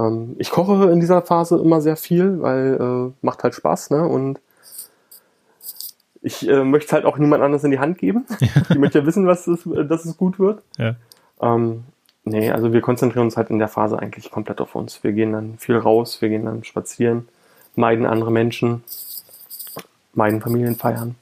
Ähm, 0.01 0.35
ich 0.39 0.49
koche 0.49 0.89
in 0.91 0.99
dieser 0.99 1.21
Phase 1.21 1.57
immer 1.57 1.81
sehr 1.81 1.95
viel, 1.95 2.41
weil 2.41 2.77
äh, 2.79 3.25
macht 3.25 3.43
halt 3.43 3.55
Spaß, 3.55 3.91
ne? 3.91 4.07
Und 4.07 4.39
ich 6.21 6.47
äh, 6.47 6.63
möchte 6.63 6.93
halt 6.93 7.05
auch 7.05 7.17
niemand 7.17 7.43
anders 7.43 7.63
in 7.63 7.71
die 7.71 7.79
Hand 7.79 7.97
geben. 7.97 8.25
ich 8.69 8.77
möchte 8.77 8.99
ja 8.99 9.05
wissen, 9.05 9.27
was 9.27 9.47
es, 9.47 9.67
dass 9.87 10.05
es 10.05 10.17
gut 10.17 10.39
wird. 10.39 10.61
Ja. 10.77 10.95
Ähm, 11.41 11.83
nee, 12.23 12.51
also 12.51 12.73
wir 12.73 12.81
konzentrieren 12.81 13.25
uns 13.25 13.37
halt 13.37 13.49
in 13.49 13.59
der 13.59 13.67
Phase 13.67 13.97
eigentlich 13.97 14.29
komplett 14.29 14.61
auf 14.61 14.75
uns. 14.75 15.03
Wir 15.03 15.13
gehen 15.13 15.33
dann 15.33 15.57
viel 15.57 15.77
raus, 15.77 16.21
wir 16.21 16.29
gehen 16.29 16.45
dann 16.45 16.63
spazieren, 16.63 17.27
meiden 17.75 18.05
andere 18.05 18.31
Menschen, 18.31 18.83
meiden 20.13 20.41
Familienfeiern. 20.41 21.15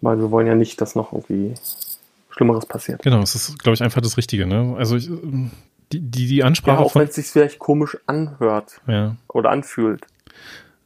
Weil 0.00 0.18
wir 0.18 0.30
wollen 0.30 0.46
ja 0.46 0.54
nicht, 0.54 0.80
dass 0.82 0.94
noch 0.94 1.12
irgendwie 1.12 1.54
Schlimmeres 2.28 2.66
passiert. 2.66 3.02
Genau, 3.02 3.20
es 3.20 3.34
ist, 3.34 3.58
glaube 3.58 3.74
ich, 3.74 3.82
einfach 3.82 4.02
das 4.02 4.18
Richtige. 4.18 4.44
Ne? 4.44 4.74
Also 4.76 4.96
ich, 4.96 5.08
die, 5.92 6.00
die, 6.00 6.26
die 6.26 6.44
Ansprache. 6.44 6.80
Ja, 6.80 6.84
auch 6.84 6.94
wenn 6.94 7.08
es 7.08 7.14
sich 7.14 7.26
vielleicht 7.26 7.58
komisch 7.58 7.96
anhört 8.06 8.80
ja. 8.86 9.16
oder 9.28 9.50
anfühlt. 9.50 10.06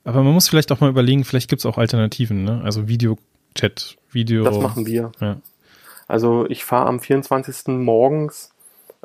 Aber 0.04 0.22
man 0.22 0.32
muss 0.32 0.48
vielleicht 0.48 0.72
auch 0.72 0.80
mal 0.80 0.90
überlegen, 0.90 1.24
vielleicht 1.24 1.48
gibt 1.48 1.60
es 1.60 1.66
auch 1.66 1.78
Alternativen, 1.78 2.44
ne? 2.44 2.62
Also 2.64 2.88
Videochat, 2.88 3.96
Video. 4.10 4.44
Das 4.44 4.58
machen 4.58 4.86
wir. 4.86 5.12
Ja. 5.20 5.36
Also 6.06 6.46
ich 6.48 6.64
fahre 6.64 6.86
am 6.86 7.00
24. 7.00 7.68
morgens 7.68 8.54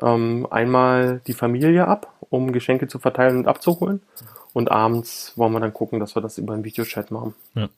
ähm, 0.00 0.46
einmal 0.50 1.20
die 1.26 1.34
Familie 1.34 1.86
ab, 1.86 2.14
um 2.30 2.52
Geschenke 2.52 2.88
zu 2.88 2.98
verteilen 2.98 3.36
und 3.36 3.46
abzuholen. 3.46 4.00
Und 4.52 4.70
abends 4.70 5.32
wollen 5.36 5.52
wir 5.52 5.60
dann 5.60 5.74
gucken, 5.74 6.00
dass 6.00 6.14
wir 6.14 6.22
das 6.22 6.38
über 6.38 6.54
einen 6.54 6.64
Videochat 6.64 7.10
machen. 7.10 7.34
Ja. 7.54 7.68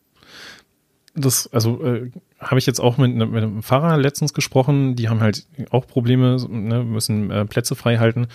Das, 1.14 1.48
also 1.52 1.82
äh, 1.82 2.10
habe 2.38 2.58
ich 2.58 2.66
jetzt 2.66 2.80
auch 2.80 2.98
mit, 2.98 3.14
mit 3.14 3.28
einem 3.28 3.62
Pfarrer 3.62 3.96
letztens 3.96 4.34
gesprochen, 4.34 4.94
die 4.94 5.08
haben 5.08 5.20
halt 5.20 5.46
auch 5.70 5.86
Probleme, 5.86 6.36
ne, 6.48 6.84
müssen 6.84 7.30
äh, 7.30 7.44
Plätze 7.46 7.74
frei 7.74 7.98
halten. 7.98 8.28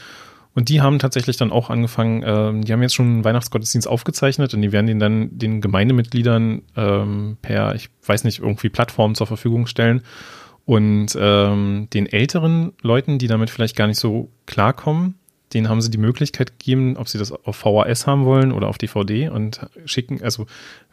Und 0.54 0.68
die 0.68 0.82
haben 0.82 1.00
tatsächlich 1.00 1.38
dann 1.38 1.52
auch 1.52 1.70
angefangen, 1.70 2.24
ähm, 2.26 2.66
die 2.66 2.74
haben 2.74 2.82
jetzt 2.82 2.96
schon 2.96 3.06
einen 3.06 3.24
Weihnachtsgottesdienst 3.24 3.88
aufgezeichnet 3.88 4.54
und 4.54 4.62
die 4.62 4.72
werden 4.72 4.88
den 4.88 5.00
dann 5.00 5.38
den 5.38 5.62
Gemeindemitgliedern 5.62 6.64
ähm, 6.76 7.38
per, 7.42 7.74
ich 7.76 7.90
weiß 8.06 8.26
nicht, 8.26 8.40
irgendwie 8.40 8.70
Plattformen 8.70 9.16
zur 9.16 9.28
Verfügung 9.28 9.68
stellen. 9.68 10.02
Und 10.66 11.18
ähm, 11.20 11.88
den 11.94 12.06
älteren 12.06 12.74
Leuten, 12.82 13.18
die 13.18 13.28
damit 13.28 13.50
vielleicht 13.50 13.76
gar 13.76 13.88
nicht 13.88 14.00
so 14.00 14.30
klarkommen, 14.46 15.16
denen 15.54 15.70
haben 15.70 15.82
sie 15.82 15.90
die 15.90 15.98
Möglichkeit 15.98 16.60
gegeben, 16.60 16.98
ob 16.98 17.08
sie 17.08 17.18
das 17.18 17.32
auf 17.32 17.56
VHS 17.56 18.08
haben 18.08 18.26
wollen 18.26 18.52
oder 18.52 18.68
auf 18.68 18.78
DVD 18.78 19.30
und 19.30 19.68
schicken, 19.86 20.22
also 20.24 20.46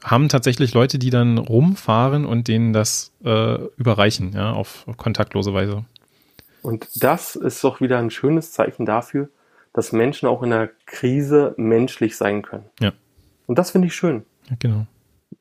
haben 0.03 0.29
tatsächlich 0.29 0.75
Leute, 0.75 0.99
die 0.99 1.11
dann 1.11 1.39
rumfahren 1.39 2.25
und 2.25 2.49
denen 2.49 2.73
das 2.73 3.13
äh, 3.25 3.57
überreichen, 3.77 4.33
ja, 4.33 4.53
auf 4.53 4.87
kontaktlose 4.97 5.55
Weise. 5.55 5.85
Und 6.63 6.89
das 7.03 7.37
ist 7.37 7.63
doch 7.63 7.81
wieder 7.81 7.99
ein 7.99 8.11
schönes 8.11 8.53
Zeichen 8.53 8.85
dafür, 8.85 9.29
dass 9.73 9.93
Menschen 9.93 10.29
auch 10.29 10.43
in 10.43 10.53
einer 10.53 10.69
Krise 10.87 11.55
menschlich 11.57 12.17
sein 12.17 12.43
können. 12.43 12.65
Ja. 12.81 12.93
Und 13.47 13.59
das 13.59 13.71
finde 13.71 13.89
ich 13.89 13.95
schön. 13.95 14.25
Ja, 14.51 14.57
genau. 14.59 14.87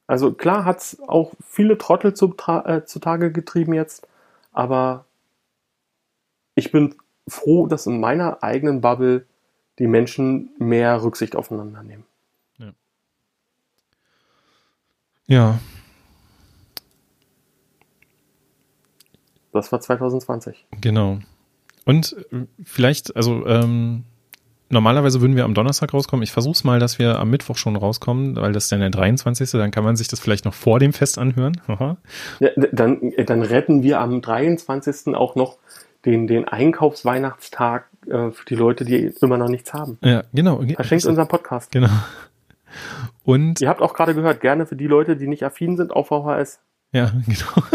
Also 0.06 0.32
klar 0.32 0.64
hat 0.64 0.80
es 0.80 1.00
auch 1.08 1.34
viele 1.42 1.78
Trottel 1.78 2.14
zu, 2.14 2.36
äh, 2.66 2.84
zutage 2.86 3.32
getrieben 3.32 3.74
jetzt, 3.74 4.08
aber 4.54 5.06
ich 6.56 6.72
bin 6.72 6.96
froh, 7.28 7.68
dass 7.68 7.86
in 7.86 8.00
meiner 8.00 8.44
eigenen 8.44 8.82
Bubble 8.82 9.26
die 9.80 9.88
Menschen 9.88 10.50
mehr 10.58 11.04
Rücksicht 11.04 11.36
aufeinander 11.36 11.84
nehmen. 11.84 12.06
Ja. 12.58 12.74
ja. 15.28 15.60
Das 19.54 19.72
war 19.72 19.80
2020. 19.80 20.66
Genau. 20.82 21.20
Und 21.86 22.16
äh, 22.32 22.46
vielleicht, 22.64 23.16
also 23.16 23.46
ähm, 23.48 24.04
normalerweise 24.70 25.22
würden 25.22 25.36
wir 25.36 25.46
am 25.46 25.54
Donnerstag 25.54 25.94
rauskommen. 25.94 26.24
Ich 26.24 26.32
versuche 26.32 26.54
es 26.54 26.64
mal, 26.64 26.80
dass 26.80 27.00
wir 27.00 27.20
am 27.20 27.30
Mittwoch 27.30 27.58
schon 27.58 27.76
rauskommen, 27.76 28.36
weil 28.36 28.52
das 28.52 28.66
ist 28.66 28.72
dann 28.72 28.82
der 28.82 28.90
23. 28.90 29.50
Dann 29.52 29.72
kann 29.72 29.84
man 29.84 29.96
sich 29.96 30.08
das 30.08 30.20
vielleicht 30.20 30.46
noch 30.46 30.54
vor 30.54 30.80
dem 30.80 30.94
Fest 30.94 31.18
anhören. 31.18 31.62
Ja, 32.40 32.50
dann, 32.72 33.14
dann 33.26 33.42
retten 33.42 33.84
wir 33.84 34.00
am 34.00 34.22
23. 34.22 35.16
auch 35.16 35.36
noch 35.36 35.58
den, 36.06 36.28
den 36.28 36.48
Einkaufsweihnachtstag 36.48 37.90
äh, 38.08 38.32
für 38.32 38.46
die 38.48 38.56
Leute, 38.56 38.86
die 38.86 39.14
immer 39.22 39.38
noch 39.38 39.50
nichts 39.50 39.74
haben. 39.74 39.98
Ja, 40.02 40.24
genau. 40.34 40.62
Verschenkt 40.76 41.06
unseren 41.06 41.28
Podcast. 41.28 41.72
Genau. 41.72 41.90
Und 43.24 43.62
ihr 43.62 43.70
habt 43.70 43.82
auch 43.82 43.94
gerade 43.94 44.14
gehört, 44.16 44.42
gerne 44.42 44.66
für 44.66 44.76
die 44.76 44.88
Leute, 44.88 45.18
die 45.18 45.28
nicht 45.28 45.44
affin 45.44 45.78
sind, 45.78 45.92
auf 45.92 46.08
VHS. 46.08 46.60
Ja, 46.92 47.12
genau. 47.26 47.68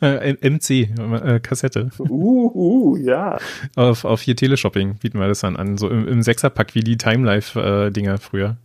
Äh, 0.00 0.34
MC, 0.48 0.70
äh, 0.70 1.40
Kassette. 1.40 1.90
Uh, 1.98 2.50
uh, 2.54 2.96
ja. 2.96 3.38
Auf, 3.74 4.04
auf 4.04 4.20
hier 4.20 4.36
Teleshopping 4.36 4.98
bieten 4.98 5.18
wir 5.18 5.26
das 5.26 5.40
dann 5.40 5.56
an, 5.56 5.76
so 5.76 5.88
im, 5.88 6.06
im 6.06 6.22
Sechserpack 6.22 6.76
wie 6.76 6.84
die 6.84 6.96
Timelife-Dinger 6.96 8.14
äh, 8.14 8.18
früher. 8.18 8.56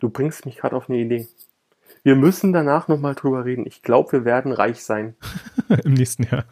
Du 0.00 0.10
bringst 0.10 0.44
mich 0.44 0.58
gerade 0.58 0.76
auf 0.76 0.90
eine 0.90 0.98
Idee. 0.98 1.28
Wir 2.02 2.14
müssen 2.14 2.52
danach 2.52 2.88
nochmal 2.88 3.14
drüber 3.14 3.46
reden. 3.46 3.64
Ich 3.66 3.82
glaube, 3.82 4.12
wir 4.12 4.24
werden 4.26 4.52
reich 4.52 4.84
sein. 4.84 5.14
Im 5.84 5.94
nächsten 5.94 6.24
Jahr. 6.24 6.44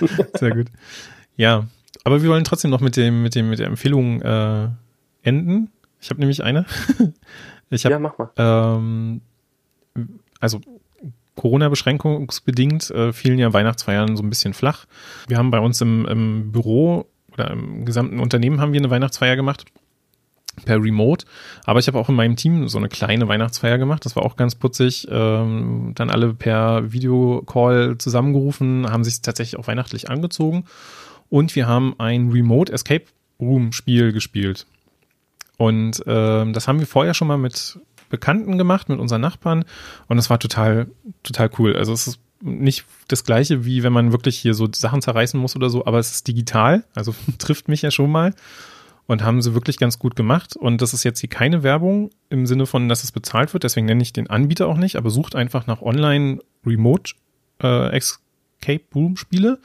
Sehr 0.34 0.54
gut. 0.54 0.66
Ja, 1.36 1.66
aber 2.04 2.22
wir 2.22 2.30
wollen 2.30 2.44
trotzdem 2.44 2.70
noch 2.70 2.80
mit 2.80 2.96
dem, 2.96 3.22
mit 3.22 3.34
dem, 3.34 3.50
mit 3.50 3.58
der 3.58 3.66
Empfehlung 3.66 4.22
äh, 4.22 4.68
enden. 5.22 5.70
Ich 6.00 6.10
habe 6.10 6.20
nämlich 6.20 6.42
eine. 6.42 6.66
ich 7.70 7.84
hab, 7.84 7.92
ja, 7.92 7.98
mach 7.98 8.18
mal. 8.18 8.30
Ähm, 8.36 9.20
also 10.40 10.60
Corona-beschränkungsbedingt 11.34 12.90
äh, 12.90 13.12
fielen 13.12 13.38
ja 13.38 13.52
Weihnachtsfeiern 13.52 14.16
so 14.16 14.22
ein 14.22 14.30
bisschen 14.30 14.54
flach. 14.54 14.86
Wir 15.28 15.36
haben 15.36 15.50
bei 15.50 15.60
uns 15.60 15.80
im, 15.80 16.06
im 16.06 16.52
Büro 16.52 17.06
oder 17.32 17.50
im 17.50 17.84
gesamten 17.84 18.20
Unternehmen 18.20 18.60
haben 18.60 18.72
wir 18.72 18.80
eine 18.80 18.90
Weihnachtsfeier 18.90 19.36
gemacht 19.36 19.64
per 20.64 20.82
Remote. 20.82 21.26
Aber 21.64 21.78
ich 21.78 21.86
habe 21.86 21.98
auch 21.98 22.08
in 22.08 22.14
meinem 22.14 22.36
Team 22.36 22.68
so 22.68 22.78
eine 22.78 22.88
kleine 22.88 23.28
Weihnachtsfeier 23.28 23.78
gemacht. 23.78 24.04
Das 24.04 24.16
war 24.16 24.24
auch 24.24 24.36
ganz 24.36 24.54
putzig. 24.54 25.06
Ähm, 25.10 25.92
dann 25.94 26.10
alle 26.10 26.34
per 26.34 26.92
Videocall 26.92 27.98
zusammengerufen, 27.98 28.90
haben 28.90 29.04
sich 29.04 29.20
tatsächlich 29.20 29.58
auch 29.58 29.66
weihnachtlich 29.66 30.08
angezogen. 30.08 30.64
Und 31.28 31.54
wir 31.56 31.66
haben 31.66 31.94
ein 31.98 32.30
Remote 32.30 32.72
Escape 32.72 33.04
Room 33.40 33.72
Spiel 33.72 34.12
gespielt. 34.12 34.66
Und 35.58 36.02
ähm, 36.06 36.52
das 36.52 36.68
haben 36.68 36.80
wir 36.80 36.86
vorher 36.86 37.14
schon 37.14 37.28
mal 37.28 37.38
mit 37.38 37.78
Bekannten 38.08 38.58
gemacht, 38.58 38.88
mit 38.88 38.98
unseren 38.98 39.20
Nachbarn. 39.20 39.64
Und 40.06 40.18
es 40.18 40.30
war 40.30 40.38
total, 40.38 40.86
total 41.22 41.50
cool. 41.58 41.76
Also 41.76 41.92
es 41.92 42.06
ist 42.06 42.20
nicht 42.40 42.84
das 43.08 43.24
gleiche, 43.24 43.64
wie 43.64 43.82
wenn 43.82 43.92
man 43.92 44.12
wirklich 44.12 44.38
hier 44.38 44.54
so 44.54 44.68
Sachen 44.72 45.02
zerreißen 45.02 45.40
muss 45.40 45.56
oder 45.56 45.70
so, 45.70 45.86
aber 45.86 45.98
es 45.98 46.12
ist 46.12 46.28
digital, 46.28 46.84
also 46.94 47.14
trifft 47.38 47.68
mich 47.68 47.82
ja 47.82 47.90
schon 47.90 48.10
mal 48.10 48.34
und 49.06 49.22
haben 49.22 49.42
sie 49.42 49.54
wirklich 49.54 49.78
ganz 49.78 49.98
gut 49.98 50.16
gemacht. 50.16 50.56
Und 50.56 50.82
das 50.82 50.92
ist 50.92 51.04
jetzt 51.04 51.20
hier 51.20 51.28
keine 51.28 51.62
Werbung 51.62 52.10
im 52.28 52.46
Sinne 52.46 52.66
von, 52.66 52.88
dass 52.88 53.04
es 53.04 53.12
bezahlt 53.12 53.52
wird, 53.52 53.64
deswegen 53.64 53.86
nenne 53.86 54.02
ich 54.02 54.12
den 54.12 54.28
Anbieter 54.28 54.66
auch 54.68 54.76
nicht, 54.76 54.96
aber 54.96 55.10
sucht 55.10 55.36
einfach 55.36 55.66
nach 55.66 55.82
Online 55.82 56.40
Remote 56.64 57.14
äh, 57.62 57.96
Escape 57.96 58.82
Room 58.94 59.16
Spiele. 59.16 59.58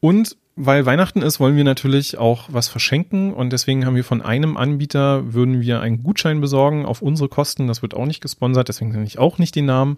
Und 0.00 0.36
weil 0.54 0.84
Weihnachten 0.84 1.22
ist, 1.22 1.40
wollen 1.40 1.56
wir 1.56 1.64
natürlich 1.64 2.18
auch 2.18 2.48
was 2.50 2.68
verschenken 2.68 3.32
und 3.32 3.52
deswegen 3.52 3.86
haben 3.86 3.96
wir 3.96 4.04
von 4.04 4.20
einem 4.20 4.56
Anbieter, 4.56 5.32
würden 5.32 5.62
wir 5.62 5.80
einen 5.80 6.02
Gutschein 6.02 6.40
besorgen 6.40 6.84
auf 6.84 7.00
unsere 7.00 7.28
Kosten. 7.28 7.68
Das 7.68 7.80
wird 7.80 7.94
auch 7.94 8.04
nicht 8.04 8.20
gesponsert, 8.20 8.68
deswegen 8.68 8.90
nenne 8.90 9.06
ich 9.06 9.18
auch 9.18 9.38
nicht 9.38 9.56
den 9.56 9.64
Namen. 9.64 9.96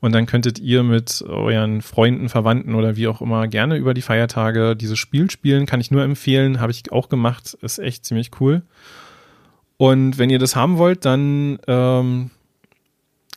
Und 0.00 0.14
dann 0.14 0.26
könntet 0.26 0.58
ihr 0.58 0.82
mit 0.82 1.22
euren 1.26 1.80
Freunden, 1.80 2.28
Verwandten 2.28 2.74
oder 2.74 2.96
wie 2.96 3.08
auch 3.08 3.22
immer 3.22 3.48
gerne 3.48 3.76
über 3.76 3.94
die 3.94 4.02
Feiertage 4.02 4.76
dieses 4.76 4.98
Spiel 4.98 5.30
spielen. 5.30 5.66
Kann 5.66 5.80
ich 5.80 5.90
nur 5.90 6.02
empfehlen, 6.02 6.60
habe 6.60 6.72
ich 6.72 6.92
auch 6.92 7.08
gemacht, 7.08 7.56
ist 7.62 7.78
echt 7.78 8.04
ziemlich 8.04 8.30
cool. 8.40 8.62
Und 9.78 10.18
wenn 10.18 10.30
ihr 10.30 10.38
das 10.38 10.56
haben 10.56 10.78
wollt, 10.78 11.04
dann 11.04 11.58
ähm, 11.66 12.30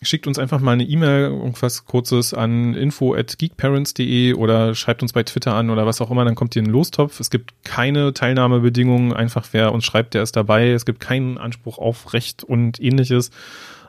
schickt 0.02 0.28
uns 0.28 0.40
einfach 0.40 0.60
mal 0.60 0.74
eine 0.74 0.84
E-Mail, 0.84 1.24
irgendwas 1.24 1.86
kurzes 1.86 2.34
an 2.34 2.74
info 2.74 3.14
at 3.14 3.38
geekparents.de 3.38 4.34
oder 4.34 4.76
schreibt 4.76 5.02
uns 5.02 5.14
bei 5.14 5.24
Twitter 5.24 5.56
an 5.56 5.70
oder 5.70 5.86
was 5.86 6.02
auch 6.02 6.12
immer, 6.12 6.24
dann 6.24 6.36
kommt 6.36 6.56
ihr 6.56 6.62
in 6.62 6.66
den 6.66 6.74
Lostopf. 6.74 7.20
Es 7.20 7.30
gibt 7.30 7.54
keine 7.64 8.14
Teilnahmebedingungen, 8.14 9.14
einfach 9.14 9.48
wer 9.52 9.74
uns 9.74 9.86
schreibt, 9.86 10.14
der 10.14 10.24
ist 10.24 10.36
dabei. 10.36 10.70
Es 10.70 10.86
gibt 10.86 11.00
keinen 11.00 11.38
Anspruch 11.38 11.78
auf 11.78 12.14
Recht 12.14 12.44
und 12.44 12.82
ähnliches. 12.82 13.32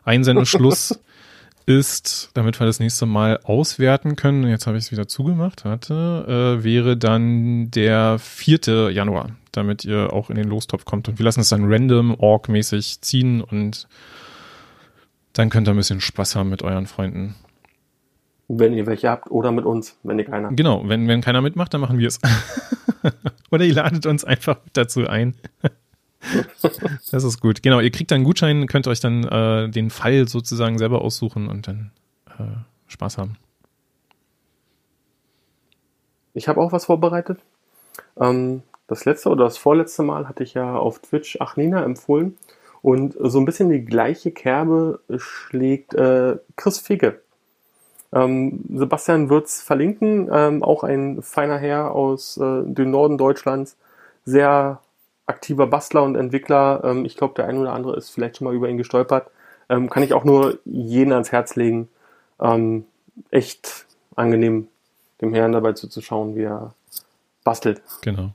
Einsendeschluss 0.02 0.98
ist, 1.66 2.30
damit 2.34 2.58
wir 2.60 2.66
das 2.66 2.80
nächste 2.80 3.06
Mal 3.06 3.38
auswerten 3.44 4.16
können, 4.16 4.46
jetzt 4.48 4.66
habe 4.66 4.76
ich 4.76 4.84
es 4.84 4.92
wieder 4.92 5.08
zugemacht, 5.08 5.64
hatte, 5.64 6.58
äh, 6.60 6.64
wäre 6.64 6.96
dann 6.96 7.70
der 7.70 8.18
4. 8.18 8.90
Januar, 8.90 9.30
damit 9.52 9.84
ihr 9.84 10.12
auch 10.12 10.30
in 10.30 10.36
den 10.36 10.48
Lostopf 10.48 10.84
kommt. 10.84 11.08
Und 11.08 11.18
wir 11.18 11.24
lassen 11.24 11.40
es 11.40 11.48
dann 11.48 11.72
random, 11.72 12.14
org-mäßig 12.18 13.00
ziehen 13.02 13.40
und 13.40 13.86
Dann 15.32 15.48
könnt 15.48 15.68
ihr 15.68 15.74
ein 15.74 15.76
bisschen 15.76 16.00
Spaß 16.00 16.36
haben 16.36 16.50
mit 16.50 16.62
euren 16.62 16.86
Freunden. 16.86 17.36
Wenn 18.48 18.72
ihr 18.72 18.86
welche 18.86 19.08
habt 19.08 19.30
oder 19.30 19.52
mit 19.52 19.64
uns, 19.64 19.96
wenn 20.02 20.18
ihr 20.18 20.24
keiner. 20.24 20.50
Genau, 20.52 20.82
wenn, 20.88 21.06
wenn 21.06 21.20
keiner 21.20 21.40
mitmacht, 21.40 21.72
dann 21.72 21.80
machen 21.80 21.98
wir 21.98 22.08
es. 22.08 22.18
oder 23.50 23.64
ihr 23.64 23.74
ladet 23.74 24.06
uns 24.06 24.24
einfach 24.24 24.58
dazu 24.72 25.06
ein. 25.06 25.36
Das 27.10 27.24
ist 27.24 27.40
gut. 27.40 27.62
Genau, 27.62 27.80
ihr 27.80 27.90
kriegt 27.90 28.10
dann 28.10 28.16
einen 28.16 28.24
Gutschein, 28.24 28.66
könnt 28.66 28.86
euch 28.86 29.00
dann 29.00 29.24
äh, 29.24 29.68
den 29.68 29.90
Fall 29.90 30.28
sozusagen 30.28 30.78
selber 30.78 31.02
aussuchen 31.02 31.48
und 31.48 31.68
dann 31.68 31.92
äh, 32.38 32.42
Spaß 32.88 33.18
haben. 33.18 33.36
Ich 36.34 36.48
habe 36.48 36.60
auch 36.60 36.72
was 36.72 36.86
vorbereitet. 36.86 37.40
Ähm, 38.18 38.62
das 38.86 39.04
letzte 39.04 39.30
oder 39.30 39.44
das 39.44 39.58
vorletzte 39.58 40.02
Mal 40.02 40.28
hatte 40.28 40.42
ich 40.42 40.54
ja 40.54 40.76
auf 40.76 41.00
Twitch 41.00 41.40
Achnina 41.40 41.84
empfohlen. 41.84 42.36
Und 42.82 43.14
so 43.18 43.38
ein 43.38 43.44
bisschen 43.44 43.68
die 43.68 43.84
gleiche 43.84 44.30
Kerbe 44.30 45.00
schlägt 45.16 45.94
äh, 45.94 46.38
Chris 46.56 46.78
Figge. 46.78 47.20
Ähm, 48.12 48.64
Sebastian 48.74 49.30
wird's 49.30 49.62
verlinken, 49.62 50.28
ähm, 50.32 50.62
auch 50.62 50.82
ein 50.82 51.22
feiner 51.22 51.58
Herr 51.58 51.94
aus 51.94 52.36
äh, 52.38 52.62
dem 52.64 52.90
Norden 52.90 53.18
Deutschlands, 53.18 53.76
sehr 54.24 54.80
aktiver 55.30 55.66
Bastler 55.66 56.02
und 56.02 56.16
Entwickler. 56.16 56.82
Ähm, 56.84 57.06
ich 57.06 57.16
glaube, 57.16 57.34
der 57.36 57.46
ein 57.46 57.56
oder 57.56 57.72
andere 57.72 57.96
ist 57.96 58.10
vielleicht 58.10 58.36
schon 58.36 58.46
mal 58.46 58.54
über 58.54 58.68
ihn 58.68 58.76
gestolpert. 58.76 59.30
Ähm, 59.68 59.88
kann 59.88 60.02
ich 60.02 60.12
auch 60.12 60.24
nur 60.24 60.58
jeden 60.64 61.12
ans 61.12 61.32
Herz 61.32 61.56
legen. 61.56 61.88
Ähm, 62.40 62.84
echt 63.30 63.86
angenehm, 64.16 64.68
dem 65.20 65.32
Herrn 65.32 65.52
dabei 65.52 65.72
zuzuschauen, 65.72 66.34
wie 66.36 66.42
er 66.42 66.74
bastelt. 67.44 67.80
Genau. 68.02 68.32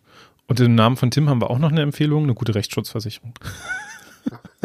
Und 0.48 0.60
im 0.60 0.76
Namen 0.76 0.96
von 0.96 1.12
Tim 1.12 1.30
haben 1.30 1.42
wir 1.42 1.50
auch 1.50 1.60
noch 1.60 1.72
eine 1.72 1.82
Empfehlung, 1.82 2.24
eine 2.24 2.34
gute 2.36 2.56
Rechtsschutzversicherung. 2.56 3.34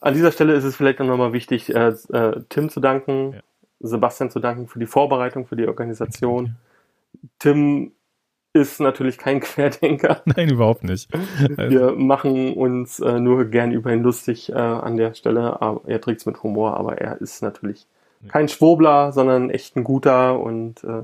An 0.00 0.14
dieser 0.14 0.32
Stelle 0.32 0.54
ist 0.54 0.64
es 0.64 0.76
vielleicht 0.76 1.00
nochmal 1.00 1.32
wichtig, 1.32 1.74
äh, 1.74 1.88
äh, 2.12 2.42
Tim 2.48 2.70
zu 2.70 2.80
danken, 2.80 3.32
ja. 3.34 3.40
Sebastian 3.80 4.30
zu 4.30 4.38
danken 4.40 4.68
für 4.68 4.78
die 4.78 4.86
Vorbereitung, 4.86 5.46
für 5.46 5.56
die 5.56 5.66
Organisation. 5.66 6.56
Tim 7.38 7.92
ist 8.56 8.80
natürlich 8.80 9.18
kein 9.18 9.40
Querdenker. 9.40 10.22
Nein, 10.24 10.48
überhaupt 10.48 10.84
nicht. 10.84 11.08
Also. 11.56 11.56
Wir 11.70 11.92
machen 11.92 12.54
uns 12.54 13.00
äh, 13.00 13.20
nur 13.20 13.44
gern 13.46 13.72
über 13.72 13.92
ihn 13.92 14.02
lustig 14.02 14.50
äh, 14.50 14.54
an 14.54 14.96
der 14.96 15.14
Stelle. 15.14 15.60
Aber 15.60 15.82
er 15.86 16.00
trägt 16.00 16.20
es 16.20 16.26
mit 16.26 16.42
Humor, 16.42 16.76
aber 16.76 16.98
er 16.98 17.20
ist 17.20 17.42
natürlich 17.42 17.86
kein 18.28 18.48
Schwurbler, 18.48 19.12
sondern 19.12 19.50
echt 19.50 19.76
ein 19.76 19.84
guter 19.84 20.40
und 20.40 20.82
äh, 20.84 21.02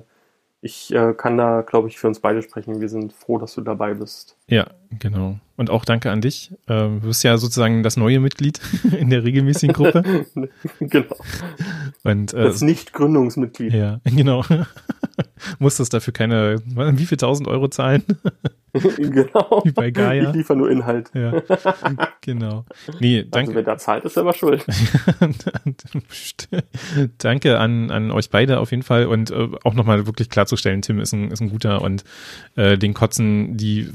ich 0.65 0.95
äh, 0.95 1.13
kann 1.13 1.37
da, 1.37 1.63
glaube 1.63 1.89
ich, 1.89 1.99
für 1.99 2.07
uns 2.07 2.21
beide 2.21 2.41
sprechen. 2.41 2.81
Wir 2.81 2.89
sind 2.89 3.13
froh, 3.13 3.37
dass 3.37 3.55
du 3.55 3.63
dabei 3.63 3.95
bist. 3.95 4.37
Ja, 4.47 4.71
genau. 5.01 5.39
Und 5.57 5.71
auch 5.71 5.85
danke 5.85 6.13
an 6.13 6.21
dich. 6.21 6.53
Ähm, 6.69 7.01
du 7.01 7.09
bist 7.09 7.25
ja 7.25 7.37
sozusagen 7.37 7.83
das 7.83 7.97
neue 7.97 8.21
Mitglied 8.21 8.61
in 8.97 9.11
der 9.11 9.25
regelmäßigen 9.25 9.75
Gruppe. 9.75 10.25
genau. 10.79 11.17
Und, 12.05 12.33
äh, 12.33 12.45
das 12.45 12.63
Nicht-Gründungsmitglied. 12.63 13.73
Ja, 13.73 14.01
genau. 14.05 14.45
Musstest 15.59 15.95
dafür 15.95 16.13
keine, 16.13 16.63
wie 16.65 17.07
viel 17.07 17.19
tausend 17.19 17.49
Euro 17.49 17.69
zahlen? 17.69 18.03
genau. 18.73 19.63
Wie 19.65 19.73
bei 19.73 19.91
Gaia. 19.91 20.31
Ich 20.31 20.37
liefere 20.37 20.57
nur 20.57 20.71
Inhalt. 20.71 21.11
Ja, 21.15 21.43
genau. 22.21 22.65
Nee, 23.01 23.25
danke. 23.25 23.51
Also 23.51 23.55
wer 23.55 23.63
da 23.63 23.77
zahlt, 23.77 24.05
ist 24.05 24.15
selber 24.15 24.33
schuld. 24.33 24.65
danke 27.19 27.59
an, 27.59 27.91
an 27.91 28.11
euch 28.11 28.31
beide 28.31 28.61
auf 28.61 28.71
jeden 28.71 28.83
Fall 28.83 29.07
und 29.07 29.31
äh, 29.31 29.49
auch 29.65 29.75
nochmal 29.75 30.07
wirklich 30.07 30.31
klarzustellen, 30.31 30.83
Tim 30.83 31.01
ist 31.01 31.13
ein, 31.13 31.31
ist 31.31 31.41
ein 31.41 31.51
guter 31.51 31.83
und 31.83 32.05
äh, 32.57 32.79
den 32.79 32.95
kotzen 32.95 33.57
die 33.57 33.91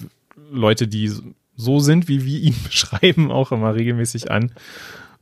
Leute, 0.51 0.87
die 0.87 1.11
so 1.55 1.79
sind, 1.79 2.07
wie 2.07 2.23
wir 2.23 2.39
ihn 2.39 2.55
beschreiben, 2.63 3.31
auch 3.31 3.51
immer 3.51 3.75
regelmäßig 3.75 4.31
an. 4.31 4.51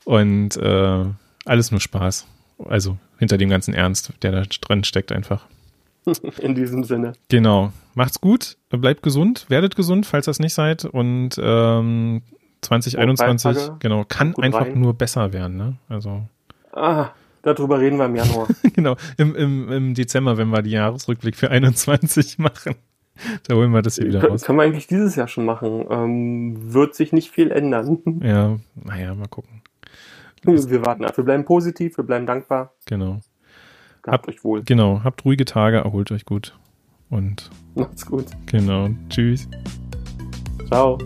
Und 0.04 0.58
äh, 0.58 1.06
alles 1.46 1.72
nur 1.72 1.80
Spaß. 1.80 2.28
Also 2.64 2.98
hinter 3.18 3.38
dem 3.38 3.50
ganzen 3.50 3.74
Ernst, 3.74 4.14
der 4.22 4.32
da 4.32 4.44
drin 4.44 4.84
steckt 4.84 5.12
einfach. 5.12 5.48
In 6.40 6.56
diesem 6.56 6.84
Sinne. 6.84 7.14
Genau. 7.30 7.72
Macht's 7.94 8.20
gut, 8.20 8.58
bleibt 8.70 9.04
gesund, 9.04 9.46
werdet 9.50 9.76
gesund, 9.76 10.06
falls 10.06 10.26
das 10.26 10.40
nicht 10.40 10.54
seid. 10.54 10.86
Und 10.86 11.40
ähm, 11.42 12.22
2021, 12.62 13.70
oh, 13.70 13.76
genau, 13.80 14.04
kann 14.06 14.36
einfach 14.36 14.62
rein. 14.62 14.80
nur 14.80 14.94
besser 14.94 15.34
werden. 15.34 15.58
Ne? 15.58 15.78
Also. 15.88 16.24
Ah, 16.74 17.10
darüber 17.42 17.80
reden 17.80 17.98
wir 17.98 18.06
im 18.06 18.16
Januar. 18.16 18.48
genau, 18.74 18.96
im, 19.18 19.36
im, 19.36 19.72
im 19.72 19.94
Dezember, 19.94 20.38
wenn 20.38 20.50
wir 20.50 20.62
die 20.62 20.72
Jahresrückblick 20.72 21.36
für 21.36 21.50
21 21.50 22.38
machen. 22.40 22.76
Da 23.48 23.56
holen 23.56 23.72
wir 23.72 23.82
das 23.82 23.96
hier 23.96 24.08
wieder 24.08 24.20
Kön 24.20 24.32
raus. 24.32 24.44
Können 24.44 24.60
wir 24.60 24.64
eigentlich 24.64 24.88
dieses 24.88 25.16
Jahr 25.16 25.30
schon 25.30 25.46
machen. 25.46 25.86
Ähm, 25.90 26.74
wird 26.74 26.96
sich 26.96 27.14
nicht 27.14 27.32
viel 27.32 27.50
ändern. 27.50 28.20
Ja, 28.22 28.58
naja, 28.76 29.16
mal 29.16 29.30
gucken. 29.30 29.62
Wir 30.44 30.86
warten 30.86 31.06
ab. 31.06 31.18
Wir 31.18 31.24
bleiben 31.24 31.46
positiv, 31.46 31.98
wir 31.98 32.04
bleiben 32.04 32.26
dankbar. 32.26 32.74
Genau. 32.86 33.22
Habt 34.08 34.28
euch 34.28 34.44
wohl. 34.44 34.64
Genau, 34.64 35.02
habt 35.04 35.26
ruhige 35.26 35.46
Tage, 35.46 35.78
erholt 35.78 36.12
euch 36.12 36.26
gut. 36.26 36.58
Und 37.10 37.50
macht's 37.76 38.06
gut. 38.06 38.26
Genau. 38.48 38.90
Tschüss. 39.10 39.48
Ciao. 40.68 40.98